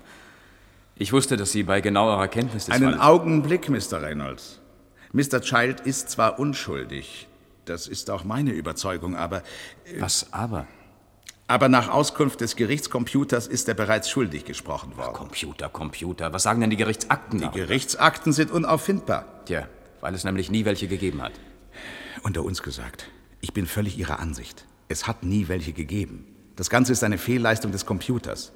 Ich 0.95 1.13
wusste, 1.13 1.37
dass 1.37 1.51
Sie 1.51 1.63
bei 1.63 1.79
genauerer 1.81 2.27
Kenntnis 2.27 2.65
des 2.65 2.75
Einen 2.75 2.91
Falles- 2.91 2.99
Augenblick, 3.01 3.69
Mr. 3.69 4.01
Reynolds. 4.01 4.59
Mr. 5.13 5.41
Child 5.41 5.81
ist 5.81 6.09
zwar 6.09 6.39
unschuldig, 6.39 7.27
das 7.65 7.87
ist 7.87 8.09
auch 8.09 8.23
meine 8.23 8.51
Überzeugung, 8.51 9.15
aber... 9.15 9.43
Was 9.99 10.33
aber? 10.33 10.67
Aber 11.47 11.67
nach 11.69 11.89
Auskunft 11.89 12.41
des 12.41 12.55
Gerichtscomputers 12.55 13.47
ist 13.47 13.67
er 13.67 13.73
bereits 13.73 14.09
schuldig 14.09 14.45
gesprochen 14.45 14.97
worden. 14.97 15.13
Computer, 15.13 15.69
Computer. 15.69 16.31
Was 16.33 16.43
sagen 16.43 16.61
denn 16.61 16.69
die 16.69 16.77
Gerichtsakten? 16.77 17.39
Die 17.41 17.49
Gerichtsakten 17.49 18.33
sind 18.33 18.51
unauffindbar. 18.51 19.25
Tja, 19.45 19.67
weil 20.01 20.13
es 20.13 20.23
nämlich 20.23 20.51
nie 20.51 20.65
welche 20.65 20.87
gegeben 20.87 21.21
hat. 21.23 21.31
Unter 22.21 22.43
uns 22.43 22.61
gesagt, 22.61 23.07
ich 23.41 23.53
bin 23.53 23.65
völlig 23.65 23.97
Ihrer 23.97 24.19
Ansicht. 24.19 24.65
Es 24.87 25.07
hat 25.07 25.23
nie 25.23 25.47
welche 25.47 25.73
gegeben. 25.73 26.25
Das 26.55 26.69
Ganze 26.69 26.91
ist 26.91 27.03
eine 27.03 27.17
Fehlleistung 27.17 27.71
des 27.71 27.85
Computers. 27.85 28.51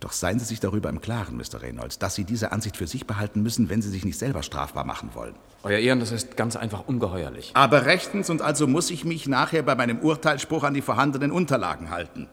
Doch 0.00 0.12
seien 0.12 0.38
Sie 0.38 0.44
sich 0.44 0.58
darüber 0.58 0.88
im 0.88 1.00
Klaren, 1.00 1.36
Mr. 1.36 1.62
Reynolds, 1.62 1.98
dass 1.98 2.16
Sie 2.16 2.24
diese 2.24 2.50
Ansicht 2.50 2.76
für 2.76 2.88
sich 2.88 3.06
behalten 3.06 3.42
müssen, 3.42 3.68
wenn 3.68 3.82
Sie 3.82 3.88
sich 3.88 4.04
nicht 4.04 4.18
selber 4.18 4.42
strafbar 4.42 4.84
machen 4.84 5.10
wollen. 5.14 5.34
Euer 5.62 5.78
Ehren, 5.78 6.00
das 6.00 6.10
ist 6.10 6.36
ganz 6.36 6.56
einfach 6.56 6.88
ungeheuerlich. 6.88 7.52
Aber 7.54 7.86
rechtens 7.86 8.28
und 8.28 8.42
also 8.42 8.66
muss 8.66 8.90
ich 8.90 9.04
mich 9.04 9.28
nachher 9.28 9.62
bei 9.62 9.76
meinem 9.76 10.00
Urteilsspruch 10.00 10.64
an 10.64 10.74
die 10.74 10.82
vorhandenen 10.82 11.30
Unterlagen 11.30 11.90
halten. 11.90 12.28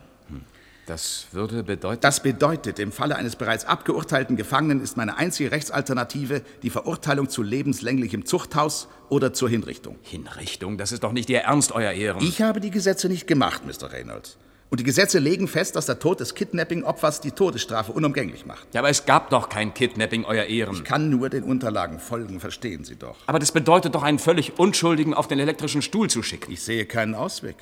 Das 0.90 1.28
würde 1.34 1.62
bedeuten. 1.62 2.02
Das 2.02 2.24
bedeutet, 2.24 2.80
im 2.80 2.92
Falle 2.92 3.16
eines 3.16 3.36
bereits 3.36 3.64
abgeurteilten 3.64 4.36
Gefangenen 4.36 4.82
ist 4.82 4.98
meine 4.98 5.18
einzige 5.18 5.52
Rechtsalternative 5.52 6.42
die 6.64 6.72
Verurteilung 6.72 7.30
zu 7.30 7.44
lebenslänglichem 7.44 8.26
Zuchthaus 8.26 8.88
oder 9.08 9.32
zur 9.32 9.50
Hinrichtung. 9.50 9.98
Hinrichtung? 10.02 10.80
Das 10.80 10.92
ist 10.92 11.04
doch 11.04 11.12
nicht 11.12 11.30
Ihr 11.30 11.42
Ernst, 11.42 11.74
Euer 11.74 11.92
Ehren. 11.92 12.24
Ich 12.24 12.42
habe 12.42 12.60
die 12.60 12.72
Gesetze 12.72 13.08
nicht 13.08 13.28
gemacht, 13.28 13.62
Mr. 13.68 13.92
Reynolds. 13.92 14.38
Und 14.72 14.80
die 14.80 14.84
Gesetze 14.84 15.20
legen 15.20 15.48
fest, 15.48 15.76
dass 15.76 15.86
der 15.86 16.00
Tod 16.00 16.22
des 16.22 16.34
Kidnapping-Opfers 16.34 17.22
die 17.22 17.34
Todesstrafe 17.34 17.92
unumgänglich 17.92 18.48
macht. 18.48 18.74
Ja, 18.74 18.82
aber 18.82 18.90
es 18.90 19.06
gab 19.06 19.30
doch 19.30 19.48
kein 19.50 19.76
Kidnapping, 19.76 20.26
Euer 20.26 20.46
Ehren. 20.46 20.74
Ich 20.74 20.84
kann 20.84 21.12
nur 21.12 21.30
den 21.30 21.44
Unterlagen 21.44 22.00
folgen, 22.00 22.40
verstehen 22.40 22.84
Sie 22.84 22.96
doch. 22.96 23.18
Aber 23.28 23.38
das 23.38 23.52
bedeutet 23.52 23.94
doch, 23.94 24.02
einen 24.02 24.18
völlig 24.18 24.58
Unschuldigen 24.58 25.14
auf 25.14 25.28
den 25.28 25.38
elektrischen 25.38 25.84
Stuhl 25.84 26.10
zu 26.10 26.24
schicken. 26.24 26.52
Ich 26.52 26.64
sehe 26.64 26.88
keinen 26.88 27.14
Ausweg. 27.14 27.58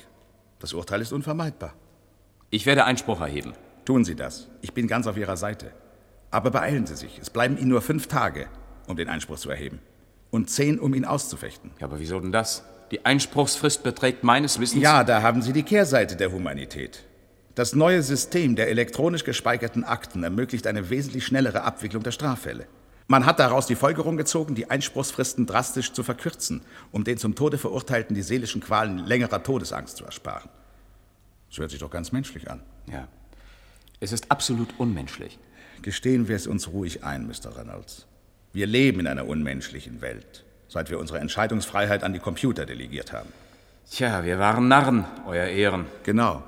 Das 0.60 0.72
Urteil 0.72 1.02
ist 1.02 1.12
unvermeidbar. 1.12 1.74
Ich 2.50 2.64
werde 2.64 2.86
Einspruch 2.86 3.20
erheben. 3.20 3.52
Tun 3.84 4.06
Sie 4.06 4.14
das. 4.14 4.48
Ich 4.62 4.72
bin 4.72 4.86
ganz 4.86 5.06
auf 5.06 5.18
Ihrer 5.18 5.36
Seite. 5.36 5.70
Aber 6.30 6.50
beeilen 6.50 6.86
Sie 6.86 6.96
sich. 6.96 7.18
Es 7.20 7.28
bleiben 7.28 7.58
Ihnen 7.58 7.68
nur 7.68 7.82
fünf 7.82 8.06
Tage, 8.06 8.46
um 8.86 8.96
den 8.96 9.10
Einspruch 9.10 9.38
zu 9.38 9.50
erheben. 9.50 9.80
Und 10.30 10.48
zehn, 10.48 10.78
um 10.78 10.94
ihn 10.94 11.04
auszufechten. 11.04 11.72
Ja, 11.78 11.86
aber 11.86 12.00
wieso 12.00 12.18
denn 12.20 12.32
das? 12.32 12.64
Die 12.90 13.04
Einspruchsfrist 13.04 13.82
beträgt 13.82 14.24
meines 14.24 14.58
Wissens. 14.60 14.82
Ja, 14.82 15.04
da 15.04 15.20
haben 15.20 15.42
Sie 15.42 15.52
die 15.52 15.62
Kehrseite 15.62 16.16
der 16.16 16.32
Humanität. 16.32 17.04
Das 17.54 17.74
neue 17.74 18.02
System 18.02 18.56
der 18.56 18.68
elektronisch 18.68 19.24
gespeicherten 19.24 19.84
Akten 19.84 20.22
ermöglicht 20.22 20.66
eine 20.66 20.88
wesentlich 20.88 21.26
schnellere 21.26 21.64
Abwicklung 21.64 22.02
der 22.02 22.12
Straffälle. 22.12 22.66
Man 23.08 23.26
hat 23.26 23.40
daraus 23.40 23.66
die 23.66 23.74
Folgerung 23.74 24.16
gezogen, 24.16 24.54
die 24.54 24.70
Einspruchsfristen 24.70 25.44
drastisch 25.44 25.92
zu 25.92 26.02
verkürzen, 26.02 26.62
um 26.92 27.04
den 27.04 27.18
zum 27.18 27.34
Tode 27.34 27.58
Verurteilten 27.58 28.14
die 28.14 28.22
seelischen 28.22 28.62
Qualen 28.62 28.98
längerer 28.98 29.42
Todesangst 29.42 29.98
zu 29.98 30.04
ersparen. 30.04 30.48
Das 31.48 31.58
hört 31.58 31.70
sich 31.70 31.80
doch 31.80 31.90
ganz 31.90 32.12
menschlich 32.12 32.50
an. 32.50 32.60
Ja. 32.86 33.08
Es 34.00 34.12
ist 34.12 34.30
absolut 34.30 34.68
unmenschlich. 34.78 35.38
Gestehen 35.82 36.28
wir 36.28 36.36
es 36.36 36.46
uns 36.46 36.68
ruhig 36.68 37.04
ein, 37.04 37.26
Mr. 37.26 37.56
Reynolds. 37.56 38.06
Wir 38.52 38.66
leben 38.66 39.00
in 39.00 39.06
einer 39.06 39.26
unmenschlichen 39.26 40.00
Welt, 40.00 40.44
seit 40.68 40.90
wir 40.90 40.98
unsere 40.98 41.18
Entscheidungsfreiheit 41.20 42.02
an 42.02 42.12
die 42.12 42.18
Computer 42.18 42.66
delegiert 42.66 43.12
haben. 43.12 43.32
Tja, 43.90 44.24
wir 44.24 44.38
waren 44.38 44.68
Narren, 44.68 45.04
Euer 45.26 45.46
Ehren. 45.46 45.86
Genau. 46.02 46.42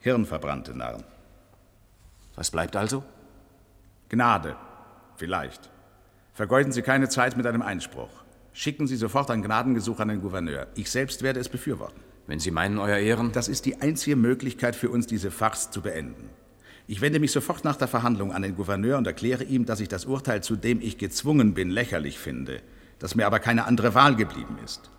Hirnverbrannte 0.00 0.76
Narren. 0.76 1.04
Was 2.34 2.50
bleibt 2.50 2.76
also? 2.76 3.02
Gnade. 4.08 4.56
Vielleicht. 5.16 5.70
Vergeuden 6.32 6.72
Sie 6.72 6.82
keine 6.82 7.08
Zeit 7.08 7.36
mit 7.36 7.46
einem 7.46 7.62
Einspruch. 7.62 8.10
Schicken 8.52 8.86
Sie 8.86 8.96
sofort 8.96 9.30
ein 9.30 9.42
Gnadengesuch 9.42 10.00
an 10.00 10.08
den 10.08 10.20
Gouverneur. 10.20 10.66
Ich 10.74 10.90
selbst 10.90 11.22
werde 11.22 11.40
es 11.40 11.48
befürworten. 11.48 12.00
Wenn 12.26 12.40
Sie 12.40 12.50
meinen, 12.50 12.78
Euer 12.78 12.98
Ehren. 12.98 13.32
Das 13.32 13.48
ist 13.48 13.66
die 13.66 13.80
einzige 13.80 14.16
Möglichkeit 14.16 14.74
für 14.74 14.90
uns, 14.90 15.06
diese 15.06 15.30
Farce 15.30 15.70
zu 15.70 15.80
beenden. 15.80 16.28
Ich 16.88 17.00
wende 17.00 17.18
mich 17.18 17.32
sofort 17.32 17.64
nach 17.64 17.76
der 17.76 17.88
Verhandlung 17.88 18.32
an 18.32 18.42
den 18.42 18.56
Gouverneur 18.56 18.98
und 18.98 19.06
erkläre 19.06 19.44
ihm, 19.44 19.66
dass 19.66 19.80
ich 19.80 19.88
das 19.88 20.04
Urteil, 20.04 20.42
zu 20.42 20.54
dem 20.54 20.80
ich 20.80 20.98
gezwungen 20.98 21.54
bin, 21.54 21.70
lächerlich 21.70 22.18
finde, 22.18 22.60
dass 22.98 23.16
mir 23.16 23.26
aber 23.26 23.40
keine 23.40 23.64
andere 23.64 23.94
Wahl 23.94 24.14
geblieben 24.14 24.58
ist. 24.64 24.90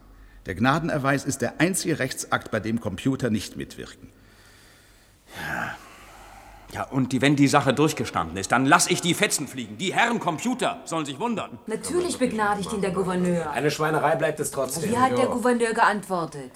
Der 0.45 0.55
Gnadenerweis 0.55 1.25
ist 1.25 1.41
der 1.41 1.59
einzige 1.59 1.99
Rechtsakt, 1.99 2.51
bei 2.51 2.59
dem 2.59 2.79
Computer 2.81 3.29
nicht 3.29 3.55
mitwirken. 3.57 4.09
Ja, 6.73 6.83
und 6.83 7.13
die, 7.13 7.21
wenn 7.21 7.37
die 7.37 7.47
Sache 7.47 7.73
durchgestanden 7.73 8.35
ist, 8.35 8.51
dann 8.51 8.65
lass 8.65 8.89
ich 8.89 9.01
die 9.01 9.13
Fetzen 9.13 9.47
fliegen. 9.47 9.77
Die 9.77 9.93
Herren 9.93 10.19
Computer 10.19 10.81
sollen 10.83 11.05
sich 11.05 11.19
wundern. 11.19 11.57
Natürlich 11.67 12.17
begnadigt 12.17 12.71
ihn 12.73 12.81
der 12.81 12.91
Gouverneur. 12.91 13.51
Eine 13.51 13.71
Schweinerei 13.71 14.15
bleibt 14.15 14.39
es 14.41 14.51
trotzdem. 14.51 14.91
Wie 14.91 14.97
hat 14.97 15.17
der 15.17 15.27
Gouverneur 15.27 15.73
geantwortet? 15.73 16.51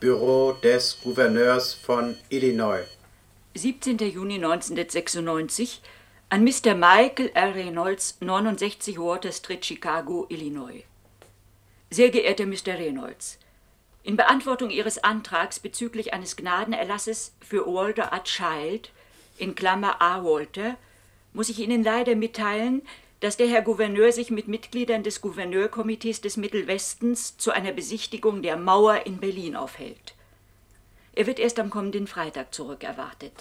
Büro 0.00 0.52
des 0.52 1.00
Gouverneurs 1.02 1.74
von 1.74 2.16
Illinois. 2.30 2.86
17. 3.54 3.98
Juni 3.98 4.36
1996, 4.36 5.80
An 6.30 6.44
Mr. 6.44 6.74
Michael 6.74 7.32
R. 7.34 7.54
Reynolds, 7.54 8.16
69 8.20 8.98
Water 8.98 9.32
Street, 9.32 9.64
Chicago, 9.64 10.26
Illinois. 10.28 10.84
Sehr 11.90 12.10
geehrter 12.10 12.46
Mr. 12.46 12.78
Reynolds, 12.78 13.38
in 14.04 14.16
Beantwortung 14.16 14.70
Ihres 14.70 15.02
Antrags 15.02 15.58
bezüglich 15.58 16.14
eines 16.14 16.36
Gnadenerlasses 16.36 17.34
für 17.40 17.66
Walter 17.66 18.12
A. 18.12 18.20
Child, 18.20 18.92
in 19.36 19.56
Klammer 19.56 20.00
A. 20.00 20.22
Walter, 20.22 20.76
muss 21.32 21.48
ich 21.48 21.58
Ihnen 21.58 21.82
leider 21.82 22.14
mitteilen, 22.14 22.82
dass 23.20 23.36
der 23.36 23.48
Herr 23.48 23.62
Gouverneur 23.62 24.12
sich 24.12 24.30
mit 24.30 24.48
Mitgliedern 24.48 25.02
des 25.02 25.20
Gouverneurkomitees 25.20 26.20
des 26.20 26.36
Mittelwestens 26.36 27.36
zu 27.36 27.50
einer 27.50 27.72
Besichtigung 27.72 28.42
der 28.42 28.56
Mauer 28.56 29.06
in 29.06 29.18
Berlin 29.18 29.56
aufhält. 29.56 30.14
Er 31.14 31.26
wird 31.26 31.40
erst 31.40 31.58
am 31.58 31.70
kommenden 31.70 32.06
Freitag 32.06 32.54
zurückerwartet. 32.54 33.32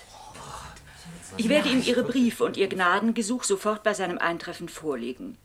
Ich 1.37 1.49
werde 1.49 1.69
ihm 1.69 1.83
Ihre 1.83 2.03
Briefe 2.03 2.43
und 2.43 2.57
Ihr 2.57 2.67
Gnadengesuch 2.67 3.43
sofort 3.43 3.83
bei 3.83 3.93
seinem 3.93 4.17
Eintreffen 4.17 4.69
vorlegen. 4.69 5.37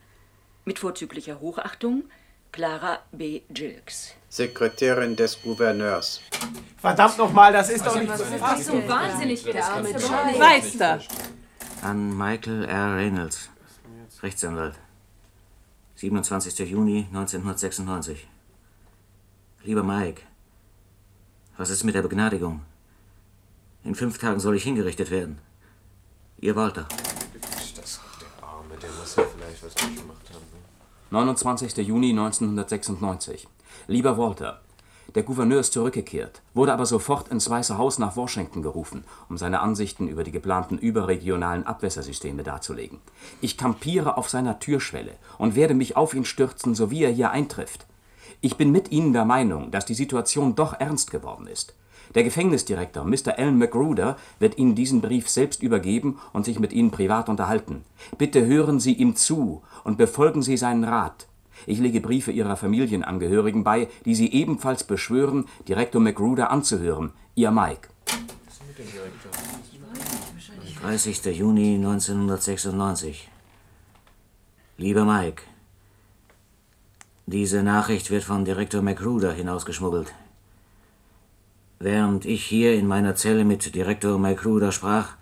Mit 0.65 0.79
vorzüglicher 0.79 1.41
Hochachtung, 1.41 2.05
Clara 2.53 3.01
B. 3.13 3.43
Gilks. 3.51 4.15
Sekretärin 4.29 5.17
des 5.17 5.43
Gouverneurs. 5.43 6.23
Verdammt 6.79 7.19
nochmal, 7.19 7.53
das 7.53 7.69
ist 7.69 7.85
doch 7.85 7.97
nicht 7.97 8.11
Das 8.11 8.21
ist 8.21 8.31
nicht 8.31 8.65
so 8.65 8.89
wahnsinnig, 8.89 9.43
der 9.43 9.65
arme. 9.67 9.91
Meister. 10.39 11.01
An 11.83 12.17
Michael 12.17 12.65
R. 12.65 12.97
Reynolds, 12.97 13.51
Rechtsanwalt. 14.23 14.79
27. 15.97 16.71
Juni 16.71 17.07
1996. 17.13 18.29
Lieber 19.65 19.83
Mike, 19.83 20.23
was 21.57 21.71
ist 21.71 21.83
mit 21.83 21.97
der 21.97 22.03
Begnadigung? 22.03 22.63
In 23.83 23.97
fünf 23.97 24.19
Tagen 24.19 24.39
soll 24.39 24.57
ich 24.57 24.63
hingerichtet 24.63 25.11
werden. 25.11 25.39
Ihr 26.39 26.55
Walter. 26.55 26.87
Das 27.75 28.01
der 28.21 28.49
Arme, 28.49 28.77
der 28.81 28.91
muss 28.93 29.17
ja 29.17 29.25
vielleicht 29.25 29.65
was 29.65 29.75
gemacht 29.75 30.31
haben. 30.33 30.47
ne? 30.53 30.61
29. 31.11 31.77
Juni 31.79 32.11
1996. 32.11 33.49
Lieber 33.89 34.17
Walter, 34.19 34.61
der 35.15 35.23
Gouverneur 35.23 35.61
ist 35.61 35.73
zurückgekehrt, 35.73 36.43
wurde 36.55 36.73
aber 36.73 36.87
sofort 36.87 37.29
ins 37.29 37.49
Weiße 37.51 37.77
Haus 37.79 37.99
nach 37.99 38.17
Washington 38.17 38.63
gerufen, 38.63 39.05
um 39.29 39.37
seine 39.37 39.61
Ansichten 39.61 40.09
über 40.09 40.25
die 40.25 40.33
geplanten 40.33 40.79
überregionalen 40.79 41.67
Abwässersysteme 41.67 42.43
darzulegen. 42.43 42.99
Ich 43.41 43.57
kampiere 43.57 44.17
auf 44.17 44.29
seiner 44.29 44.59
Türschwelle 44.59 45.13
und 45.39 45.55
werde 45.55 45.75
mich 45.75 45.97
auf 45.97 46.15
ihn 46.15 46.25
stürzen, 46.25 46.75
so 46.75 46.91
wie 46.91 47.05
er 47.05 47.11
hier 47.11 47.31
eintrifft. 47.31 47.87
Ich 48.41 48.57
bin 48.57 48.73
mit 48.73 48.91
Ihnen 48.91 49.13
der 49.13 49.25
Meinung, 49.25 49.71
dass 49.71 49.85
die 49.85 49.95
Situation 49.95 50.55
doch 50.55 50.79
ernst 50.81 51.11
geworden 51.11 51.47
ist. 51.47 51.75
Der 52.15 52.25
Gefängnisdirektor, 52.25 53.05
Mr. 53.05 53.39
Alan 53.39 53.57
Magruder, 53.57 54.17
wird 54.39 54.59
Ihnen 54.59 54.75
diesen 54.75 55.01
Brief 55.01 55.29
selbst 55.29 55.63
übergeben 55.63 56.19
und 56.33 56.45
sich 56.45 56.59
mit 56.59 56.73
Ihnen 56.73 56.91
privat 56.91 57.29
unterhalten. 57.29 57.85
Bitte 58.19 58.45
hören 58.45 58.81
Sie 58.81 58.95
ihm 58.95 59.17
zu 59.17 59.63
und 59.85 59.97
befolgen 59.97 60.43
Sie 60.43 60.57
seinen 60.57 60.85
Rat. 60.85 61.27
Ich 61.67 61.79
lege 61.79 62.01
Briefe 62.01 62.33
Ihrer 62.33 62.57
Familienangehörigen 62.57 63.65
bei, 63.65 63.89
die 64.05 64.15
Sie 64.15 64.33
ebenfalls 64.33 64.85
beschwören, 64.85 65.47
Direktor 65.69 66.01
Magruder 66.01 66.51
anzuhören. 66.51 67.13
Ihr 67.35 67.51
Mike. 67.51 67.89
30. 70.83 71.25
Juni 71.27 71.77
1996. 71.77 73.29
Lieber 74.79 75.05
Mike, 75.05 75.43
diese 77.27 77.63
Nachricht 77.63 78.11
wird 78.11 78.25
von 78.25 78.45
Direktor 78.45 78.83
Magruder 78.83 79.33
hinausgeschmuggelt. 79.33 80.13
Während 81.79 82.25
ich 82.25 82.45
hier 82.45 82.75
in 82.75 82.89
meiner 82.89 83.15
Zelle 83.15 83.45
mit 83.45 83.75
Direktor 83.75 84.19
Magruder 84.19 84.73
sprach, 84.73 85.15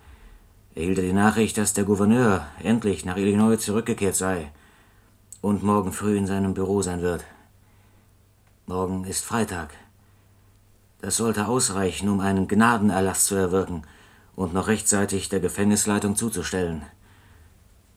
erhielt 0.73 0.97
er 0.97 1.03
die 1.03 1.13
Nachricht, 1.13 1.57
dass 1.57 1.73
der 1.73 1.83
Gouverneur 1.83 2.47
endlich 2.63 3.05
nach 3.05 3.17
Illinois 3.17 3.57
zurückgekehrt 3.57 4.15
sei 4.15 4.51
und 5.41 5.63
morgen 5.63 5.91
früh 5.91 6.17
in 6.17 6.27
seinem 6.27 6.53
Büro 6.53 6.81
sein 6.81 7.01
wird. 7.01 7.25
Morgen 8.67 9.05
ist 9.05 9.25
Freitag. 9.25 9.73
Das 11.01 11.17
sollte 11.17 11.47
ausreichen, 11.47 12.09
um 12.09 12.19
einen 12.19 12.47
Gnadenerlass 12.47 13.25
zu 13.25 13.35
erwirken 13.35 13.83
und 14.35 14.53
noch 14.53 14.67
rechtzeitig 14.67 15.29
der 15.29 15.39
Gefängnisleitung 15.39 16.15
zuzustellen. 16.15 16.83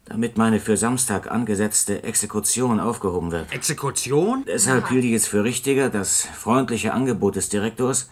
Damit 0.07 0.37
meine 0.37 0.61
für 0.61 0.77
Samstag 0.77 1.31
angesetzte 1.31 2.03
Exekution 2.03 2.81
aufgehoben 2.81 3.31
wird. 3.31 3.53
Exekution? 3.53 4.45
Deshalb 4.47 4.89
hielt 4.89 5.05
ich 5.05 5.13
es 5.13 5.27
für 5.27 5.45
richtiger, 5.45 5.89
das 5.89 6.23
freundliche 6.23 6.93
Angebot 6.93 7.37
des 7.37 7.49
Direktors, 7.49 8.11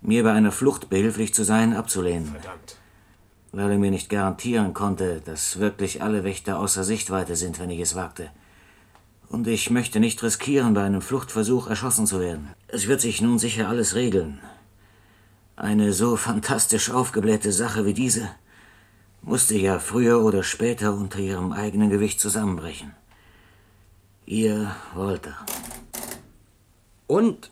mir 0.00 0.22
bei 0.22 0.32
einer 0.32 0.52
Flucht 0.52 0.88
behilflich 0.88 1.34
zu 1.34 1.44
sein, 1.44 1.74
abzulehnen. 1.74 2.28
Verdammt. 2.28 2.76
Weil 3.52 3.72
er 3.72 3.78
mir 3.78 3.90
nicht 3.90 4.10
garantieren 4.10 4.72
konnte, 4.74 5.20
dass 5.22 5.58
wirklich 5.58 6.02
alle 6.02 6.22
Wächter 6.22 6.58
außer 6.58 6.84
Sichtweite 6.84 7.34
sind, 7.34 7.58
wenn 7.58 7.70
ich 7.70 7.80
es 7.80 7.94
wagte. 7.94 8.30
Und 9.28 9.46
ich 9.46 9.70
möchte 9.70 10.00
nicht 10.00 10.22
riskieren, 10.22 10.74
bei 10.74 10.84
einem 10.84 11.02
Fluchtversuch 11.02 11.68
erschossen 11.68 12.06
zu 12.06 12.20
werden. 12.20 12.48
Es 12.66 12.88
wird 12.88 13.00
sich 13.00 13.20
nun 13.20 13.38
sicher 13.38 13.68
alles 13.68 13.94
regeln. 13.94 14.40
Eine 15.56 15.92
so 15.92 16.16
fantastisch 16.16 16.90
aufgeblähte 16.90 17.52
Sache 17.52 17.84
wie 17.84 17.94
diese 17.94 18.30
musste 19.22 19.56
ja 19.56 19.78
früher 19.78 20.22
oder 20.22 20.42
später 20.42 20.94
unter 20.94 21.18
ihrem 21.18 21.52
eigenen 21.52 21.90
Gewicht 21.90 22.20
zusammenbrechen. 22.20 22.94
Ihr 24.26 24.74
Walter. 24.94 25.36
Und 27.06 27.50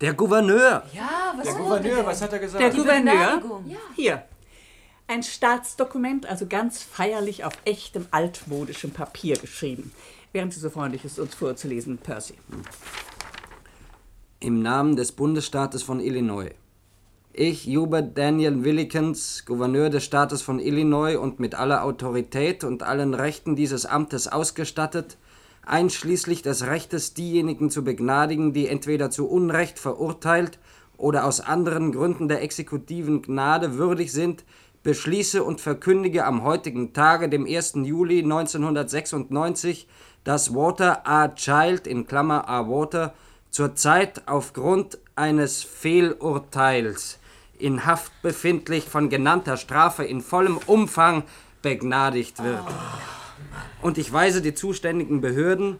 der 0.00 0.14
Gouverneur. 0.14 0.84
Ja, 0.92 1.34
was 1.36 1.46
Der 1.46 1.54
Gouverneur, 1.54 1.96
denn? 1.96 2.06
was 2.06 2.22
hat 2.22 2.32
er 2.32 2.38
gesagt? 2.38 2.62
Der 2.62 2.70
Gouverneur. 2.70 3.42
Ja. 3.66 3.76
hier, 3.96 4.24
ein 5.08 5.22
Staatsdokument, 5.22 6.26
also 6.26 6.46
ganz 6.46 6.82
feierlich 6.82 7.44
auf 7.44 7.54
echtem 7.64 8.06
altmodischem 8.10 8.92
Papier 8.92 9.36
geschrieben. 9.36 9.92
Wären 10.32 10.50
Sie 10.50 10.60
so 10.60 10.68
freundlich, 10.68 11.04
es 11.06 11.18
uns 11.18 11.34
vorzulesen, 11.34 11.96
Percy. 11.96 12.34
Im 14.40 14.60
Namen 14.60 14.94
des 14.94 15.12
Bundesstaates 15.12 15.82
von 15.82 16.00
Illinois. 16.00 16.50
Ich, 17.32 17.66
Hubert 17.66 18.18
Daniel 18.18 18.62
Willikens, 18.62 19.44
Gouverneur 19.46 19.88
des 19.88 20.04
Staates 20.04 20.42
von 20.42 20.58
Illinois 20.60 21.16
und 21.16 21.40
mit 21.40 21.54
aller 21.54 21.82
Autorität 21.82 22.62
und 22.62 22.82
allen 22.82 23.14
Rechten 23.14 23.56
dieses 23.56 23.86
Amtes 23.86 24.28
ausgestattet, 24.28 25.16
einschließlich 25.64 26.42
des 26.42 26.66
Rechtes, 26.66 27.14
diejenigen 27.14 27.70
zu 27.70 27.82
begnadigen, 27.82 28.52
die 28.52 28.66
entweder 28.66 29.10
zu 29.10 29.28
Unrecht 29.28 29.78
verurteilt 29.78 30.58
oder 30.98 31.24
aus 31.24 31.40
anderen 31.40 31.92
Gründen 31.92 32.28
der 32.28 32.42
exekutiven 32.42 33.22
Gnade 33.22 33.78
würdig 33.78 34.12
sind, 34.12 34.44
beschließe 34.82 35.42
und 35.42 35.60
verkündige 35.60 36.24
am 36.24 36.42
heutigen 36.42 36.92
Tage, 36.92 37.28
dem 37.28 37.46
1. 37.46 37.74
Juli 37.84 38.22
1996, 38.22 39.86
dass 40.28 40.54
Walter 40.54 41.08
A. 41.08 41.28
Child 41.28 41.86
in 41.86 42.06
Klammer 42.06 42.50
A. 42.50 42.68
Water 42.68 43.14
zurzeit 43.48 44.28
aufgrund 44.28 44.98
eines 45.16 45.62
Fehlurteils 45.62 47.18
in 47.58 47.86
Haft 47.86 48.12
befindlich 48.20 48.84
von 48.84 49.08
genannter 49.08 49.56
Strafe 49.56 50.04
in 50.04 50.20
vollem 50.20 50.58
Umfang 50.66 51.22
begnadigt 51.62 52.44
wird. 52.44 52.60
Und 53.80 53.96
ich 53.96 54.12
weise 54.12 54.42
die 54.42 54.52
zuständigen 54.52 55.22
Behörden, 55.22 55.78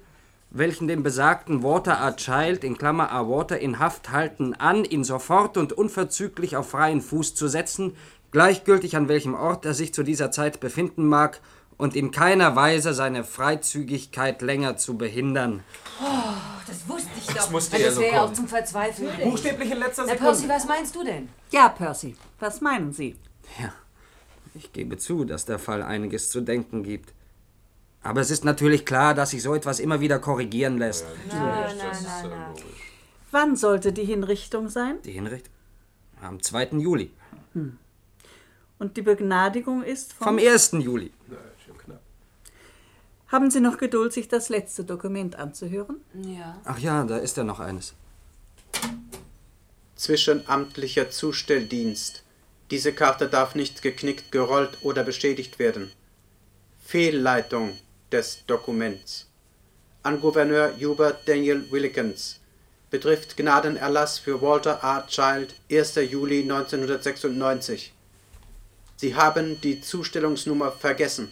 welchen 0.49 0.89
den 0.89 1.03
besagten 1.03 1.63
Walter 1.63 2.01
A. 2.01 2.13
Child 2.13 2.65
in 2.65 2.79
Klammer 2.79 3.13
A. 3.13 3.29
Water 3.29 3.59
in 3.59 3.79
Haft 3.79 4.13
halten, 4.13 4.55
an, 4.55 4.87
ihn 4.87 5.05
sofort 5.05 5.59
und 5.59 5.75
unverzüglich 5.75 6.57
auf 6.57 6.71
freien 6.71 7.03
Fuß 7.03 7.35
zu 7.35 7.49
setzen, 7.49 7.97
gleichgültig 8.31 8.97
an 8.97 9.09
welchem 9.09 9.35
Ort 9.35 9.67
er 9.67 9.75
sich 9.75 9.93
zu 9.93 10.03
dieser 10.03 10.31
Zeit 10.31 10.59
befinden 10.59 11.07
mag, 11.07 11.43
und 11.79 11.97
in 11.97 12.11
keiner 12.11 12.55
Weise 12.57 12.93
seine 12.93 13.25
Freizügigkeit 13.25 14.43
länger 14.43 14.77
zu 14.77 14.99
behindern. 14.99 15.63
Oh, 16.03 16.07
das 16.67 16.87
wusste 16.89 17.09
ich 17.17 17.27
doch. 17.29 17.35
Das 17.35 17.51
musste 17.51 17.73
Weil 17.77 17.83
ja 17.83 17.93
so 17.93 18.01
wäre 18.01 18.13
ja 18.13 18.21
auch 18.21 18.25
kommen. 18.25 18.35
zum 18.35 18.49
Verzweifeln. 18.49 19.11
Buchstäblich 19.23 19.71
in 19.71 19.79
letzter 19.79 20.03
Na, 20.07 20.13
Sekunde. 20.13 20.33
Percy, 20.33 20.49
was 20.49 20.67
meinst 20.67 20.95
du 20.95 21.05
denn? 21.05 21.29
Ja, 21.51 21.69
Percy, 21.71 22.17
was 22.41 22.61
meinen 22.61 22.93
Sie? 22.93 23.17
Ich 24.55 24.73
gebe 24.73 24.99
zu, 24.99 25.25
dass 25.25 25.45
der 25.47 25.59
Fall 25.59 25.83
einiges 25.83 26.31
zu 26.31 26.41
denken 26.41 26.83
gibt. 26.83 27.15
Aber 28.03 28.21
es 28.21 28.31
ist 28.31 28.45
natürlich 28.45 28.85
klar, 28.85 29.15
dass 29.15 29.31
sich 29.31 29.43
so 29.43 29.55
etwas 29.55 29.81
immer 29.81 30.01
wieder 30.01 30.19
korrigieren 30.19 30.79
lässt. 30.79 31.07
Nein, 31.29 31.39
nein, 31.39 31.77
nein, 31.79 32.31
nein. 32.31 32.65
Wann 33.31 33.57
sollte 33.57 33.93
die 33.93 34.05
Hinrichtung 34.05 34.69
sein? 34.69 34.97
Die 35.05 35.13
Hinrichtung? 35.13 35.53
Am 36.21 36.43
2. 36.43 36.71
Juli. 36.79 37.11
Hm. 37.53 37.79
Und 38.79 38.97
die 38.97 39.03
Begnadigung 39.03 39.83
ist 39.83 40.13
vom... 40.13 40.27
Vom 40.27 40.39
1. 40.39 40.73
Juli. 40.73 41.13
Haben 43.29 43.51
Sie 43.51 43.61
noch 43.61 43.77
Geduld, 43.77 44.15
sich 44.15 44.29
das 44.29 44.49
letzte 44.49 44.85
Dokument 44.85 45.37
anzuhören? 45.37 46.01
Ja. 46.15 46.59
Ach 46.65 46.79
ja, 46.79 47.05
da 47.05 47.19
ist 47.19 47.37
ja 47.37 47.45
noch 47.45 47.61
eines. 47.61 47.93
Zwischenamtlicher 49.97 51.11
Zustelldienst. 51.11 52.23
Diese 52.71 52.93
Karte 52.95 53.29
darf 53.29 53.55
nicht 53.55 53.83
geknickt, 53.83 54.33
gerollt 54.33 54.79
oder 54.83 55.05
beschädigt 55.05 55.59
werden. 55.59 55.93
Fehlleitung 56.83 57.77
des 58.11 58.47
Dokuments. 58.47 59.27
An 60.03 60.21
Gouverneur 60.23 60.73
Hubert 60.81 61.29
Daniel 61.29 61.71
Willikens. 61.71 62.41
Betrifft 62.91 63.37
Gnadenerlass 63.37 64.19
für 64.19 64.41
Walter 64.41 64.81
R. 64.83 65.07
Child, 65.07 65.55
1. 65.71 65.97
Juli 66.11 66.41
1996. 66.43 67.93
Sie 68.97 69.15
haben 69.15 69.61
die 69.61 69.83
Zustellungsnummer 69.83 70.73
vergessen. 70.73 71.31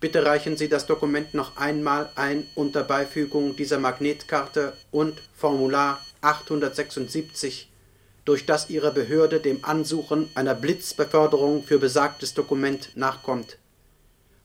Bitte 0.00 0.24
reichen 0.24 0.56
Sie 0.56 0.70
das 0.70 0.86
Dokument 0.86 1.34
noch 1.34 1.58
einmal 1.58 2.10
ein 2.14 2.46
unter 2.54 2.82
Beifügung 2.82 3.54
dieser 3.54 3.78
Magnetkarte 3.78 4.72
und 4.90 5.20
Formular 5.36 6.00
876, 6.22 7.70
durch 8.24 8.46
das 8.46 8.70
Ihre 8.70 8.92
Behörde 8.92 9.40
dem 9.40 9.62
Ansuchen 9.62 10.30
einer 10.34 10.54
Blitzbeförderung 10.54 11.64
für 11.64 11.78
besagtes 11.78 12.32
Dokument 12.32 12.96
nachkommt. 12.96 13.58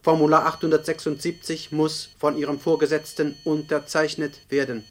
Formular 0.01 0.45
876 0.45 1.71
muss 1.71 2.09
von 2.19 2.37
Ihrem 2.37 2.59
Vorgesetzten 2.59 3.37
unterzeichnet 3.45 4.41
werden. 4.49 4.83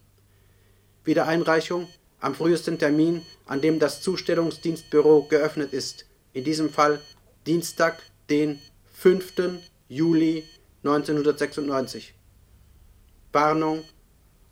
Wiedereinreichung 1.05 1.89
am 2.21 2.35
frühesten 2.35 2.79
Termin, 2.79 3.21
an 3.45 3.61
dem 3.61 3.79
das 3.79 4.01
Zustellungsdienstbüro 4.01 5.25
geöffnet 5.29 5.75
ist, 5.75 6.07
in 6.33 6.43
diesem 6.43 6.71
Fall 6.71 7.03
Dienstag, 7.47 8.03
den 8.31 8.61
5. 8.95 9.61
Juli 9.89 10.45
1996. 10.85 12.15
Warnung 13.33 13.85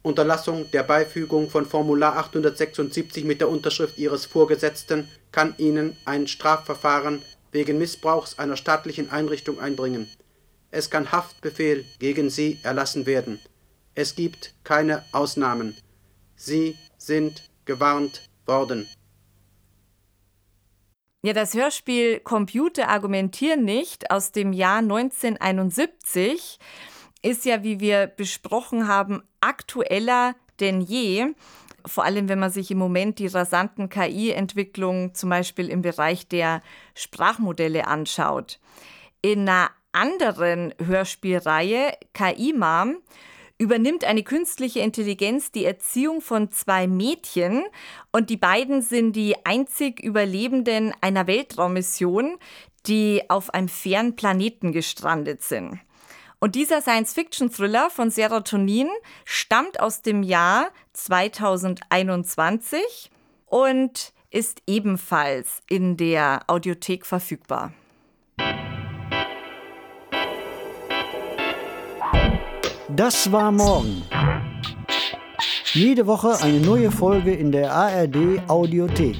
Unterlassung 0.02 0.68
der 0.72 0.82
Beifügung 0.82 1.48
von 1.48 1.64
Formular 1.64 2.16
876 2.16 3.24
mit 3.24 3.40
der 3.40 3.48
Unterschrift 3.48 3.98
Ihres 3.98 4.26
Vorgesetzten 4.26 5.08
kann 5.30 5.54
Ihnen 5.58 5.96
ein 6.04 6.26
Strafverfahren 6.26 7.22
wegen 7.52 7.78
Missbrauchs 7.78 8.38
einer 8.38 8.56
staatlichen 8.56 9.10
Einrichtung 9.10 9.60
einbringen. 9.60 10.08
Es 10.72 10.90
kann 10.90 11.12
Haftbefehl 11.12 11.84
gegen 12.00 12.30
Sie 12.30 12.58
erlassen 12.62 13.06
werden. 13.06 13.38
Es 13.94 14.16
gibt 14.16 14.54
keine 14.64 15.04
Ausnahmen. 15.12 15.76
Sie 16.34 16.76
sind 16.96 17.50
gewarnt 17.66 18.28
worden. 18.46 18.88
Ja, 21.24 21.32
das 21.32 21.54
Hörspiel 21.54 22.18
Computer 22.18 22.88
argumentieren 22.88 23.64
nicht 23.64 24.10
aus 24.10 24.32
dem 24.32 24.52
Jahr 24.52 24.78
1971 24.78 26.58
ist 27.22 27.44
ja, 27.44 27.62
wie 27.62 27.78
wir 27.78 28.08
besprochen 28.08 28.88
haben, 28.88 29.22
aktueller 29.40 30.34
denn 30.58 30.80
je. 30.80 31.28
Vor 31.86 32.02
allem, 32.02 32.28
wenn 32.28 32.40
man 32.40 32.50
sich 32.50 32.72
im 32.72 32.78
Moment 32.78 33.20
die 33.20 33.28
rasanten 33.28 33.88
KI-Entwicklungen 33.88 35.14
zum 35.14 35.30
Beispiel 35.30 35.68
im 35.68 35.82
Bereich 35.82 36.26
der 36.26 36.60
Sprachmodelle 36.96 37.86
anschaut. 37.86 38.58
In 39.20 39.48
einer 39.48 39.70
anderen 39.92 40.74
Hörspielreihe, 40.84 41.92
KI-Mom, 42.14 42.96
übernimmt 43.62 44.04
eine 44.04 44.24
künstliche 44.24 44.80
Intelligenz 44.80 45.52
die 45.52 45.64
Erziehung 45.64 46.20
von 46.20 46.50
zwei 46.50 46.88
Mädchen 46.88 47.62
und 48.10 48.28
die 48.28 48.36
beiden 48.36 48.82
sind 48.82 49.14
die 49.14 49.36
einzig 49.46 50.02
Überlebenden 50.02 50.92
einer 51.00 51.28
Weltraummission, 51.28 52.38
die 52.86 53.22
auf 53.28 53.54
einem 53.54 53.68
fernen 53.68 54.16
Planeten 54.16 54.72
gestrandet 54.72 55.42
sind. 55.42 55.78
Und 56.40 56.56
dieser 56.56 56.82
Science-Fiction-Thriller 56.82 57.88
von 57.88 58.10
Serotonin 58.10 58.88
stammt 59.24 59.78
aus 59.78 60.02
dem 60.02 60.24
Jahr 60.24 60.72
2021 60.94 63.12
und 63.46 64.12
ist 64.30 64.60
ebenfalls 64.66 65.60
in 65.68 65.96
der 65.96 66.42
Audiothek 66.48 67.06
verfügbar. 67.06 67.72
Das 72.96 73.32
war 73.32 73.50
morgen. 73.50 74.02
Jede 75.72 76.06
Woche 76.06 76.36
eine 76.42 76.60
neue 76.60 76.90
Folge 76.90 77.32
in 77.32 77.50
der 77.50 77.72
ARD 77.72 78.42
Audiothek. 78.48 79.16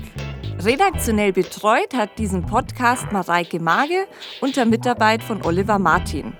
Redaktionell 0.58 1.32
betreut 1.32 1.94
hat 1.94 2.18
diesen 2.18 2.44
Podcast 2.44 3.10
Mareike 3.12 3.60
Mage 3.60 4.06
unter 4.42 4.66
Mitarbeit 4.66 5.22
von 5.22 5.42
Oliver 5.42 5.78
Martin. 5.78 6.34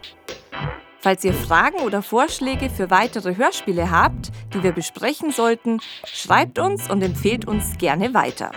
Falls 0.98 1.24
ihr 1.24 1.32
Fragen 1.32 1.78
oder 1.78 2.02
Vorschläge 2.02 2.68
für 2.68 2.90
weitere 2.90 3.34
Hörspiele 3.36 3.90
habt, 3.90 4.30
die 4.52 4.62
wir 4.62 4.72
besprechen 4.72 5.30
sollten, 5.30 5.80
schreibt 6.04 6.58
uns 6.58 6.90
und 6.90 7.02
empfehlt 7.02 7.48
uns 7.48 7.78
gerne 7.78 8.12
weiter. 8.12 8.52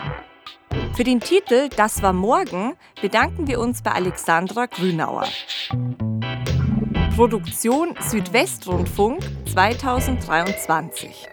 Für 0.96 1.06
den 1.06 1.22
Titel 1.22 1.70
Das 1.78 2.02
war 2.02 2.14
morgen 2.14 2.74
bedanken 3.02 3.48
wir 3.48 3.62
uns 3.62 3.82
bei 3.82 3.92
Alexandra 3.92 4.66
Grünauer. 4.66 5.28
Produktion 7.16 7.96
Südwestrundfunk 8.02 9.22
2023. 9.46 11.30